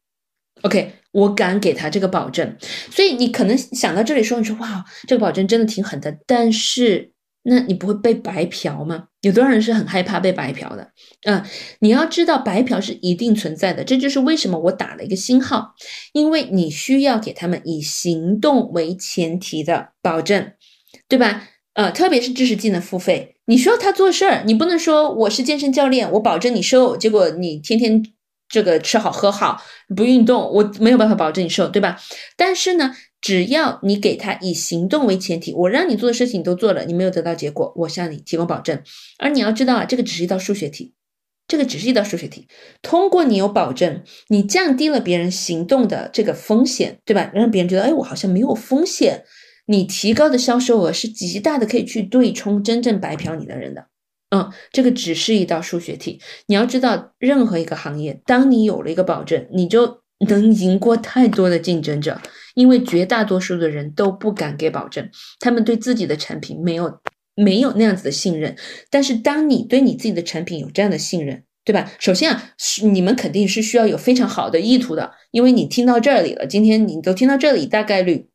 [0.62, 2.56] OK，我敢给他这个保证，
[2.90, 7.12] 所以你可能想到这里说，你说哇，这个保证真的挺狠的，但是
[7.42, 9.04] 那你不会被白嫖吗？
[9.22, 10.90] 有多少人是很害怕被白嫖的？
[11.24, 11.44] 嗯，
[11.80, 15.74] 你要知道白嫖是一定存在的，这就是为什么我打了一个星号，
[16.12, 20.52] 因为你需要给他们以行动为前提的保证，
[21.08, 21.48] 对吧？
[21.74, 28.02] 呃，特别是知识技能付费，你需要他做事儿，你不能说我是健身教练，我保证你瘦，结果你天天。
[28.52, 29.62] 这个吃好喝好
[29.94, 31.96] 不运动，我没有办法保证你瘦，对吧？
[32.36, 38.80] 但是呢，只要你给他以行动为前提，我让你做的事情你都做了，你没有得到结果，我向你提供保证。
[39.18, 40.94] 而你要知道啊，这个只是一道数学题，
[41.46, 42.48] 这个只是一道数学题。
[42.80, 47.30] 通过你有保证，你降低了别人行动的这个风险，对吧？
[47.34, 49.24] 让别人觉得，哎，我好像没有风险。
[49.66, 53.86] 你提高的销售额是极大的，可以去对冲真正白嫖你的人的。
[54.30, 56.20] 嗯，这个只是一道数学题。
[56.46, 62.20] 你要知道，任何一个行业，当你有了一个保证，你就能赢过太多的竞争者，
[62.60, 65.08] 因为绝大多数的人都不敢给保证，
[65.38, 67.00] 他们对自己的产品没有
[67.34, 68.54] 没有那样子的信任。
[68.90, 71.90] 但是，当你对你自己的产品有这样的信任，对吧？
[71.98, 78.28] 首先啊，是你们肯定是需要有非常好的意图的，因为你听到这里了，今天你都听到这里，大概率。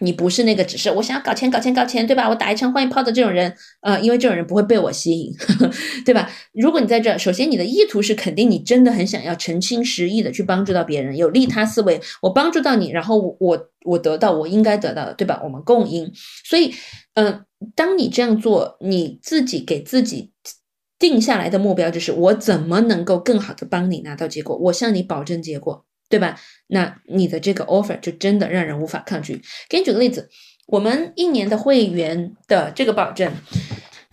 [0.00, 2.28] 你不是那个只是我想要搞钱搞钱搞钱，对吧？
[2.28, 5.32] 我打一枪换一炮的这种人，呃，因为这种人不会被我吸引，
[6.04, 6.30] 对吧？
[6.52, 15.40] 如果你在这，首先你的意图是肯定你真的很想要诚心实意的去帮助到别人，有利他思维，我帮助到你，然后我我得到我应该得到的，对吧？
[15.44, 16.10] 我们共赢。
[16.44, 16.74] 所以，
[17.14, 17.44] 嗯，
[17.74, 20.32] 当你这样做，你自己给自己
[20.98, 25.84] 定下来的目标就是我怎么能够更好的帮你拿到结果，我向你保证结果。
[26.10, 26.36] 对吧？
[26.70, 29.42] 那你的这个 offer 就真的让人无法抗拒。
[29.68, 30.28] 给你举个例子，
[30.66, 33.32] 我们一年的会员的这个保证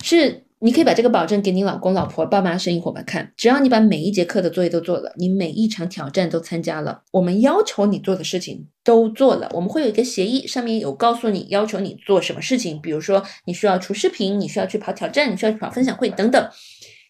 [0.02, 3.32] 是，你可以把这个保证给你老公、老婆、爸妈、生意伙伴看。
[3.36, 16.50] 只要你把每一节课的作业都做了，你每一场挑战都参加了，我们要求你做的事情都做了，我们会有一个协议，上面有告诉你要求你做什么事情，比如说你需要出视频，你需要去跑挑战，你需要去跑分享会等等。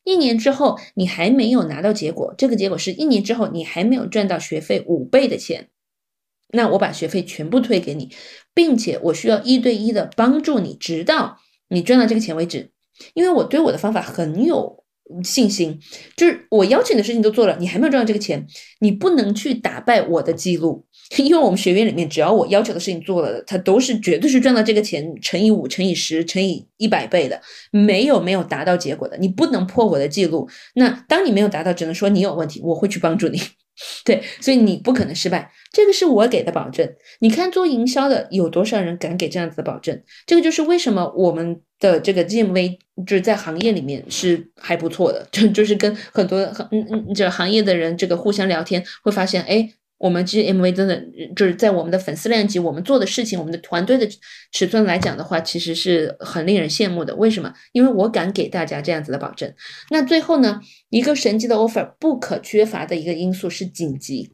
[0.08, 5.68] 一年之后，你还没有拿到结果，这个结果是一年之后你还没有赚到学费五倍的钱，
[6.50, 8.10] 那我把学费全部退给你，
[8.54, 12.70] 并且我需要一对一的帮助你，直到你赚到这个钱为止，
[13.12, 14.82] 因为我对我的方法很有
[15.22, 15.78] 信心，
[16.16, 18.46] 就是我邀请的事情都做了，你还没有赚到这个钱，
[18.80, 20.84] 你不能去打败我的记录。
[21.16, 27.40] 因为我们学院里面，只要我要求的事情做了，他都是绝对是赚到这个钱乘以五、乘以十、乘以一百倍的，
[27.70, 30.46] 没有没有达到结果的，你不能破我的记录。
[30.74, 33.40] 那当你没有达到，只能说你有问题，我会去帮助你。
[34.04, 36.88] 对，所以你不可能失败，这个是我给的保证。
[37.20, 40.02] 你看做营销的有多少人敢给这样子的保证？
[40.26, 49.72] 这个就是为什么我们的这个 GMV 就是在行业里面是还不错的，就就是跟很多很嗯嗯这行业的人这个互相聊天会发现，哎。
[49.98, 51.02] 我们 G M V 真的
[51.34, 54.08] 就是在我们的粉丝量级，我们做的事情，我们的团队的
[54.52, 57.16] 尺寸来讲的话，其实是很令人羡慕的。
[57.16, 57.52] 为什么？
[57.72, 59.52] 因为我敢给大家这样子的保证。
[59.90, 60.60] 那最后呢，
[60.90, 64.30] 一个神级的 offer 不可缺乏的一个因素是紧急，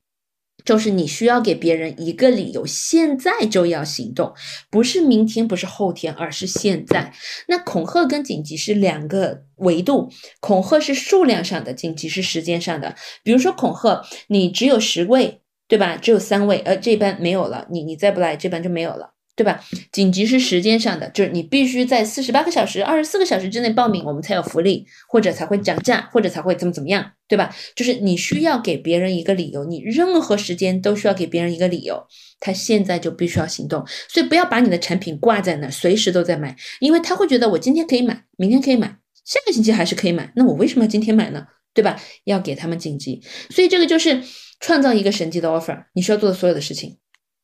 [0.67, 4.35] 就是你需要给别人一个理由，现在就要行动，
[4.69, 7.15] 不是明天，不是后天，而是现在。
[7.49, 10.11] 那恐吓跟紧急是两个维度，
[10.41, 12.95] 恐吓是数量上的，紧急是时间上的。
[13.23, 15.41] 比如说恐吓，你只有十位。
[15.67, 15.97] 对吧？
[15.97, 19.65] 只有三位，呃，这班没有了，你你再不来，这班就没有了，对吧？
[19.91, 27.55] 紧急是时间上的，就是你必须在四十八个小时、二十四个小时之内报名，我们才有福利，或者才会涨价，或者才会怎么怎么样，对吧？
[27.75, 32.07] 就是你需要给别人一个理由，你任何时间都需要给别人一个理由，
[32.41, 41.47] 他现在就必须要行动，所以不要把你的产品挂在那，随时都在买，因为他会觉得我今天可以买，明天可以买，下个星期还是可以买，那我为什么今天买呢？
[41.73, 42.01] 对吧？
[42.23, 43.21] 要给他们紧急，
[43.51, 44.23] 所以这个就是。
[44.65, 46.97] 创造一个神级的 offer，你需要做的所有的事情，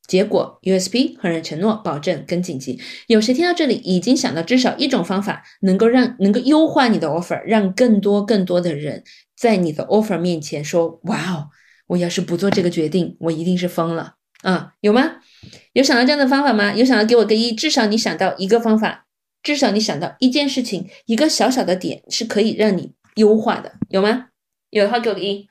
[0.09, 2.81] 结果 USP 和人承诺、保证跟紧急。
[3.09, 9.05] 有谁听到这里已经想到至少一种方法，能够让能够优化你的 offer，让更多更多的人
[9.37, 11.49] 在你的 offer 面前说：“哇哦，
[11.89, 15.17] 我要是不做这个决定，我一定是疯了。”啊，有吗？
[15.75, 16.73] 有想到这样的方法吗？
[16.73, 19.05] 有想到给我个一，至少你想到一个方法，
[19.43, 24.29] 至少你想到一件事情，一个小小的点是可以让你优化的，有吗？
[24.71, 25.49] 有的话给我个一，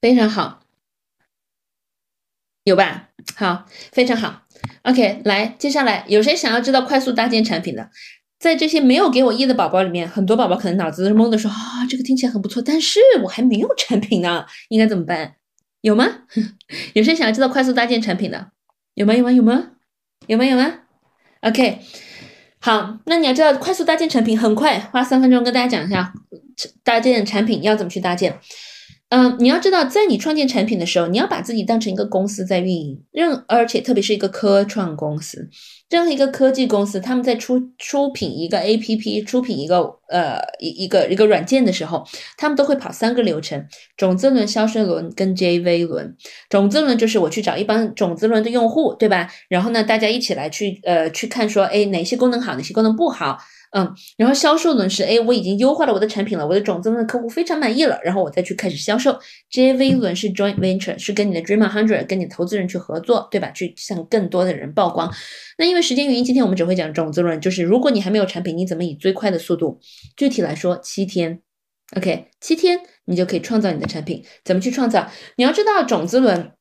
[0.00, 0.60] 非常好，
[2.64, 3.08] 有吧？
[3.36, 4.42] 好，非常好。
[4.82, 7.90] OK，来，接下来有谁想要知道快速搭建产品的？
[8.38, 15.34] 在这些没有给我一的宝宝里面，很多宝宝可能脑子都是懵的，说啊，这个听起来很不错，但是我还没有产品呢，应该怎么办？
[15.80, 16.06] 有吗？
[16.94, 18.52] 有谁想要知道快速搭建产品的？
[18.94, 19.14] 有吗？
[19.14, 19.32] 有吗？
[19.32, 19.70] 有吗？
[20.28, 20.44] 有吗？
[20.44, 20.72] 有吗
[21.40, 21.80] ？OK，
[22.60, 26.12] 好，那你要知道快速搭建产品，很快花三分钟跟大家讲一下
[26.84, 28.38] 搭建产品要怎么去搭建。
[29.10, 35.48] 嗯，你要知道，在你创建产品的时候，你要把自己当成一个公司在运营，任而且特别是一个科创公司，
[35.88, 39.78] 任何一个科技公司，他们在出出品一个 A P P，出品一个
[40.10, 42.04] 呃一一个一个软件的时候，
[42.36, 43.66] 他们都会跑三个流程：
[43.96, 46.14] 种子轮、销售轮跟 J V 轮。
[46.50, 49.30] 种子轮就是我去找一帮种子轮的用户，对吧？
[49.48, 53.38] 然后呢，大家一起来去呃去看说，哎，哪些功能好，哪些功能不好。
[53.70, 59.18] 嗯，然后销售轮是，哎，我已经优化了我的产品了，我的种子轮的客户非常满意了，然后我再去开始销售。
[59.52, 63.50] JV 轮是 Joint Venture，是跟你的 Dream Hundred，跟你投资人去合作，对吧？
[63.50, 65.12] 去向更多的人曝光。
[65.58, 69.78] 那因为时间原因，今天我们只会讲种子轮，就是如果你还没有产品，你怎么以最快的速度？
[70.16, 71.40] 具体来说，七天
[71.94, 74.24] ，OK，七天你就可以创造你的产品。
[74.44, 75.10] 怎么去创造？
[75.36, 76.52] 你要知道种子轮，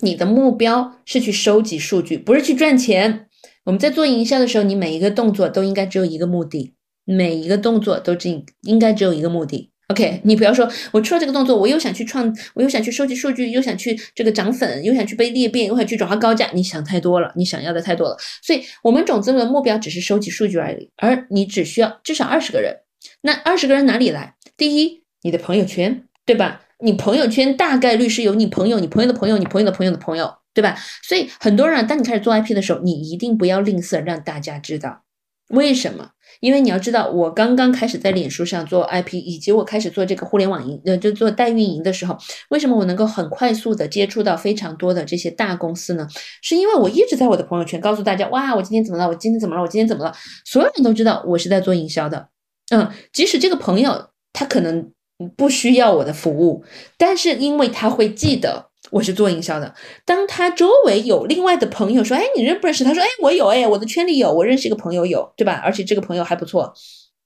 [0.00, 3.28] 你的目标是去收集数据，不是去赚钱。
[3.70, 6.74] 我们在做营销的时候，你每一个动作都应该只有一个目的，
[7.04, 8.28] 每一个动作都只
[8.62, 9.70] 应该只有一个目的。
[9.86, 18.16] OK，你不要说我出了这个动作，我又想去创，我又想去收集数据，又想去这个涨粉，又想去被裂变，又想去转化高价，你想太多了，你想要的太多了。
[18.42, 22.74] 所以，我们种子轮目标只是收集数据而已，而你只需要至少二十个人。
[23.22, 24.34] 那二十个人哪里来？
[24.56, 26.62] 第一，你的朋友圈，对吧？
[26.80, 30.39] 你朋友圈大概率是有你朋友、你朋友的朋友、你朋友的朋友的朋友。
[30.52, 30.76] 对吧？
[31.02, 35.02] 所以很多人，当你开始做 IP 的时候，你一定不要吝啬让大家知道。
[35.48, 36.10] 为什么？
[36.38, 42.16] 因为你要知道，我刚刚开始在脸书上做 IP，以及我开始做这个互联网营，呃，就做代运营的时候，
[42.50, 46.06] 为什么我能够很快速的接触到非常多的这些大公司呢？
[46.40, 49.08] 是因为我一直在我的朋友圈告诉大家，哇，我今天怎么了？
[49.08, 49.62] 我今天怎么了？
[49.62, 50.14] 我今天怎么了？
[50.44, 52.28] 所有人都知道我是在做营销的。
[52.70, 54.92] 嗯，即使这个朋友他可能
[55.36, 56.64] 不需要我的服务，
[56.96, 58.69] 但是因为他会记得。
[58.90, 59.74] 我是做营销的。
[60.04, 65.60] 当他周围有另外的朋友说：“哎，你认不认识？”他说：“哎，我有，哎，我的圈里有，我认识一个朋友有，对吧？
[65.64, 66.72] 而且这个朋友还不错，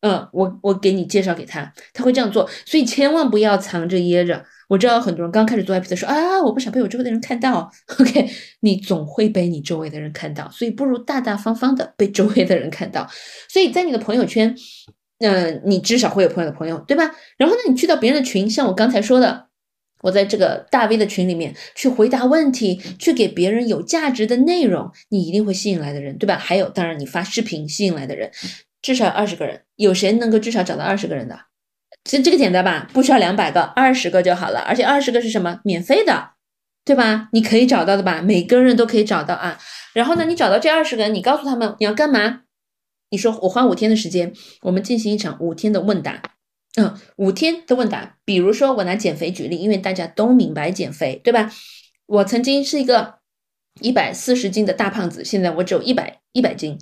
[0.01, 2.49] 嗯，我我给你介绍给他，他会这样做。
[2.67, 4.45] 所以千万不要藏着掖着。
[4.69, 7.71] 我知道很多人刚开始做 IP 的时候啊，我不想被我周围的人看到。
[8.01, 8.29] OK，
[8.61, 13.07] 你总会被你周围的人看到，所以不如大大方方的被周围的人看到。
[13.49, 14.55] 所以在你的朋友圈，
[15.21, 17.11] 嗯，你至少会有朋友的朋友，对吧？
[17.37, 19.47] 然后呢，你去到别人的群，像我刚才说的。
[20.05, 26.37] 我在这个大 V 的群里面去回答问题，去给别人有价值的内容，你一定会吸引来的人，对吧？
[26.37, 28.31] 还有，当然你发视频吸引来的人，
[28.83, 31.39] 至少二十个人，有谁能够至少找到二十个人的？
[32.05, 34.61] 其实这个简单吧，不需要两百个，二十个就好了。
[34.61, 35.61] 而且二十个是什么？
[35.65, 36.33] 免费的，
[36.85, 37.31] 对吧？
[37.33, 38.21] 你可以找到的吧？
[38.21, 39.59] 每个人都可以找到啊。
[39.95, 42.43] 然后呢，你找到这二十个人，你告诉他们你要干嘛？
[43.09, 46.21] 你说我花五天的时间，我们进行一场五天的问答。
[46.77, 51.53] 嗯，五天的问答，比如说我拿减肥举例，因为大家都明白减肥，对吧？
[52.07, 53.15] 我曾经是一个
[53.81, 56.79] 一百四十斤的大胖子，现在我只有一百一百斤。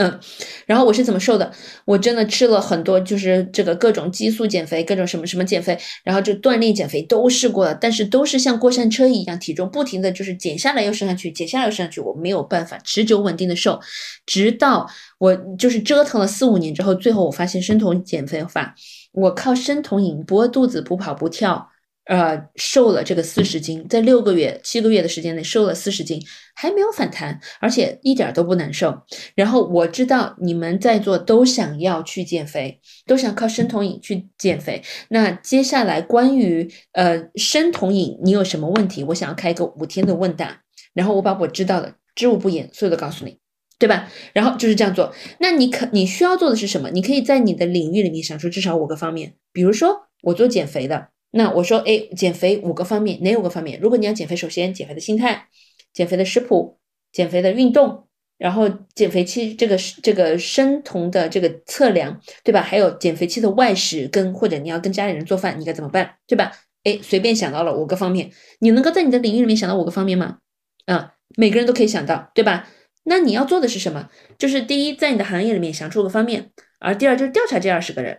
[0.00, 0.20] 嗯，
[0.66, 1.52] 然后我是怎么瘦的？
[1.84, 13.80] 我真的吃了很多，就是这个各种激素减肥，各种什么什么减肥，然后就锻炼减肥都试过了，但是都是像过山车一样，体重不停的就是减下来又升上去，减下来又升上去，我没有办法持久稳定的瘦，
[14.24, 14.88] 直到
[15.18, 18.76] 我就是折腾了四五年之后，最后我发现生酮减肥法。
[19.18, 21.68] 我靠生酮饮不饿肚子不跑不跳，
[22.04, 26.22] 呃，瘦了这个四十斤，在六个月、七个月的时间内瘦了四十斤，
[26.54, 28.96] 还没有反弹，而且一点都不难受。
[29.34, 34.82] 然后我知道你们在座都想要去减肥，都想靠生酮饮去减肥。
[35.10, 39.04] 那接下来关于呃生酮饮，你有什么问题？
[39.04, 40.62] 我想要开一个五天的问答，
[40.94, 43.38] 然后我把我知道的知无不言，所有的告诉你。
[43.78, 44.10] 对吧？
[44.32, 45.14] 然后就是这样做。
[45.38, 46.90] 那你可你需要做的是什么？
[46.90, 49.34] 你可以在你的领域里面想出至少五个方面。
[49.52, 53.78] 比如说，我做减肥的，那我说，哎，减肥五个方面，哪五个方面？
[53.80, 55.46] 如果你要减肥，首先减肥的心态，
[55.92, 56.78] 减肥的食谱，
[57.12, 58.06] 减肥的运动，
[58.36, 62.60] 然后减肥期这个这个生酮的这个测量，对吧？
[62.60, 66.16] 还有减肥期的外食跟或者你要跟家里人做饭，你该怎么办？
[66.26, 66.50] 对吧？
[66.84, 68.30] 哎，随便想到了五个方面，
[68.60, 70.38] 你能够在你的领域里面想到五个方面吗？
[70.86, 72.68] 啊，每个人都可以想到，对吧？
[73.08, 74.08] 那你要做的是什么？
[74.38, 78.18] 就是第一，在你的行业里面想出个方面，而第二就是调查这二十个人。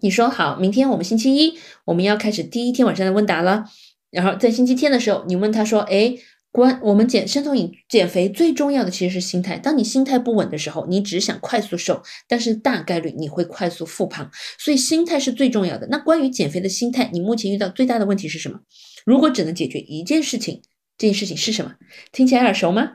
[0.00, 3.64] 你说好，明天我们星期一我们要开始第一天晚上的问答了。
[4.10, 6.14] 然后在星期天的时候，你问他说：“哎，
[6.50, 9.58] 关我们减生酮饮减肥最重要的其实是心态。
[9.58, 14.30] 当你心态不稳的时候，你只想快速瘦，但是大概率你会快速复胖。
[14.58, 15.86] 所以心态是最重要的。
[15.88, 18.60] 那关于减肥的心态，你目前遇到最大的问题是什么？
[19.04, 20.62] 如果只能解决一件事情，
[20.96, 21.74] 这件事情是什么？
[22.12, 22.92] 听起来耳熟吗？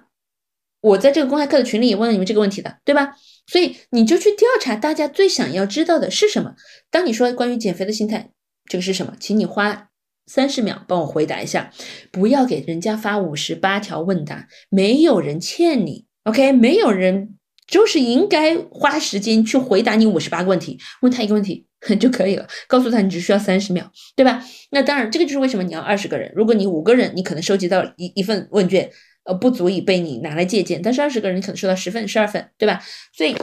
[0.83, 3.15] 我在这个公开课的群里也问了你们这个问题的，对吧？
[3.47, 6.55] 所以你就去调查大家最想要知道的是什么。
[6.91, 8.31] 当你说关于减肥的心态，
[8.69, 9.15] 这个是什么？
[9.17, 9.89] 请你花
[10.27, 11.71] 三十秒帮我回答一下，
[12.11, 16.51] 不要给人家发五十八条问答，没有人欠你，OK？
[16.51, 17.35] 没有人
[17.65, 21.65] 就是应该花时间去回答你五十八个问题，问他一个问题
[21.97, 24.43] 就可以了，告诉他你只需要三十秒，对吧？
[24.71, 28.89] 那当然，这个就是为什么你要二十个人，如果你五个人，你可能收集到一一份问卷，
[29.23, 32.81] 呃，不足以被你拿来借鉴，但是二十个人你可能收到十份、十二份，对吧？
[33.11, 33.35] 所以。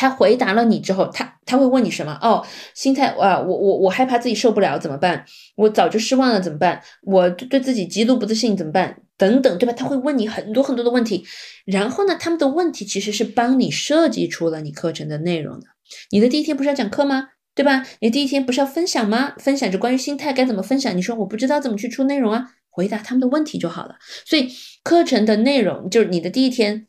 [0.00, 2.16] 他回答了你之后，他他会问你什么？
[2.22, 5.24] 哦，心态啊，我我我害怕自己受不了怎么办？
[5.56, 6.80] 我早就失望了怎么办？
[7.02, 9.02] 我对自己极度不自信怎么办？
[9.16, 9.72] 等等，对吧？
[9.72, 11.24] 他会问你很多很多的问题，
[11.64, 15.66] 然后呢，他们的问题其实是帮你设计出了你课程的内容的。
[16.12, 17.30] 你的第一天不是要讲课吗？
[17.56, 17.84] 对吧？
[17.98, 19.32] 你第一天不是要分享吗？
[19.38, 20.96] 分享就关于心态该怎么分享？
[20.96, 22.52] 你说我不知道怎么去出内容啊？
[22.78, 23.96] 回答他们的问题就好了。
[24.24, 24.48] 所以
[24.84, 26.86] 课程的内容就是你的第一天。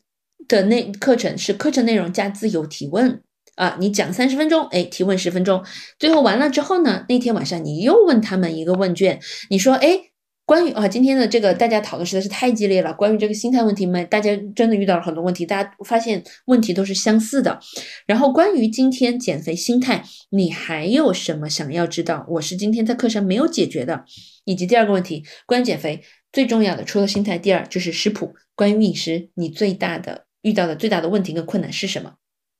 [0.48, 3.22] 的内课程是课程内容加自由提问
[3.54, 5.62] 啊，你讲三十分钟，哎，提问十分钟，
[5.96, 10.09] 最后完了之后呢，那天晚上你又问他们一个问卷，你说，哎，
[10.50, 17.60] 关于啊今天的这个大家讨论实在是太激烈了，关于这个心态问题们，大家真的遇到了很多问题，大家发现问题都是相似的。
[18.04, 22.26] 然后关于今天减肥心态，你还有什么想要知道？
[22.28, 24.04] 我是今天在课上没有解决的，
[24.44, 26.02] 以及第二个问题，关于减肥
[26.32, 30.26] 最重要的，除了心态，第二就是食谱，关于饮食，你最大的。
[30.42, 32.14] 遇到的最大的问题跟困难是什么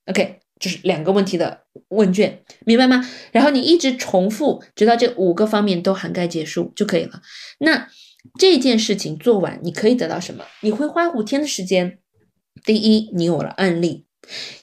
[0.05, 3.05] ？OK，就是两个问题的问卷，明白吗？
[3.33, 7.21] 然后你一直重复，直到这五个方面都涵盖结束就可以了。
[7.59, 7.89] 那
[8.39, 10.45] 这件事情做完，你可以得到什么？
[10.61, 11.97] 你会花五天的时间。
[12.63, 14.05] 第一，你有了案例，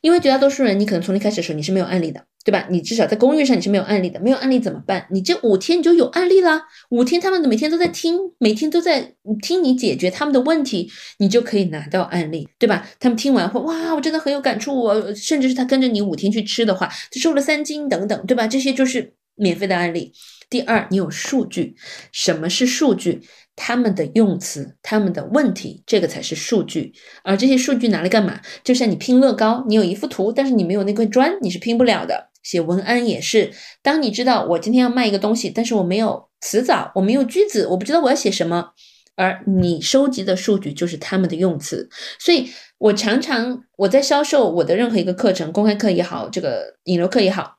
[0.02, 2.24] 因为绝大多数人，你可能从一开始的时候你是没有案例的。
[2.48, 2.66] 对吧？
[2.70, 5.06] 你至少在公寓上你是没有案例的，没有案例怎么办？
[5.10, 6.62] 你这五天你就有案例了。
[6.88, 9.12] 五天他们每天都在听，每天都在
[9.42, 12.88] 听你解决他们的问题，你就可以拿到案例，对吧？
[12.98, 14.74] 他们听完会哇，我真的很有感触。
[14.80, 18.46] 我甚至是他跟着你五天去吃的话，他瘦了三斤等等，对吧？
[18.46, 20.14] 这些就是免费的案例。
[20.48, 21.76] 第二，你有数据。
[22.12, 23.20] 什么是数据？
[23.60, 26.92] 他们的用词，他们的问题，这个才是数据。
[27.24, 28.40] 而这些数据拿来干嘛？
[28.62, 32.27] 就像你拼乐高，你有一幅图，但是你没有那块砖，你是拼不了的。
[32.42, 33.52] 写文案也是，
[33.82, 38.70] 当你知道我今天要卖一个东西，但是我没有词藻，我没有句子，我不知道我要写什么，
[39.16, 41.88] 而你收集的数据就是他们的用词，
[42.18, 42.48] 所以
[42.78, 47.56] 我常常我在销售我的任何一个课程，公开课也好，这个引流课也好，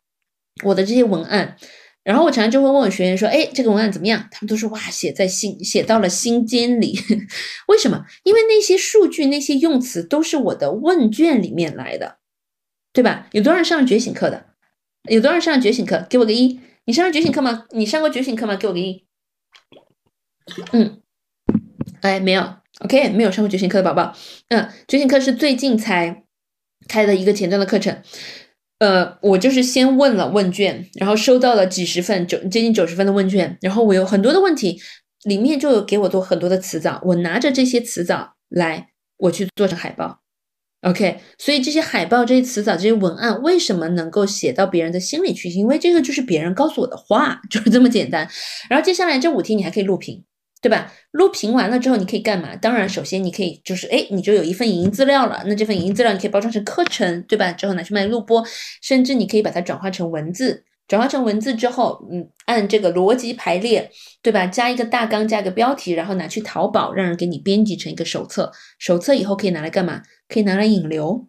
[0.63, 1.57] 我的这些文案，
[2.03, 4.27] 然后我常常就会问我学员说，哎，这个文案怎么样？
[4.31, 6.97] 他们都说哇，写在心，写到了心间里。
[7.67, 8.05] 为什么？
[8.23, 12.19] 因为那些数据，那些用词都是我的问卷里面来的，
[12.93, 13.27] 对吧？
[13.33, 14.45] 有多少人上了觉醒课的？
[15.07, 16.05] 有多少人上觉醒课？
[16.09, 16.59] 给我个一！
[16.85, 17.65] 你上了觉醒课吗？
[17.71, 18.55] 你上过觉醒课吗？
[18.55, 19.05] 给我个一！
[20.71, 21.01] 嗯，
[22.01, 24.15] 哎，没有，OK，没有上过觉醒课的宝宝，
[24.49, 26.23] 嗯，觉醒课是最近才
[26.87, 28.01] 开的一个前端的课程。
[28.79, 34.81] 呃，我就是先问了问卷，然后收到了几十份，九接近九十分的问卷，然后我有很多的问题，
[35.23, 40.21] 里面就有给我做很多的词藻，我拿着这些词藻来，我去做成海报。
[40.81, 45.49] OK，所以这些海报、这些词藻、这些文案为什么能够写到别人的心里去？
[45.49, 48.25] 因为这个就是别人告诉我的话， 就是这么简单。
[48.69, 50.23] 然后接下来这五天你还可以录屏，
[50.61, 50.89] 对吧？
[51.11, 52.55] 录屏完了之后你可以干嘛？
[52.55, 55.43] 当然，首先你可以就是哎，你就有一份影音资料了。
[55.47, 57.51] 那这份影音资料你可以包装成课程，对吧？
[57.51, 58.41] 之后拿去卖录播，
[58.81, 60.63] 甚至你可以把它转化成文字。
[60.89, 63.89] 转化成文字之后，嗯，按这个逻辑排列，
[64.23, 64.47] 对吧？
[64.47, 68.51] 加一个大纲，加一个标题，然后拿去淘宝，让人给你编辑成一个手册。
[68.79, 70.01] 手册以后可以拿来干嘛？
[70.27, 71.27] 可以拿来引流，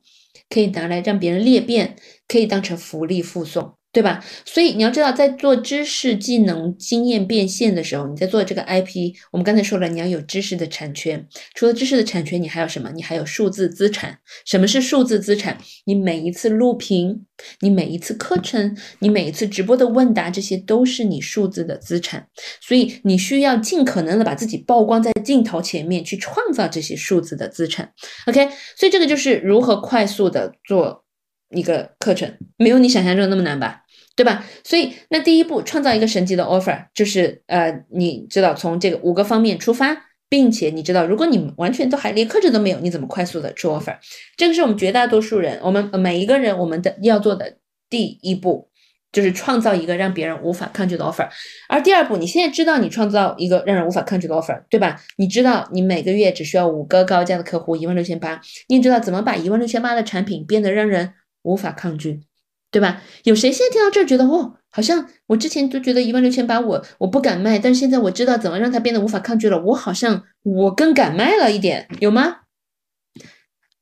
[0.48, 1.94] 可以拿来让别人裂变，
[2.26, 3.74] 可以当成福利附送。
[3.92, 4.24] 对吧？
[4.44, 11.26] 所以你要知道，在做知识、技能、经验变现的时候，你在做这个 IP，我们刚才说了，你要有知识的产权。
[11.54, 12.92] 除了知识的产权，你还有什么？
[12.94, 14.18] 你还有数字资产。
[14.46, 15.58] 什么是数字资产？
[15.86, 17.26] 你每一次录屏，
[17.60, 22.28] 你每一次课程，你每一次直播的问答，这些都是你数字的资产。
[22.60, 27.92] 所以你需要尽可能的把自己曝光在镜头前面，去创造这些数字的资产。
[28.26, 31.04] OK，所以这个就是如何快速的做。
[31.50, 33.82] 一个课程没有你想象中那么难吧，
[34.16, 34.44] 对吧？
[34.64, 39.96] 所以那第一步创造一个神级的 offer，就是呃，你知道从这个五个方面出发，
[40.28, 43.96] 并且你知道，如果你完全都还连课程都没有，你怎么快速的出 offer？
[44.36, 47.56] 这个是我们绝大多数人，我们每一个人我们的要做的
[47.88, 48.70] 第一步。
[49.12, 51.28] 就是创造一个让别人无法抗拒的 offer。
[51.68, 55.02] 而第二步，你现在知道你创造一个让人无法抗拒的 offer，对吧？
[55.16, 62.22] 你知道你每个月只需要五个高价的客户，一万六千八，你知道怎么把一万六千八的产品变得让人无法抗拒，
[62.70, 63.02] 对吧？
[63.24, 64.54] 有谁现在听到这儿觉得哦？
[64.72, 72.36] 好像我之前都觉得一万六千八我我不敢卖，但是现在我知道怎么让它变得无法抗拒了，我好像我更敢卖了一点，有吗？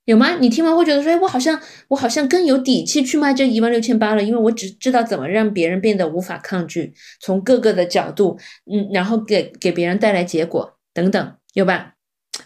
[0.07, 0.39] 有吗？
[0.41, 8.39] 你听完会觉得说，哎，我好像我好像更有底气去卖这一万六千八了，因为我只知道怎么让别人变得无法抗拒，从各个的角度，
[8.73, 11.93] 嗯，然后给给别人带来结果等等，有吧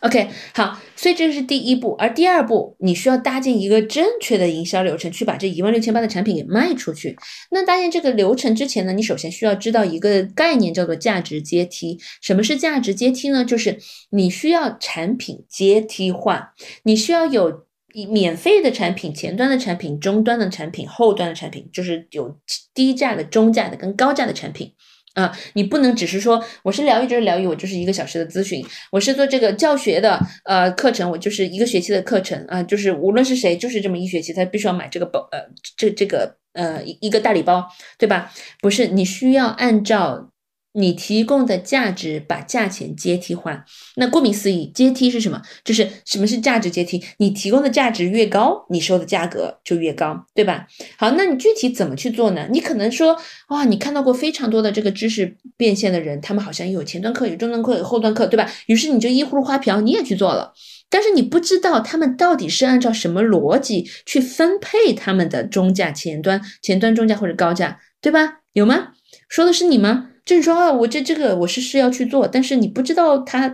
[0.02, 7.16] ？OK，好，所以这是第一步，而第二步，你需要搭建一个正确的营销流程，去把这一万六千八的产品给卖出去。
[7.52, 11.98] 那搭建这个流程之前呢，你首先需要知道一个概念，叫做价值阶梯。
[12.20, 13.44] 什么是价值阶梯呢？
[13.44, 13.78] 就是
[14.10, 16.52] 你需要产品阶梯化，
[16.82, 17.64] 你需要有
[18.08, 22.36] 免费的产品、前端的产品、中端的产品、后端的产品，就是有
[22.74, 24.72] 低价的、中价的跟高价的产品。
[25.14, 35.40] 啊，你不能只是说我是疗愈，就是疗愈，我就是一个小时的咨询，我是做这个教学的，呃，课程，我就是一个学期的课程啊，就是无论是谁，就是这么一学期，他必须要买这个包，呃，
[35.76, 37.68] 这这个呃一一个大礼包，
[37.98, 38.32] 对吧？
[38.60, 40.31] 不是，你需要按照。
[40.74, 43.64] 你提供的价值把价钱阶梯化，
[43.96, 45.42] 那顾名思义，阶梯是什么？
[45.64, 47.02] 就是什么是价值阶梯？
[47.18, 50.66] 你提供的价值越高，你收的价格就越高，对吧？
[50.96, 52.48] 好，那你具体怎么去做呢？
[52.50, 53.16] 你可能说，
[53.48, 58.50] 哇，你看到过非常多的这个知识变现的人，他们好像有前端课、有中端课、有后端课，对吧？
[58.66, 60.54] 于是你就依葫芦画瓢，你也去做了，
[60.88, 68.38] 但是你不知道他们到底是按照什么逻辑去分配他们的中价、前端、前端、中价或者高价，对吧？
[68.54, 68.92] 有吗？
[69.28, 70.08] 说的是你吗？
[70.24, 73.48] 就是说啊，我这这个我是是要去做，但是你不知道它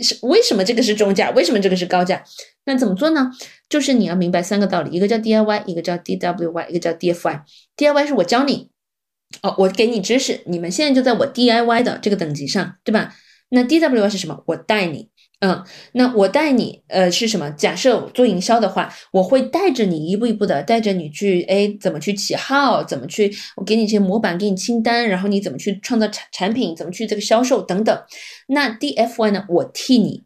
[0.00, 2.22] 是为什么这个是中价，为什么这个是高价？
[2.64, 3.30] 那怎么做呢？
[3.68, 7.40] 就是你要明白三个道理，一个叫 DIY，一个叫 DWY，一个叫 DFY。
[7.76, 8.70] DIY 是我教你，
[9.42, 13.14] 哦，我给你知识，你们现在就在我 DIY 的这个等级上，对吧？
[13.48, 14.42] 那 DWY 是什么？
[14.46, 15.08] 我带你。
[15.44, 15.60] 嗯，
[15.94, 17.50] 那我带你，呃，是什么？
[17.50, 28.02] 假设做营销的话，我会带着你一步一步的带着你去，哎，怎么去起号，怎么去，我给你一些模板，给你清单，然后你怎么去创造产产品，怎么去这个销售等等。
[28.46, 29.44] 那 DFY 呢？
[29.48, 30.22] 我替你。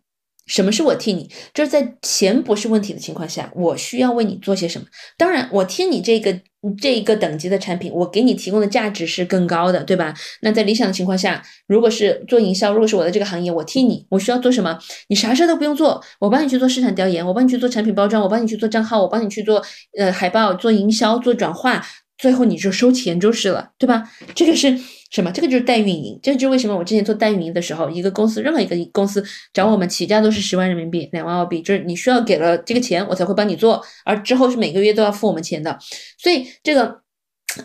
[0.46, 1.30] 什么是我替你？
[1.54, 4.86] 就是在钱不是问题的情况下，我需要为你做些什么？
[5.16, 6.38] 当然，我替你这个
[6.74, 10.14] 这一个等级的产品，我给你提供的价值是更高的，对吧？
[10.40, 14.78] 那在理想的情况下，如果是做营销，如果是我的这个行业，我替你，我需要做什么？
[15.08, 19.62] 你啥事都不用做，我帮你去做市场调研，我帮你去做产品包装，我帮你去做账号，我帮你去做
[19.98, 21.84] 呃海报、做营销、做转化，
[22.18, 24.10] 最后你就收钱就是了，对吧？
[24.34, 24.78] 这个是。
[25.16, 25.32] 什么？
[25.32, 35.78] 这个就是代运营，这就是为什么我之前做代运营的时候，一个公司任何一个公司找我们起价都是十万人民币、两万澳币，就是你需要给了这个钱，我才会帮你做，而之后是每个月都要付我们钱的。
[36.18, 37.00] 所以这个，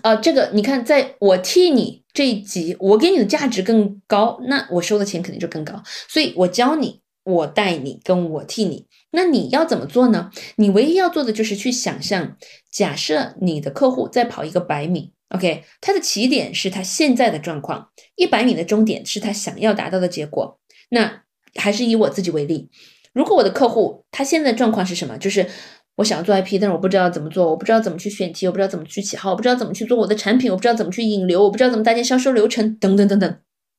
[0.02, 5.84] 呃，这个你看，在我替你这一级，我给你的价值更高，那我收的钱肯定就更高。
[6.08, 10.32] 所以我教你，我带你，跟我替你，那你要怎么做呢？
[10.56, 12.38] 你唯一要做的就是去想象，
[12.72, 15.12] 假设你的客户在跑一个百米。
[15.34, 20.60] OK，它的起点是他现在的状况，一百米的终点是他想要达到的结果。
[20.90, 21.24] 那
[21.56, 22.70] 还是以我自己为例，
[23.14, 25.18] 如果我的客户他现在状况是什么？
[25.18, 25.48] 就是
[25.96, 33.38] 我想做 IP，但是我不知道怎么做，我不知道怎么去选题，我不知道怎么去起号，我不知道怎么去做我的产品，我不知道怎么去引流，我不知道怎么搭建销售流程，等等等等，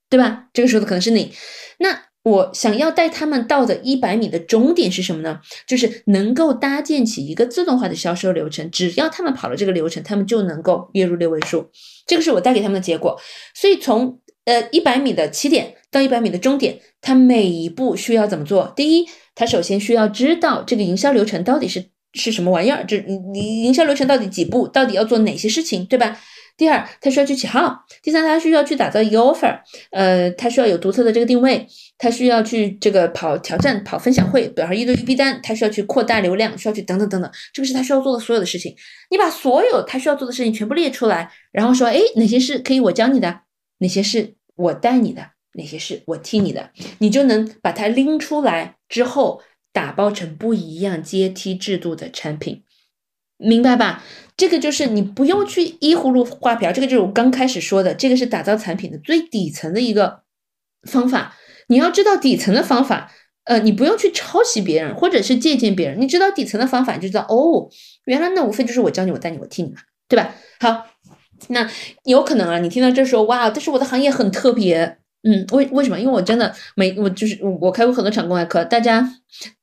[0.09, 0.49] 对吧？
[0.53, 1.33] 这个时候的可能是你。
[1.79, 5.41] 那我想要带他们到的一百米的终点是什么呢？
[5.67, 11.69] 就是能够搭建起一个自动化的销售流程，只要他们跑了这个流程，他们就能够月入六位数。
[12.07, 13.19] 这个是我带给他们的结果。
[13.55, 18.73] 所以从呃一百米的起点到一百米的终点，他每一步需要怎么做？
[18.77, 21.85] 第一，他首先需要知道这个营销流程到底是
[22.15, 26.21] 是什么玩意儿，这你你营销流程到底几步，到底要做哪些事情，对吧？
[26.63, 27.75] 第二，他需要去起号；
[28.05, 29.59] 第三，他需要去打造一个 offer，
[29.91, 31.67] 呃，他需要有独特的这个定位，
[31.99, 38.73] 他需要去这个跑挑战、跑分享会，然后一对一逼单，他需要去扩大流量，需要去等等等等，这个是他需要做的所有的事情。
[39.11, 43.41] 你把所有他需要做的事情全部列出来，然后说，哎，哪些是可以我教你的，
[43.79, 52.63] 哪些是我带你的，哪些是我替你的，你就能把它拎出来之后，打包成不一样阶梯制度的产品，
[53.43, 54.03] 明白吧？
[54.37, 60.23] 这个就是你不用去依葫芦画瓢，这个就是我刚开始说的，这个是打造产品的最底层的一个
[60.85, 61.37] 方法。
[61.69, 63.13] 你要知道底层的方法，
[63.45, 67.69] 呃，你不用去抄袭别人或者是借鉴别人，你知道底层的方法，你就知道哦，
[68.07, 69.77] 原来那无非就是我教你，我带你，我替你嘛，
[70.09, 70.35] 对吧？
[70.61, 70.87] 好，
[71.49, 71.69] 那
[72.05, 76.01] 有可能啊，你听到这说哇，但是我的行业很特别，嗯，为为什么？
[76.01, 79.07] 因为我真的没我就是我开过很多场公开课，大家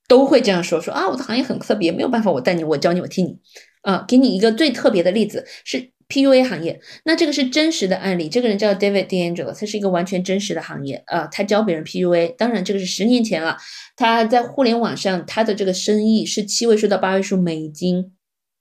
[0.07, 3.37] 都会这样说说啊，我的行业很特别，没有办法，我带你，我教你，我替你。
[3.81, 8.27] 啊，给你一个最特别的例子，是 PUA 行业，那这个是真实的案例。
[8.27, 11.03] 这个人叫 David d a n g e l 他是一个完全真实的行业。
[11.05, 13.57] 呃，他教别人 PUA，当然这个是十年前了。
[13.95, 18.13] 他在互联网上，他的这个生意是七位数到八位数美金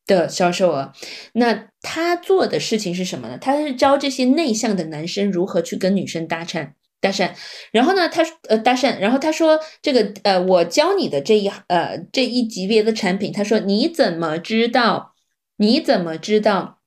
[0.07, 0.93] 的销售额。
[1.33, 3.39] 那他做的事情是什么呢？
[3.41, 6.73] 他是教这些内向的男生如何去跟女生搭讪。
[7.01, 7.31] 搭讪，
[7.73, 15.15] 然后呢，他呃搭讪，然后他说这个呃，我教你的这一呃这一级别的产品，他说你怎么知道？
[15.61, 16.79] 你怎么知道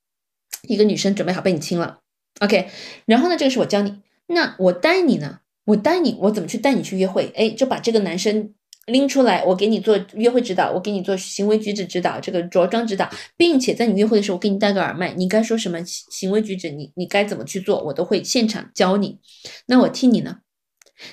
[0.63, 1.99] 一个女生准备好被你亲了
[2.39, 2.69] ？OK，
[3.05, 5.39] 然后呢，这个是我教你，那我带你呢？
[5.65, 7.33] 我带你，我怎么去带你去约会？
[7.35, 8.53] 哎，就把这个男生
[8.91, 19.19] 拎出来，我给你做约会指导，我给你做行为举止指导，这个着装指导，并且在你约会的时候，我给你戴个耳麦，你该说什么行为举止，你你该怎么去做，我都会现场教你。
[19.65, 20.37] 那我替你呢？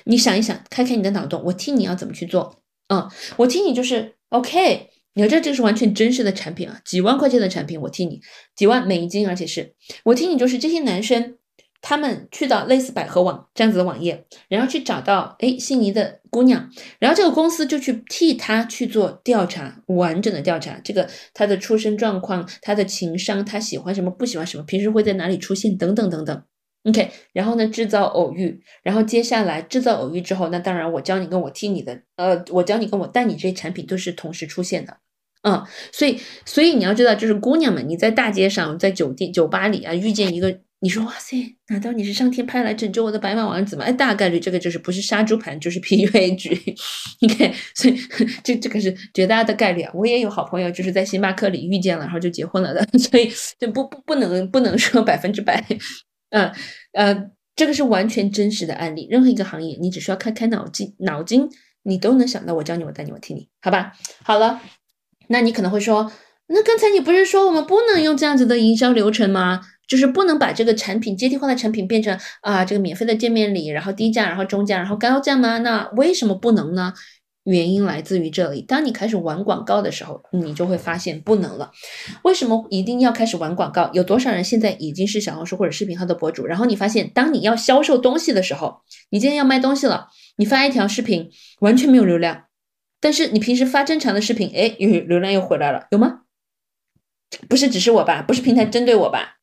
[0.03, 2.61] 你想一想，开开你的脑洞，我替你要怎么去做？
[2.89, 4.89] 嗯，我替你就是 OK。
[5.13, 8.21] 你看，这这是完全真实的产品啊，几万块钱的产品，我替你
[8.55, 9.73] 几万美金，而且是
[10.03, 11.37] 我替你，就是这些男生，
[11.81, 16.69] 他们去到类似百合网这样子的网页，然后去找到哎心仪的姑娘，
[16.99, 26.43] 然后这个公司就去替他去做调查，完整的调查，这个他的出生状况，他的情商，他喜欢什么，不喜欢什么，平时会在哪里出现，等等等等。
[26.85, 34.97] OK，然后呢，制造偶遇，然后接下来制造偶遇之后，那当然我教你跟我替你的，呃，我教你跟我带你这些产品都是同时出现的，
[35.43, 35.61] 嗯，
[35.91, 43.83] 所以所以你要知道，就是姑娘们，你在大街上，在酒店、酒吧里啊，遇见一个，你说哇塞，难道你是上天派来拯救我的白马王子吗？
[43.83, 46.51] 哎，大概率这个就是不是杀猪盘就是 PUA 局
[47.21, 47.99] ，OK，所以
[48.43, 49.91] 这这个是绝大的概率啊。
[49.93, 53.29] 我也有好朋友就是在星巴克里遇见了，然后就结婚了的， 所以
[53.59, 55.61] 就不不不能不能说百分之百。
[56.29, 56.49] 嗯
[56.93, 57.13] 呃，
[57.57, 59.05] 这个是完全真实的案例。
[59.11, 61.49] 任何一个行业，你只需要开开脑筋，脑筋
[61.83, 62.53] 你都能想到。
[62.53, 63.91] 我教你，我带你，我替你，好吧？
[64.23, 64.61] 好了，
[65.27, 66.09] 那你可能会说，
[66.47, 69.59] 那刚才你不是说我们不能用这样子的营销流程吗？
[69.89, 75.57] 就是不能把这个产品阶梯化的产品变成啊，这个免费的见面礼，然后低价，然后中价，然后高价吗？
[75.57, 76.93] 那为什么不能呢？
[77.45, 81.71] 原因来自于这里，当你开始玩广告的时候，你就会发现不能了。
[82.21, 83.89] 为什么一定要开始玩广告？
[83.93, 86.45] 有多少人现在已经是小红书或者视频号的博主？
[86.45, 92.43] 然后你发现，当你要销售东西的时候，你今天要卖东西了，你发一条视频完全没有流量，
[92.99, 96.19] 但是你平时发正常的视频，哎，有流量又回来了，有吗？
[97.47, 98.21] 不是只是我吧？
[98.21, 99.38] 不是平台针对我吧？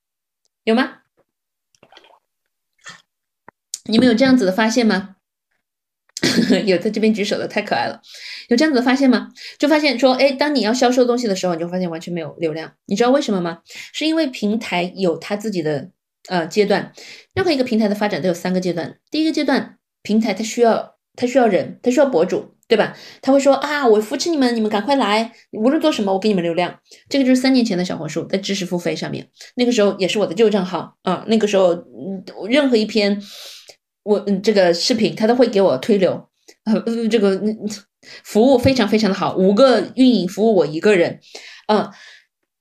[0.67, 1.03] 有吗？
[3.85, 5.15] 你们有这样子的发现吗？
[6.67, 8.01] 有在这边举手的太可爱了，
[8.49, 9.29] 有这样子的发现吗？
[9.61, 12.73] 就发现说，哎，当你要销售东西的时候，你就发现完全没有流量。
[12.87, 13.61] 你知道为什么吗？
[13.93, 15.93] 是因为平台有它自己的
[16.29, 16.93] 呃阶段，
[17.33, 18.99] 任何一个平台的发展都有三个阶段。
[19.09, 22.97] 第一个阶段，平台它需要它需要人，它需要博主，对吧？
[23.23, 26.79] 他会说啊，我扶持你们，你们赶快来，无论做什么，我给你们流量。
[27.09, 33.23] 这个就是三年前的小红书在知识付费上面，那个时候也是我的旧账号啊，那个时候嗯，任何一篇。
[34.09, 36.29] 我嗯，这个视频他都会给我推流，
[36.63, 37.43] 呃，这个
[38.23, 41.19] 服务非常非常的好，五个运营服务我一个人，
[41.67, 41.91] 嗯，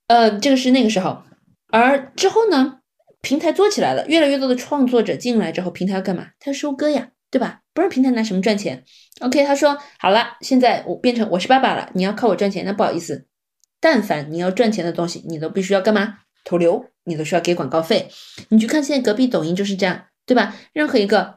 [0.08, 1.22] 呃，这个是那个时候，
[1.70, 2.80] 而之后呢，
[3.20, 6.30] 平台做起来了，越来越多的创作者进来之后，平台要干嘛？
[6.40, 7.60] 他要收割呀，对吧？
[7.74, 8.82] 不是平台拿什么赚钱
[9.20, 13.26] ？OK，他说好了，现在我变成我是爸爸了，你要靠我赚钱，那不好意思，
[13.80, 16.20] 但凡你要赚钱的东西，你都必须要干嘛？
[16.44, 18.08] 投流，你都需要给广告费。
[18.48, 20.06] 你去看现在隔壁抖音就是这样。
[20.28, 20.56] 对吧？
[20.72, 21.36] 任何一个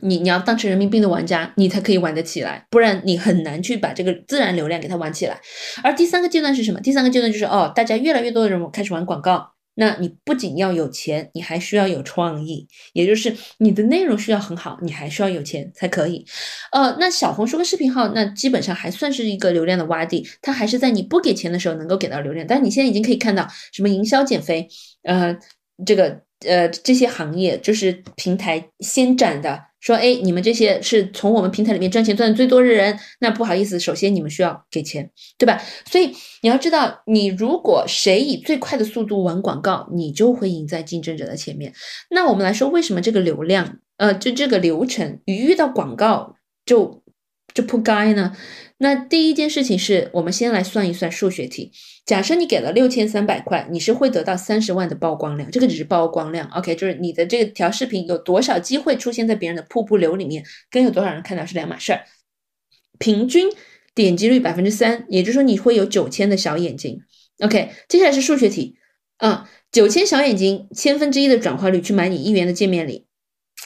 [0.00, 5.38] 你你要当成人民币的玩家，你才可以玩得起来，不然你很难去把这个自然流量给它玩起来。
[5.84, 6.80] 而第三个阶段是什么？
[6.80, 16.24] 第三个阶段就是哦，大家越来越多的人开始玩广告，那你不仅要有钱，你还需要有创意，也就是你的内容需要很好，你还需要有钱才可以。
[16.72, 24.68] 呃，那小红书和视频号那基本上还算是一个流量的洼地，它还是在你不给钱的时候能够给到流量，但你现在已经可以看到什么营销减肥，
[25.02, 25.36] 呃，
[25.84, 26.22] 这个。
[26.46, 35.62] 呃，这些行业就是平台先斩的，说，哎，你们这些是从我们平台里面赚钱赚的最多的人，那不好意思，首先你们需要给钱，对吧？
[35.84, 41.74] 所以你要知道，你如果谁以最快的速度玩广告，你就会赢在竞争者的前面。
[42.08, 47.02] 那我们来说，为什么这个流量，呃，就这个流程，一遇到广告就
[47.52, 48.34] 就扑街呢？
[48.78, 51.70] 那第一件事情是我们先来算一算数学题。
[52.06, 62.04] 假设你给了六千三百块，你是会得到三十万的曝光量，这个只是曝光量，OK，就是你的这条视频有多少机会出现在别人的瀑布流里面，跟有多少人看到是两码事儿。
[62.98, 63.48] 平均
[63.94, 67.00] 点击率百分之三，也就是说你会有九千的小眼睛
[67.40, 67.70] ，OK。
[67.88, 68.76] 接下来是数学题，
[69.16, 73.06] 啊，九千小眼睛，千分之一的转化率去买你一元的见面礼，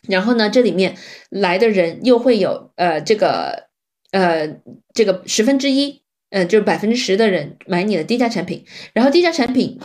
[0.09, 0.97] 然后呢，这里面
[1.29, 3.69] 来的人又会有呃这个。
[4.11, 4.49] 呃，
[4.95, 6.01] 这个十分之一，
[6.31, 9.79] 呃，就是百分之十的人买你的低价产品，然后低价产品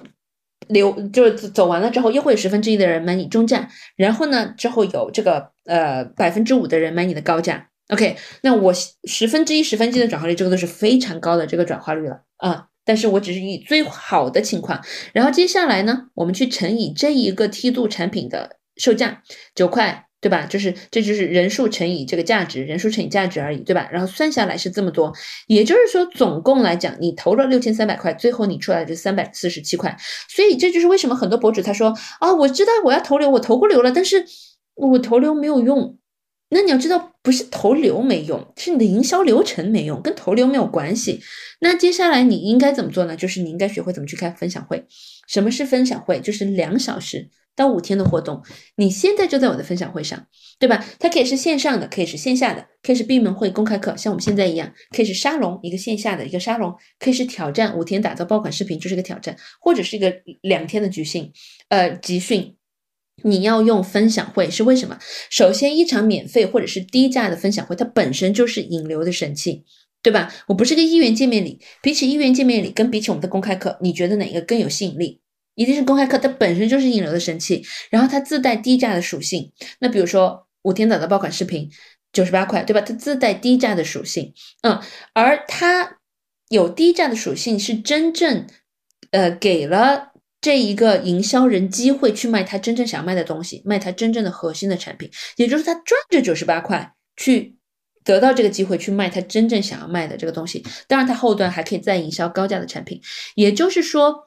[0.68, 7.70] 流就是走完了之后，又会有十分之一的人买你中价，然后呢，之后有这个呃百分之五的人买你的高价。
[7.90, 12.68] OK，那我十分之一、十分之一的转化率，这个都是非常高的这个转化率了啊。
[12.86, 14.84] 但是我只是以最好的情况，
[15.14, 19.24] 然后接下来呢，我们去乘以这一个梯度产品的售价
[19.56, 20.07] 九块。
[20.23, 20.45] 对吧？
[20.45, 23.89] 就是这就是人数乘以这个价值，人数乘以价值而已，对吧？
[23.91, 25.11] 然后算下来是这么多，
[25.47, 29.93] 也就是说总共来讲，你投了六千三百块，最后你出来是三百四十七块。
[30.29, 34.25] 所以这就是为什么很多博主他说啊，我知道我要投流，我投过流了，但是
[34.75, 35.97] 我投流没有用。
[36.51, 41.19] 那你要知道，不是投流没用，是你的营销流程没用，跟投流没有关系。
[41.59, 43.15] 那接下来你应该怎么做呢？
[43.15, 44.85] 就是你应该学会怎么去开分享会。
[45.27, 46.19] 什么是分享会？
[46.21, 47.29] 就是两小时。
[47.55, 48.41] 到五天的活动，
[48.77, 50.27] 你现在就在我的分享会上，
[50.59, 50.85] 对吧？
[50.99, 61.31] 它可以是线上的，可以是线下的，可以是闭门会、公开课，像我们现在一样，可以是沙龙，一个线下的一个沙龙，可以是挑战，五天打造爆款视频就是个挑战，或者是一个两天的集训，
[61.69, 62.55] 呃，集训。
[63.21, 64.97] 你要用分享会是为什么？
[65.30, 69.63] 首先，一场免费或者是低价的分享会，它本身就是引流的神器，
[70.01, 70.34] 对吧？
[70.47, 75.21] 我不是个一元见面礼，比起一元见面礼，跟比起我们的公开课，你觉得哪个更有吸引力？
[75.55, 79.51] 一定是公开课，它本身就是引流的神器，然后它自带低价的属性。
[79.80, 81.69] 那比如说五天打造爆款视频，
[82.11, 82.81] 九十八块，对吧？
[82.81, 84.81] 它自带低价的属性，嗯，
[85.13, 85.97] 而它
[86.49, 88.47] 有低价的属性，是真正
[89.11, 97.55] 呃给了这一个营销人机会去卖他真正想要卖的东西，卖他真正的核心的产品，也就是他赚这九十八块去
[98.03, 100.65] 得到这个机会去卖他真正想要卖的这个东西。
[100.88, 102.99] 当然，他后端还可以再营销高价的产品，
[103.35, 104.25] 也就是说。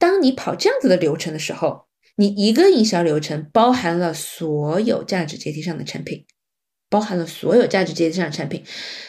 [0.00, 1.84] 当你跑这样子的流程的时候，
[2.16, 6.24] 你一个营销流程包含了所有价值阶梯上的产品，
[6.88, 8.64] 包含了所有价值阶梯上的产品。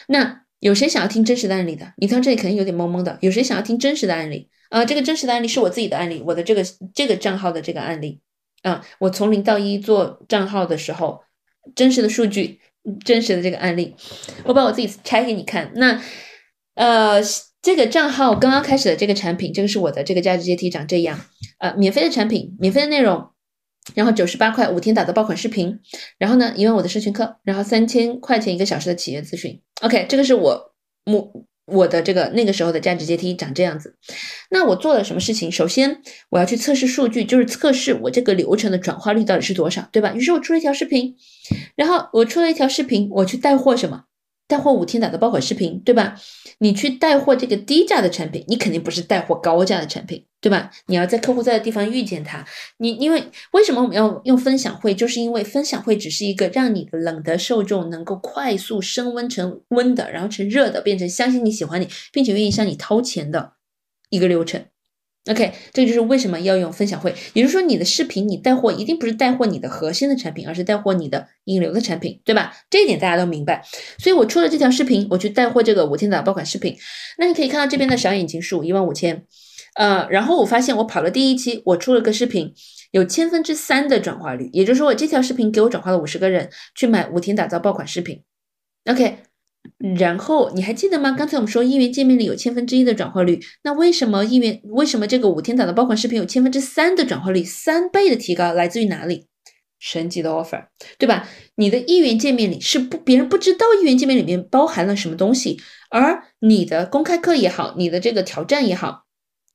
[0.08, 1.94] 那有谁想要听真实的案例的？
[1.96, 3.16] 你到这里肯定有点懵懵的。
[3.22, 4.84] 有谁想要听真实的案例啊？
[4.84, 6.62] 这个真实的案例是我自己的案例，我的这个
[6.94, 8.20] 这个账号的这个案例
[8.62, 11.22] 啊，我从零到一做账号的时候，
[11.74, 12.60] 真实的数据，
[13.02, 13.96] 真实的这个案例，
[14.44, 15.72] 我把我自己拆给你看。
[15.74, 16.02] 那
[16.74, 17.22] 呃。
[17.62, 21.20] 这个账号刚刚开始的这个产品，这个是我的这个价值阶梯长这样，
[21.58, 23.30] 呃，免费的产品，免费的内容，
[23.94, 25.78] 然后九十八块五天打造爆款视频，
[26.18, 29.60] 然后呢一万五的社群课，然后三千块钱一个小时的企业咨询。
[29.80, 30.74] OK，这个是我
[31.04, 33.96] 目我的这个那个时候的价值阶梯长这样子。
[34.50, 35.50] 那我做了什么事情？
[35.52, 40.12] 首先我要去测试数据，就是测试我这个流程的转化率到底是多少，对吧？
[40.14, 41.14] 于是我出了一条视频，
[41.76, 44.06] 然后我出了一条视频，我去带货什么？
[44.52, 46.14] 带货五天打造爆款视频，对吧？
[46.58, 50.70] 你去带货这个低价的产品，你肯定不是带货高价的产品，对吧？
[50.88, 52.44] 你要在客户在的地方遇见他。
[52.76, 54.94] 你因为为什么我们要用分享会？
[54.94, 63.54] 就是因为分享会只是一个让你的冷的受众能够快速升温成温的，然后成热的，变成相信你喜欢你，并且愿意向你掏钱的
[64.10, 64.62] 一个流程。
[65.30, 67.14] OK，这就是为什么要用分享会。
[67.32, 72.52] 也就是说，你的视频你带货一定不是带货你的核心的产品，而是带货你的引流的产品，对吧？
[72.68, 73.64] 这一点大家都明白。
[73.98, 76.76] 所以我出了这条视频，我去带货这个五天的爆款视频。
[77.18, 79.24] 那你可以看到这边的小眼睛数一万五千，
[79.76, 82.52] 呃，然后我发现我跑了第一期，我出了个视频，
[82.90, 88.20] 有千分之三的转化率，也就是说我这条视频给我转化了五十个人去买五天打造爆款视频。
[88.86, 89.31] OK。
[89.96, 91.10] 然后你还记得吗？
[91.10, 99.26] 刚才我们说一元见面里有千分之一的转化率，那为什么一元为什么这个五天打的爆款视频有千分之三的转化率，三倍的提高来自于哪里？
[99.80, 100.66] 神级的 offer，
[100.98, 101.28] 对吧？
[101.56, 105.60] 你的一元见面里是不别人不知道一元见面里面包含了什么东西，
[105.90, 109.02] 而你的公开课也好，你的这个挑战也好，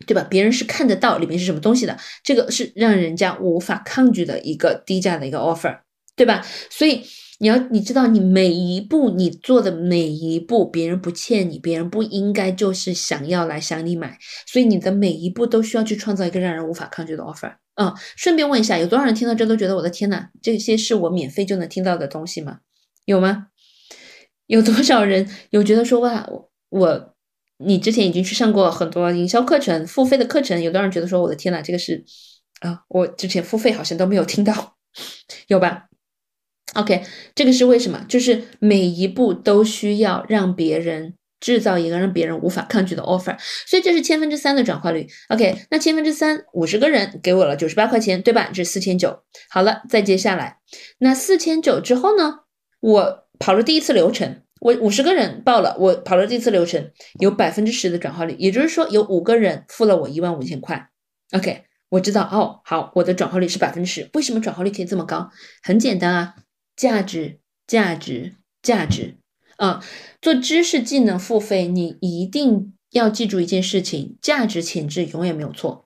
[0.05, 0.27] 对吧？
[0.29, 5.79] 别人是看得到里面是什么东西的，这个是让人家无法抗拒的一个低价的一个 offer，
[6.17, 6.45] 对吧？
[6.69, 7.03] 所以。
[7.39, 17.53] 你要你知道，你每一步你做的每一步，别人不欠你，别人不应该就是想要来想你买，所以你的每一步都需要去创造一个让人无法抗拒的 offer。
[17.75, 22.59] 嗯，顺便问一下，有多少人听到这都觉得我的天呐，这些是我免费就能听到的东西吗？
[23.05, 23.47] 有吗？
[24.47, 26.27] 有多少人有觉得说哇，
[26.69, 27.13] 我
[27.59, 32.03] 你之前已经去上过很多营销课程、付费的课程，有多少人觉得说我的天呐，这个是
[32.61, 34.77] 啊，我之前付费好像都没有听到，
[35.47, 35.83] 有吧
[36.77, 37.03] ？OK，
[37.35, 38.05] 这个是为什么？
[38.07, 43.35] 就是每一步都需要让别人制造一个让别人无法抗拒的 offer，
[43.67, 45.07] 所以这是千分之三的转化率。
[45.29, 48.49] OK，那千分之三五十个人给我了九十八块钱，对吧？
[48.53, 49.23] 这是四千九。
[49.49, 50.57] 好了，再接下来，
[50.99, 52.41] 那四千九之后呢？
[52.79, 60.89] 我跑了第一次流程，我五十个人报了，我跑了第一次流程，有百分之十的转化率，也就是说有五个人付了我一万五千块。
[61.31, 64.07] OK，我知道哦，好，我的转化率是百分之十。
[64.13, 65.31] 为什么转化率可以这么高？
[65.63, 66.35] 很简单啊。
[66.77, 69.17] 价值，价值，价值
[69.57, 69.83] 啊！
[70.21, 75.83] 做知识技能付费，你一定要记住一件事情：价值前置永远没有错。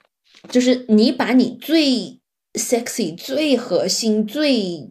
[0.50, 2.20] 就是你把你最
[2.54, 4.90] sexy、最核心、最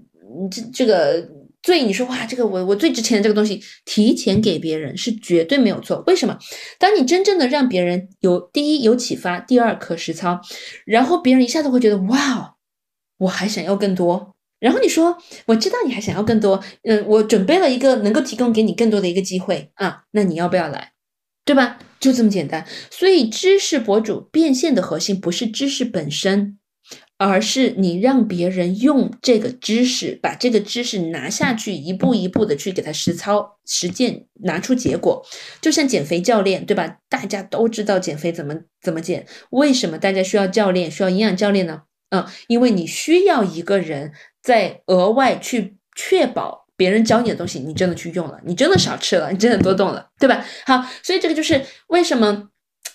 [0.50, 1.28] 这这个
[1.62, 6.02] 最你说哇，这个我我最值钱的这个东西提前给别人是绝对没有错。
[6.06, 6.38] 为什么？
[6.78, 10.40] 当你真正的让别人有第一有启发，第二可实操，
[10.86, 12.54] 然后别人一下子会觉得哇，
[13.18, 14.34] 我还想要更多。
[14.60, 20.92] 然后你说我知道你还想要更多，嗯，我准备了一个能够提供给你更多的一个机会啊，那你要不要来？
[21.44, 21.78] 对吧？
[21.98, 22.64] 就这么简单。
[22.90, 26.58] 所以知识博主变现的核心不是知识本身，
[27.18, 35.26] 而是你让别人用这个知识，把这个知识拿下去，一步一步的去给他实操实践，拿出结果。
[35.60, 36.98] 就像减肥教练，对吧？
[37.08, 41.82] 大家都知道减肥怎么怎么减，为什么大家需要教练，需要营养教练呢？
[42.10, 44.12] 嗯，因为你需要一个人
[44.42, 46.60] 再额外去确保。
[46.80, 50.42] 别人教你的东西，你真的去用了，你真的少吃了，你真的多动了，对吧？
[50.64, 52.48] 好，所以这个就是为什么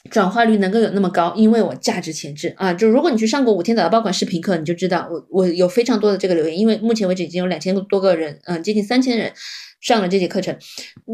[0.10, 2.74] 转化率能够有那么高，因为我价值前置啊。
[2.74, 9.32] 就如果你去上过五天的爆款视频课，你就知道我我有非常多的这个留言，因为目前为止已经有两千多个人，嗯，接近三千人
[9.82, 10.58] 上了这节课程，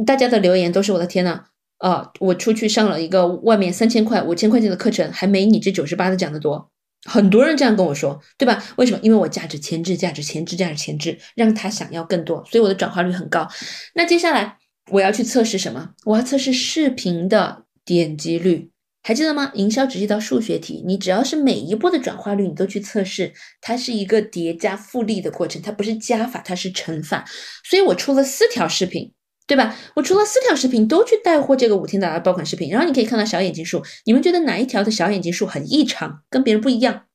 [0.05, 1.43] 大家的留言都是我的天呐，
[1.79, 6.71] 啊，我出去上了一个外面三千块、五千块钱的课程，还没你这九十八的讲的多。
[7.05, 8.63] 很多人这样跟我说，对吧？
[8.75, 8.99] 为什么？
[9.01, 13.47] 因为我价值前置，价值前置，价值前置，让他想要更多，所以我的转化率很高。
[13.95, 14.57] 那接下来
[14.91, 15.91] 我要去测试什么？
[16.05, 18.69] 我要测试视频的点击率，
[19.01, 19.51] 还记得吗？
[19.55, 27.25] 营销只是一道数学题，你只要是每一步的转化率你都去测试，它是一个叠加复利的过程，它不是加法，它是乘法。
[27.63, 29.11] 所以我出了四条视频。
[29.51, 29.77] 对吧？
[29.95, 37.07] 我除了四条视频都去带货这个五天的爆款视频，然后你可以看到小眼睛数，你们觉得哪一条的小眼睛数很异常，跟别人不一样？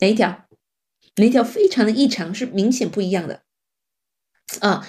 [0.00, 0.48] 哪一条？
[1.14, 3.42] 哪一条非常的异常，是明显不一样的？
[4.58, 4.84] 啊，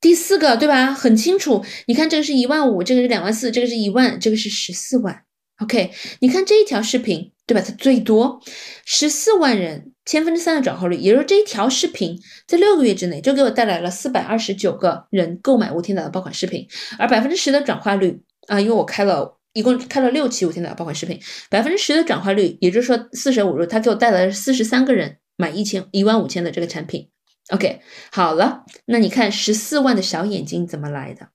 [0.00, 0.92] 第四个对吧？
[0.92, 5.22] 很清楚，你看这个是一万五，这个是两万四，这个是一万，这个是十四万。
[5.62, 5.92] OK，
[6.22, 7.30] 你看这一条视频。
[7.46, 7.64] 对吧？
[7.66, 8.40] 它最多
[8.84, 16.66] 十四万人，千分之三的转化率，也就是这一条视频在六个月之内就给我带来了四百二十九个人购买无天岛的爆款视频，
[16.98, 21.16] 而百分之十的转化率啊，因为我开了一共开了六期无天岛爆款视频，
[21.48, 27.08] 百分之十的转化率，也就是说四舍五入，它给我带来了四十三个人买一千一万五千的这个产品。
[27.50, 27.80] OK，
[28.10, 31.28] 好了，那你看十四万的小眼睛怎么来的？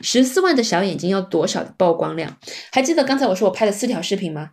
[0.00, 2.38] 十四万的小眼睛要多少的曝光量？
[2.72, 4.50] 还记得刚才我说我拍了四条视频吗？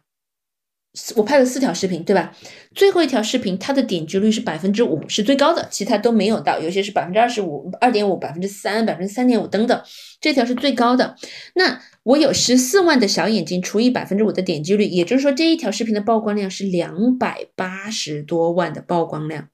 [1.16, 2.36] 我拍了四条视频，对吧？
[2.74, 9.82] 最后一条视频它的点击率是百分之五，是最高的，其他都没有到，有些是百分之二十五、二点五、百分之三、百分之三点五等等，
[10.20, 11.16] 这条是最高的。
[11.56, 19.50] 那我有十四万的小眼睛除以百分之五的点击率，也就是说这一条视频的曝光量是两百八十多万的曝光量，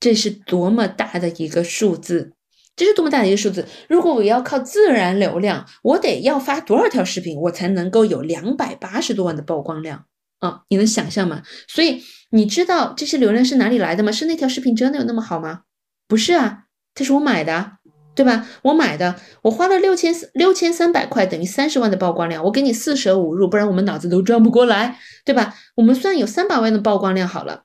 [0.00, 2.32] 这是多么大的一个数字！
[2.74, 3.68] 这是多么大的一个数字！
[3.86, 10.06] 如果我要靠自然流量，我得要发多少条视频，我才能够有两百八十多万的曝光量？
[10.42, 11.42] 啊，你能想象吗？
[11.68, 14.10] 所以你知道这些流量是哪里来的吗？
[14.10, 15.60] 是那条视频真的有那么好吗？
[16.08, 16.64] 不是啊，
[16.96, 17.78] 这是我买的，
[18.16, 18.48] 对吧？
[18.62, 22.42] 我买的，我花了六千六千三百块，等于三十万的曝光量。
[22.42, 25.54] 我给你四舍五入，不然我们脑子都转不过来，对吧？
[25.76, 27.62] 我们算有三百万的曝光量好了。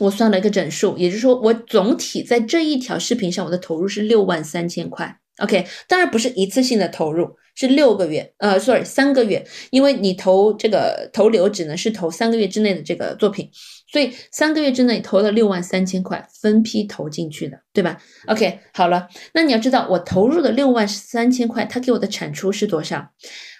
[0.00, 5.18] 我算了一个整数，也就是说，我总体在这一条视频上，我的投入是六万三千块。
[5.38, 13.50] OK，当然不是一次性的投入，是六个月，呃，sorry，三个月，因为你投这个投流只能是投三个月之内的这个作品，
[13.90, 17.98] 所以三个月之内投了六万三千块，分批投进去的，对吧
[18.28, 23.08] ？OK，好了，那你要知道，我投入的六万三千块，它给我的产出是多少？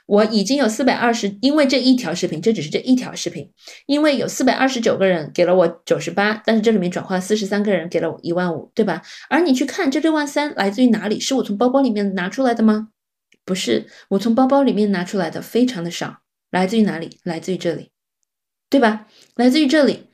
[0.07, 3.51] 我已经有四百二十，因为这一条视频，这只是这一条视频，
[3.87, 9.03] 因为有四百二十九个人给了我九十八，但是这里面转化四十三个人给了我一万五，对吧？
[9.29, 11.19] 而你去看这六万三来自于哪里？
[11.19, 12.89] 是我从包包里面拿出来的吗？
[13.49, 16.19] 不是，我从包包里面拿出来的非常的少，
[16.51, 17.19] 来自于哪里？
[17.25, 17.89] 来自于这里，
[18.69, 19.07] 对吧？
[19.37, 20.05] 来自于这里，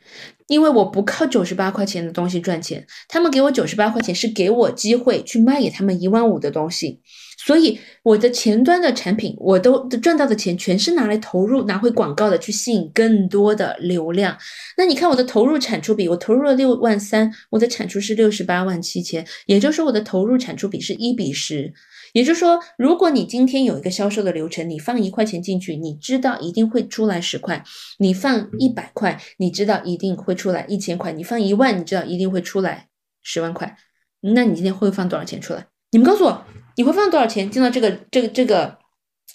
[0.46, 7.00] 因为我不靠九十八块钱的东西赚钱，他们给我九十八块钱是给我机会去卖给他们一万五的东西。
[7.36, 14.38] 所以我的前端的产品，我都赚到的钱全是拿来投入拿回广告的，去吸引更多的流量。
[14.78, 21.74] 那你看我的投入产出比，我投入了六万三，我的产出是六十八万七千，也就是说我的投入产出比是一比十。
[22.14, 27.62] 也就是说，如果你今天有一个销售的流程，你放一块钱进去，你知道一定会出来十块；
[27.98, 32.88] 你放一百块，你知道一定会出来一千块；你放一万，你知道一定会出来
[33.22, 33.76] 十万块。
[34.20, 35.66] 那你今天会放多少钱出来？
[35.90, 36.44] 你们告诉我。
[36.76, 38.76] 你会放多少钱进到这个这个这个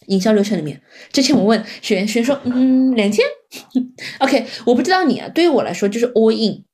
[0.08, 0.82] 营销流程里面？
[1.14, 3.24] 之前我问学员，学员说，嗯，两千。
[4.20, 6.66] OK，我不知道你啊，对于我来说就是 all in，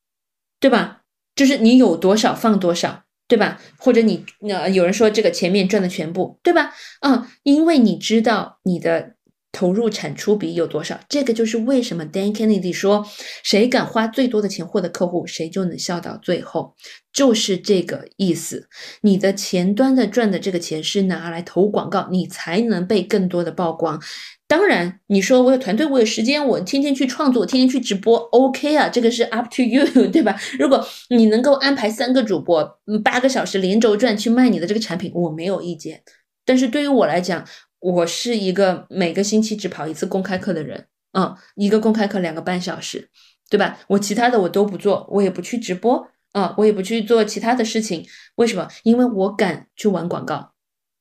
[0.60, 1.02] 对吧？
[1.36, 3.60] 就是你有多少放多少，对吧？
[3.78, 6.72] 或者你呃有人说这个前面赚的全部，对吧？
[7.02, 9.15] 嗯，因为你知道你的
[9.56, 11.00] 投入产出比有多少？
[11.08, 13.08] 这个就是为什么 Dan Kennedy 说，
[13.42, 16.76] 谁敢花最多的钱获得客户，谁就能笑到最后，
[17.14, 18.68] 就是这个意思。
[19.00, 24.02] 你的前端的赚的这个钱是拿来投广告，你才能被更多的曝光。
[24.46, 30.38] 当然，你说我有团队，我有时间，我天天去创作，天天去直播，OK 啊，这个是 up to you， 对吧？
[30.60, 36.04] 如果你能够安排三个主播，八个小时连轴转去卖你的这个产品，我没有意见。
[36.48, 37.44] 但是对于我来讲，
[37.94, 43.10] 我是一个每个星期只跑一次公开课的人，嗯，一个公开课两个半小时，
[43.48, 43.78] 对吧？
[43.88, 48.04] 我其他的我都不做，我也不去直播，嗯，我也不去做其他的事情。
[48.38, 48.68] 为什么？
[48.82, 50.54] 因为我敢去玩广告，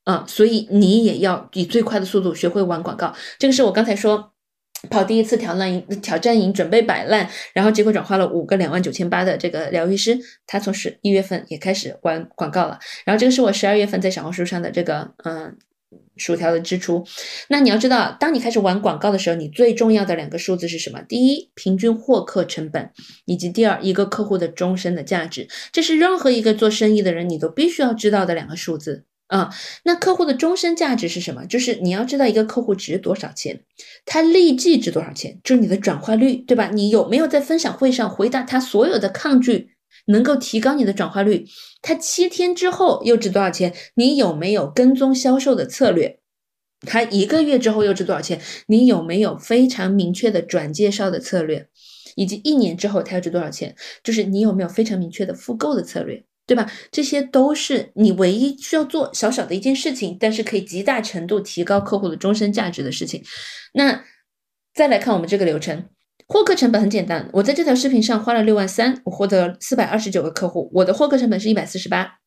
[0.05, 3.15] 嗯，所以你也要以最快的速度学会玩广告。
[3.39, 4.33] 这个是我刚才说
[4.91, 12.79] 跑第一次挑战营，挑战营准备摆烂，然后结果转化了五个两万九千八的这个疗愈师，他从十一月份也开始玩广告了。
[13.07, 15.57] 然后这个是我十二月份在小红书上的这个，嗯。
[16.17, 17.05] 薯条的支出，
[17.49, 21.01] 那你要知道，当你开始玩广告的时候，你最重要的两个数字是什么？
[21.09, 22.91] 第一，平均获客成本，
[23.25, 25.49] 以及第二，一个客户的终身的价值。
[25.73, 29.51] 这是任何一个做生意的人你都必须要知道的两个数字啊。
[29.83, 31.45] 那客户的终身价值是什么？
[31.47, 33.61] 就是你要知道一个客户值多少钱，
[34.07, 36.71] 他立即值多少钱，就是你的转化率，对吧？
[36.73, 39.74] 你有没有在分享会上回答他所有的抗拒？
[40.07, 41.47] 能够提高你的转化率，
[41.83, 43.75] 它七天之后又值多少钱？
[43.95, 46.19] 你有没有跟踪销售的策略？
[46.87, 48.41] 它一个月之后又值多少钱？
[48.67, 51.69] 你有没有非常明确的转介绍的策略？
[52.17, 53.75] 以及一年之后它要值多少钱？
[54.03, 56.71] 就是你有没有非常明确的复购的策略，对吧？
[56.93, 63.25] 这些都是你唯一需要做小小的一件事情，但是可以极大程度提高客户的终身价值的事情。
[63.73, 64.05] 那
[64.75, 65.87] 再来看我们这个流程。
[66.27, 72.19] 获客成本很简单，我在这条视频上花了六万三，我获得四百二十九个客户，我的获客成本是一百四十八，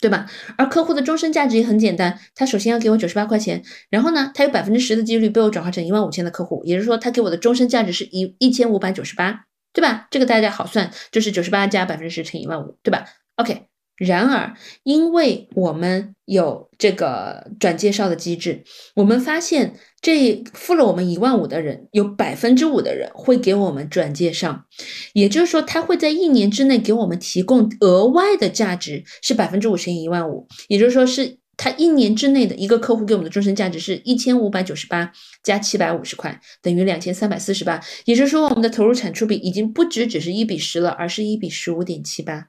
[0.00, 0.30] 对吧？
[0.56, 10.06] 而客户的终身价值也很简单，他首先要给我九十八块钱，然后呢，他有百分之十的几率被我转化成一万五千的客户，也就是说，他给我的终身价值是一一千五百九十八，对吧？
[10.10, 13.06] 这个大家好算，就是九十八加百分之十乘一万五，对吧
[13.36, 13.66] ？OK。
[13.98, 18.64] 然而，因为我们有这个转介绍的机制，
[18.96, 24.64] 我们发现这付了我们一万五的人，有百分之五的人会给我们转介绍，
[25.12, 35.12] 也就是说，他会在一年之内给我们提供额外的价值是百分之五乘以一万五，也就是说，是他一年之内的一个客户给我们的终身价值是一千五百九十八
[35.44, 42.48] 加七百五十块，等于两千三百四十八，也就是说，我们的投入产出比已经不只只是一比十了，而是一比十五点七八。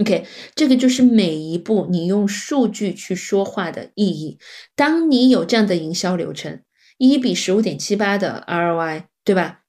[0.00, 0.24] OK，
[0.56, 4.38] 这个就是每一步你用数据去说话的意义。
[4.74, 6.60] 当你有这样的营销流程，
[7.00, 9.60] 一比十五点七八的 ROI，对吧？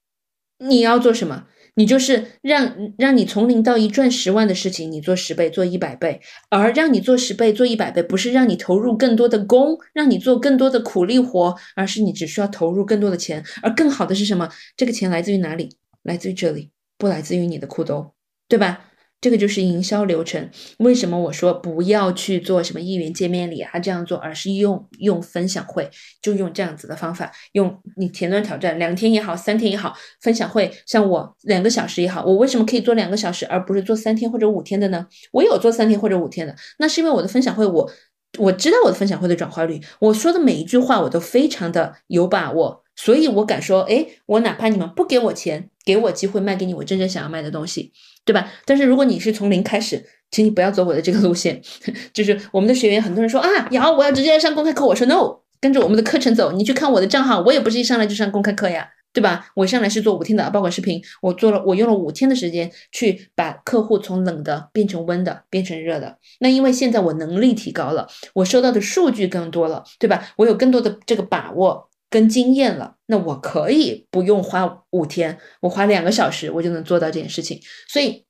[0.58, 1.46] 你要做什么？
[1.76, 6.20] 你就是让让你从零到一赚十万的事情，你做十倍，做一百倍。
[6.50, 13.42] 而让你做十倍、做一百倍，不是让你投入更多的工，让你做更多的苦力活，而是你只需要投入更多的钱。
[13.62, 14.50] 而更好的是什么？
[14.76, 15.70] 这个钱来自于哪里？
[16.02, 18.12] 来自于这里，不来自于你的裤兜，
[18.46, 18.91] 对吧？
[19.22, 20.50] 这个就是营销流程。
[20.78, 25.88] 为什么我说不要去做什么一元见面礼啊这样做，而是用用分享会，
[26.20, 35.06] 就用这样子的方法，用你前端挑战两天也好，三天也好，分享会像我两个小时也好，我为什么可以做两个小时，而不是做三天或者五天的呢？
[35.30, 37.90] 我有做三天或者五天的，那是因为我的分享会，我
[38.38, 47.92] 我知道我的分享会的转化率，我说的每一句话我都非常的有把握，所以我敢说，哎，我哪怕你们不给我钱，给我机会卖给你我真正想要卖的东西。
[48.24, 48.52] 对吧？
[48.64, 50.00] 但是如果你是从零开始，
[50.30, 51.60] 请你不要走我的这个路线。
[52.14, 54.86] 就是我们的学员，很多人说啊，瑶，我要直接上公开课。
[54.86, 56.52] 我说 no，跟着我们的课程走。
[56.52, 59.50] 你去看我的账号，我也不是一上来就上公开课呀，对吧？
[59.56, 66.16] 我上来是做五天的爆款视频，我做了，我用了五天的时间去把客户从冷的变成温的，变成热的。
[66.38, 70.28] 那因为现在我能力提高了，我收到的数据更多了，对吧？
[70.36, 71.88] 我有更多的这个把握。
[72.12, 77.58] 跟经验了，那我可以不用花五天，我花两个小时，我就能做到这件事情。
[77.88, 78.26] 所以，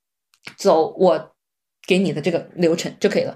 [0.57, 1.32] 走我。
[1.85, 3.35] 给你的这个流程就可以了，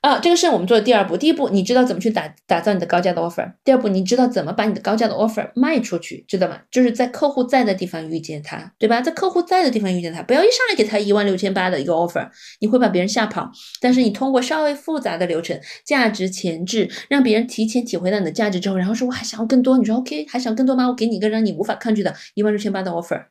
[0.00, 1.16] 啊，这个是我们做的第二步。
[1.16, 3.48] 第一步，你知道怎么去打打造你的高价的 offer。
[3.62, 6.58] 第二步，你知道怎么把你的高价的 offer 卖出去，知道吗？
[6.72, 9.00] 就是在客户在的地方遇见他，对吧？
[9.00, 12.28] 在客户在的地方遇见他，不要一上来给他一万六千八的一个 offer，
[12.60, 13.48] 你会把别人吓跑。
[13.80, 20.88] 但是你通过稍微复杂的流程，价值前置，让别人提前体会到你的价值之后，然后说我还想要更多，你说 OK，还想更多吗？
[20.88, 23.26] 我给你一个让你无法抗拒的一万六千八的 offer，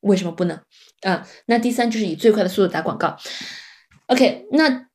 [0.00, 0.58] 为什么不能？
[1.02, 3.16] 啊，那第三就是以最快的速度打广告。
[4.08, 4.86] OK，那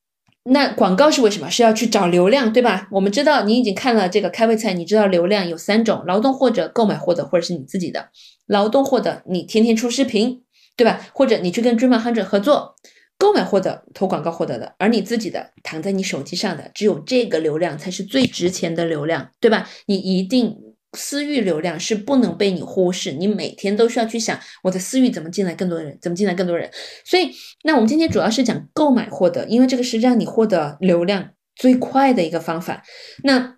[0.44, 1.49] 那广告是为什么？
[1.49, 2.88] 是要去找流量，对吧？
[2.91, 8.10] 我们知道你已经看了这个开胃菜，你知道流量有三种：劳动获得、购买获得，或者是你自己的。
[8.48, 10.41] 劳动获得，你天天出视频，
[10.76, 10.99] 对吧？
[11.14, 12.73] 或者你去跟 Dream Hunter 合作；
[13.18, 14.73] 购买获得，投广告获得的。
[14.80, 19.69] 而你自己的，躺在你手机上的，只有这个流量才是最值钱的流量，对吧？
[19.85, 20.57] 你一定
[20.94, 26.70] 私域流量是不能被你忽视，你每天都需要去想我的私域怎么进来更多人，怎么进来更多人。
[27.03, 27.32] 所以，
[27.64, 32.84] 那我们今天主要是讲购买获得，因为这个是让你获得流量最快的一个方法。
[33.24, 33.57] 那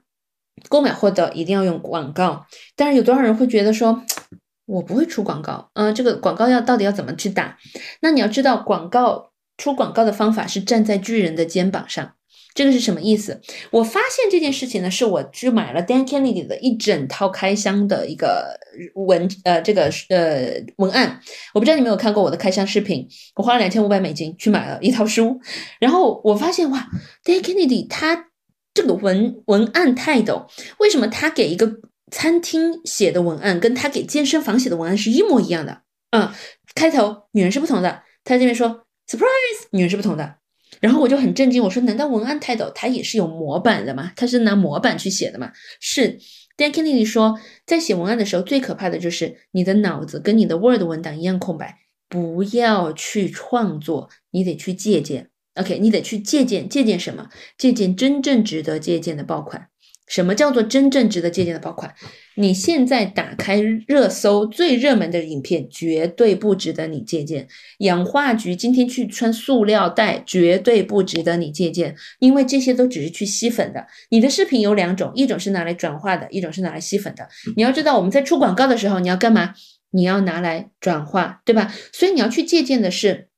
[0.70, 2.46] 购买获得一定要用广告，
[2.76, 4.02] 但是有多少人会觉得说，
[4.66, 7.58] 我不会出广告，嗯，这个广告要到底要怎么去打？
[8.02, 12.14] 那你要知道，广告出广告的方法是站在巨人的肩膀上。
[12.56, 13.40] 这个是什么意思？
[13.70, 18.58] 我发现这件事情呢，是我去买了 Dan Kennedy 的一整套开箱的一个
[18.94, 21.20] 文，呃，这个呃文案。
[21.54, 23.06] 我不知道你们有看过我的开箱视频，
[23.36, 25.38] 我花了两千五百美金去买了一套书，
[25.82, 26.88] 然后我发现哇
[27.26, 28.30] ，Dan Kennedy 他
[28.74, 30.48] 这个文文案太逗，
[30.80, 31.70] 为什么他给一个
[32.10, 35.82] 餐厅写的文案，跟他给健身房写的文案是一模一样的？
[36.12, 36.32] 嗯，
[36.74, 40.38] 开头女人是不同的，他这边说 surprise，女人是不同的。
[40.80, 44.12] 然后我就很震惊，我说：“难道文案泰斗他也是有模板的吗？
[44.16, 46.20] 他是拿模板去写的吗？”是
[46.58, 51.78] ，Dan Kennedy 说，在写文案的时候，最可怕的就是你的脑子跟你的 Word 文档一样空白，
[52.10, 55.30] 不要去创作，你得去借鉴。
[55.56, 57.30] OK，你得去借鉴，借鉴什么？
[57.58, 59.70] 借鉴真正值得借鉴的爆款。
[60.08, 61.96] 什么叫做真正值得借鉴的爆款？
[62.38, 67.48] 你现在打开热搜最热门的影片，绝对不值得你借鉴。
[67.80, 73.88] 氧化菊今天去穿塑料袋，绝对不值得你借鉴，因为这些都只是去吸粉的。
[74.10, 77.28] 你的视频有两种，一种是拿来转化的，一种是拿来吸粉的。
[77.56, 79.54] 你要知道，我们在出广告的时候，你要干嘛？
[79.92, 81.74] 你要拿来转化，对吧？
[81.94, 83.30] 所以你要去借鉴的是。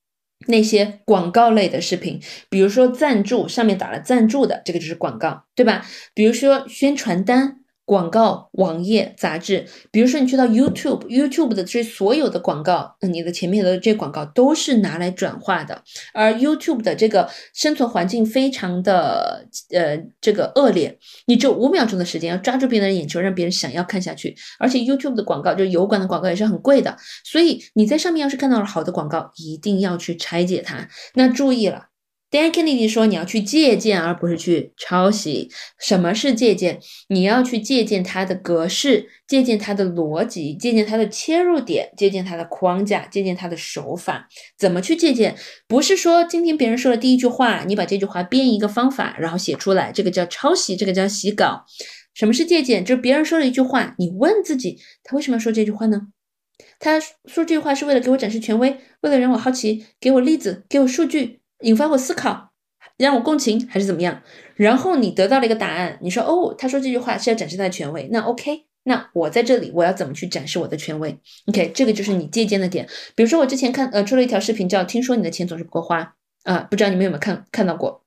[0.45, 5.83] 那些广告类的视频，比如说赞助，上面打了赞助的，这个就是广告，对吧？
[6.13, 7.61] 比如说宣传单。
[7.87, 15.81] 广告、网页、杂志，比如说你去到 YouTube，YouTube 的这所有的广告，你的前面的这广告都是拿来转化的。
[16.13, 24.35] 而 YouTube 的这个生存环境非常的呃这个恶劣，你只有五秒钟的时间要抓住别人的眼球，让别人想要看下去。
[24.59, 30.89] 而且 YouTube 的广告就是油管的广告也是很贵的，所以你在上面要是看到了好的广告，一定要去拆解它。
[31.13, 31.85] 那注意了。
[32.37, 35.49] Dan Kennedy 说：“你要去借鉴，而不是去抄袭。
[35.79, 36.79] 什么是借鉴？
[37.07, 44.27] 你要去借鉴它的格式，借鉴它的逻辑，借鉴它的切入点，借鉴它的框架，借鉴它的手法。
[44.55, 45.35] 怎么去借鉴？
[45.67, 51.65] 不是说今天别人说了第一句话，你把这句话编一个方法，然后写出来，这个叫抄袭，这个叫洗稿。
[52.13, 52.85] 什么是借鉴？
[52.85, 56.01] 就是别人说了一句话，你问自己，他为什么要说这句话呢？
[56.79, 62.51] 他说这句话是为了给我展示权威，为了让我好奇，给我例子，给我数据。”引发我思考，
[62.97, 64.21] 让我共情还是怎么样？
[64.55, 71.17] 然后你得到了一个答案，你说哦，他说这句话是要展示他的权威，那 OK，那我在这里我要怎么去展示我的权威
[71.47, 72.87] ？OK，这个就是你借鉴的点。
[73.15, 76.15] 比如说我之前看呃出了一条视频叫“听说你的钱总是不够花”，
[76.45, 78.03] 啊，不知道你们有没有看看到过？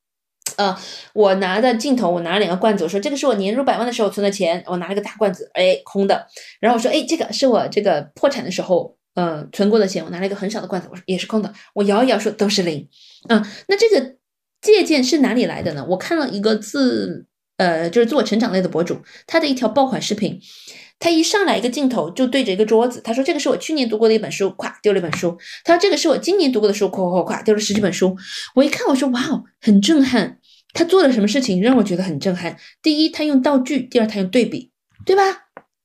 [0.56, 0.76] 呃，
[1.14, 6.26] 我拿的镜头，我拿了两个罐子，我说这个是我年入百万的时候存的钱，我拿了个大罐子，哎，空的。
[6.60, 8.96] 然后我说哎，这个是我这个破产的时候。
[9.14, 12.88] 呃，存过的钱，我拿了一个很小的罐子，我说也是空的，我摇一摇说都是零。
[13.28, 14.16] 嗯，那这个
[14.60, 15.86] 借鉴是哪里来的呢？
[15.90, 17.26] 我看了一个自
[17.58, 20.40] 呃，就是自我成长类的博主，他的一条爆款视频，
[20.98, 25.36] 他一上来一个镜头就对着一个桌子，他说这个是我去年读过的一本书，咵丢了一本书。
[25.64, 28.16] 他说这个是我今年读过的书，咵咵咵丢了十几本书。
[28.54, 30.38] 我一看我说哇哦，很震撼。
[30.72, 32.56] 他做了什么事情让我觉得很震撼？
[32.80, 34.70] 第一，他用道具；第二，他用对比，
[35.04, 35.22] 对吧？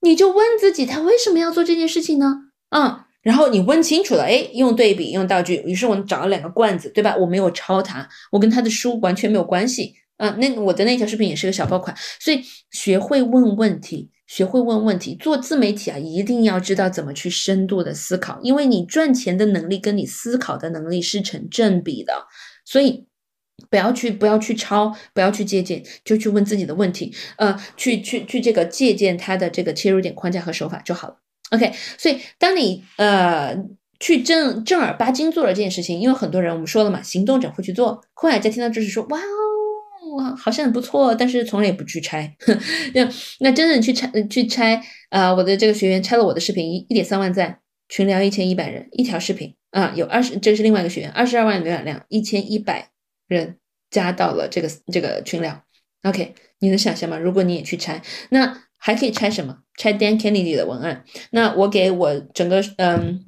[0.01, 2.51] 你就问自己，他为什么要做这件事情呢？
[2.69, 2.99] 嗯。
[3.25, 7.17] 然后你问清楚了，哎，用对比，用道具，于是我找了两个罐子，对吧？
[7.17, 10.29] 我没有抄他，我跟他的书完全没有关系啊。
[10.39, 12.39] 那我的那条视频也是个小爆款，所以
[12.69, 22.13] 学会问问题，学会问问题，做自媒体啊，一定要知道怎么去深度的思考，因为你赚钱的能力跟你思考的能力是成正比的，
[22.63, 23.07] 所以
[23.71, 31.15] 不要去不要去抄，不要去借鉴，就去问自己的问题，呃，去去去这个借鉴他的这个切入点框架和手法就好了。
[31.51, 33.55] OK，所以当你呃
[33.99, 38.01] 去正正儿八经做了这件事情，因为很多人我们说了嘛，行动者会去做。
[38.13, 42.35] 后来再听到就是说，哇哦，好像很不错，但是从来也不去拆。
[42.95, 43.07] 那
[43.39, 47.59] 那真正去拆去拆啊，我的这个学员拆了我的视频，一一点三万赞，
[47.89, 52.89] 群聊一千一百人，一条视频啊，有二十，这是另外一个学员，二十二万浏览量，一千一百
[53.27, 53.57] 人
[53.91, 55.63] 加到了这个这个群聊。
[56.03, 57.17] OK，你能想象吗？
[57.17, 58.64] 如果你也去拆，那。
[58.85, 59.57] 还可以拆什么？
[59.79, 61.03] 拆 Dan Kennedy 的文案。
[61.31, 63.25] 那我给我整个嗯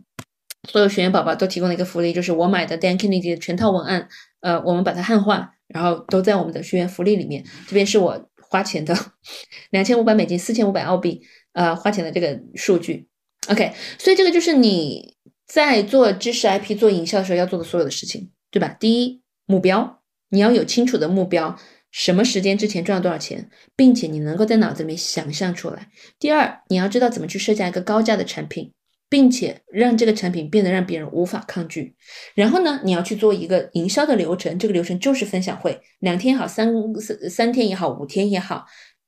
[0.70, 4.08] 所有学员宝宝都提供了一个福利，就是我买的 Dan Kennedy 的全套文案，
[4.42, 7.44] 呃，我们把它汉化，然后都在我们的学员福利里面。
[7.68, 8.96] 这边是我花钱的
[9.72, 11.20] 两千五百美金，四千五百澳币，
[11.54, 13.08] 呃，花钱的这个数据。
[13.48, 15.16] OK，所以这个就是你
[15.48, 18.68] 在做知识 IP 做营销的时候要做的所有的事情，对吧？
[18.80, 21.58] 第一，目标，你要有清楚的目标。
[21.98, 25.90] 什么时间之前赚了多少钱，并且你能够在脑子里面想象出来。
[26.20, 28.72] 第二，你要知道怎么去设计一个高价的产品，
[29.10, 31.96] 并且让这个产品变得让别人无法抗拒。
[32.36, 36.72] 然后呢，你要去做一个营销的流程，这个流程就是分享会，两天也好，三
[37.02, 38.64] 三三天也好，五天也好。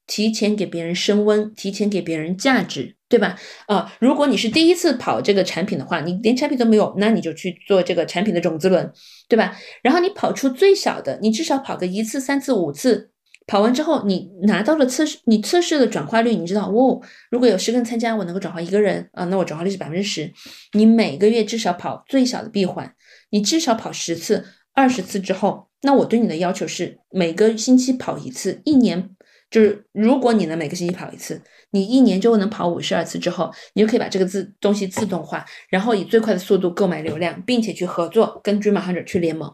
[0.10, 3.38] 提前给别人升温，提前给别人价值，对吧？
[3.68, 8.92] 啊，如果你是第一次跑这个产品的话，你连产品都没有，那你就去做这个产品的种子轮，
[9.28, 9.56] 对吧？
[9.84, 13.12] 然后你跑出最小的，你至少跑个一次、三次、五次，
[13.46, 17.00] 跑完之后，你拿到了测试，你测试的转化率，你知道，哦，
[17.30, 20.34] 如果有十个人参加，我能够转化一个人啊，那我转化率是百分之十。
[20.74, 22.92] 你每个月至少跑最小的闭环，
[23.30, 29.12] 你至少跑十次、二十次之后，那我对你的要求是每个星期跑一次，一年。
[29.50, 39.52] 就是如果你能每个星期跑一次，你一年就能跑五十二次之后，你就可以把这个自东西自动化，然后以最快的速度购买流量，并且去合作跟 Dream Hunter 去联盟。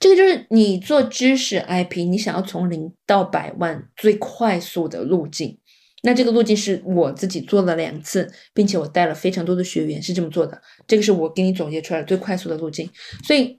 [0.00, 5.58] 这个就是你做知识 IP，你想要从零到百万最快速的路径。
[6.02, 10.60] 那这个路径是我自己做了两次，并且我带了非常多的学员是这么做的。
[10.86, 12.90] 这个是我给你总结出来最快速的路径。
[13.26, 13.58] 所以，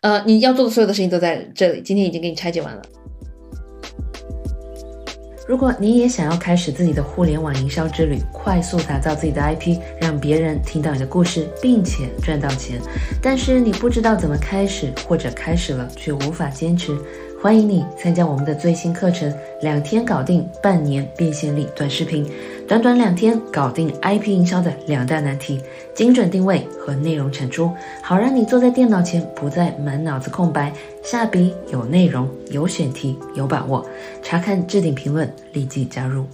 [0.00, 2.82] 呃，你要做的所有的事情都在这里，今天已经给你拆解完了。
[5.46, 12.80] 如果你也想要开始自己的互联网营销之旅，快速打造自己的 IP，让别人听到你的故事，并且赚到钱，
[13.20, 16.96] 但是你不知道怎么开始，或者开始了却无法坚持。
[17.42, 19.30] 欢迎你参加我们的最新课程，
[19.60, 22.26] 两天搞定半年变现力短视频，
[22.66, 25.60] 短短两天搞定 IP 营销的两大难题：
[25.94, 27.70] 精准定位和内容产出，
[28.02, 30.72] 好让你坐在电脑前不再满脑子空白，
[31.02, 33.86] 下笔有内容、有选题、有把握。
[34.22, 36.24] 查看置顶评论，立即加入。